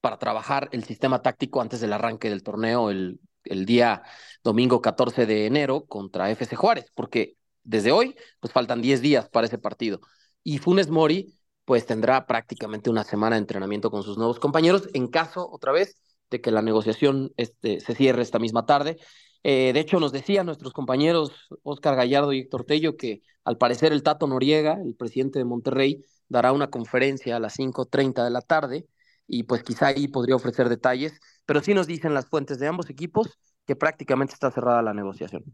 para 0.00 0.18
trabajar 0.18 0.68
el 0.72 0.84
sistema 0.84 1.22
táctico 1.22 1.60
antes 1.60 1.80
del 1.80 1.92
arranque 1.92 2.28
del 2.30 2.42
torneo 2.42 2.90
el, 2.90 3.20
el 3.44 3.66
día 3.66 4.02
domingo 4.44 4.80
14 4.80 5.26
de 5.26 5.46
enero 5.46 5.86
contra 5.86 6.30
FC 6.30 6.56
Juárez, 6.56 6.90
porque 6.94 7.36
desde 7.64 7.92
hoy, 7.92 8.14
pues 8.40 8.52
faltan 8.52 8.80
10 8.80 9.02
días 9.02 9.28
para 9.28 9.46
ese 9.46 9.58
partido. 9.58 10.00
Y 10.42 10.58
Funes 10.58 10.88
Mori, 10.88 11.36
pues 11.64 11.86
tendrá 11.86 12.26
prácticamente 12.26 12.90
una 12.90 13.04
semana 13.04 13.36
de 13.36 13.40
entrenamiento 13.40 13.90
con 13.90 14.02
sus 14.04 14.16
nuevos 14.16 14.38
compañeros, 14.38 14.88
en 14.94 15.08
caso, 15.08 15.48
otra 15.50 15.72
vez, 15.72 15.96
de 16.30 16.40
que 16.40 16.50
la 16.50 16.62
negociación 16.62 17.32
este, 17.36 17.80
se 17.80 17.94
cierre 17.94 18.22
esta 18.22 18.38
misma 18.38 18.66
tarde. 18.66 18.98
Eh, 19.42 19.72
de 19.72 19.80
hecho, 19.80 20.00
nos 20.00 20.12
decían 20.12 20.46
nuestros 20.46 20.72
compañeros 20.72 21.30
Oscar 21.62 21.94
Gallardo 21.96 22.32
y 22.32 22.40
Héctor 22.40 22.64
Tello 22.64 22.96
que 22.96 23.22
al 23.44 23.58
parecer 23.58 23.92
el 23.92 24.02
Tato 24.02 24.26
Noriega, 24.26 24.78
el 24.84 24.94
presidente 24.94 25.38
de 25.38 25.44
Monterrey, 25.44 26.04
dará 26.28 26.52
una 26.52 26.68
conferencia 26.68 27.36
a 27.36 27.40
las 27.40 27.56
5.30 27.56 28.24
de 28.24 28.30
la 28.30 28.40
tarde 28.40 28.86
y 29.28 29.44
pues 29.44 29.62
quizá 29.62 29.88
ahí 29.88 30.08
podría 30.08 30.36
ofrecer 30.36 30.68
detalles, 30.68 31.20
pero 31.44 31.60
sí 31.60 31.74
nos 31.74 31.86
dicen 31.86 32.14
las 32.14 32.26
fuentes 32.26 32.58
de 32.58 32.66
ambos 32.66 32.90
equipos 32.90 33.38
que 33.66 33.76
prácticamente 33.76 34.34
está 34.34 34.50
cerrada 34.50 34.82
la 34.82 34.94
negociación. 34.94 35.44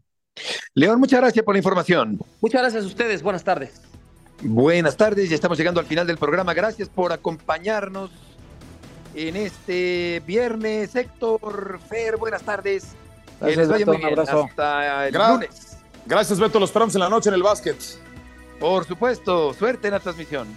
León, 0.73 0.99
muchas 0.99 1.21
gracias 1.21 1.45
por 1.45 1.53
la 1.53 1.59
información. 1.59 2.19
Muchas 2.41 2.61
gracias 2.61 2.83
a 2.83 2.87
ustedes, 2.87 3.21
buenas 3.21 3.43
tardes. 3.43 3.81
Buenas 4.41 4.97
tardes, 4.97 5.29
ya 5.29 5.35
estamos 5.35 5.57
llegando 5.57 5.79
al 5.79 5.85
final 5.85 6.05
del 6.07 6.17
programa. 6.17 6.53
Gracias 6.53 6.89
por 6.89 7.13
acompañarnos 7.13 8.11
en 9.15 9.35
este 9.35 10.21
viernes. 10.25 10.95
Héctor 10.95 11.79
Fer, 11.89 12.17
buenas 12.17 12.43
tardes. 12.43 12.87
Gracias, 13.39 13.67
Beto, 13.67 13.91
un 13.91 14.05
abrazo. 14.05 14.45
Hasta 14.49 15.07
el 15.07 15.13
lunes. 15.13 15.77
Gracias, 16.05 16.39
Beto. 16.39 16.59
Los 16.59 16.69
esperamos 16.69 16.95
en 16.95 17.01
la 17.01 17.09
noche 17.09 17.29
en 17.29 17.35
el 17.35 17.43
básquet. 17.43 17.77
Por 18.59 18.85
supuesto. 18.85 19.53
Suerte 19.53 19.87
en 19.87 19.93
la 19.93 19.99
transmisión. 19.99 20.47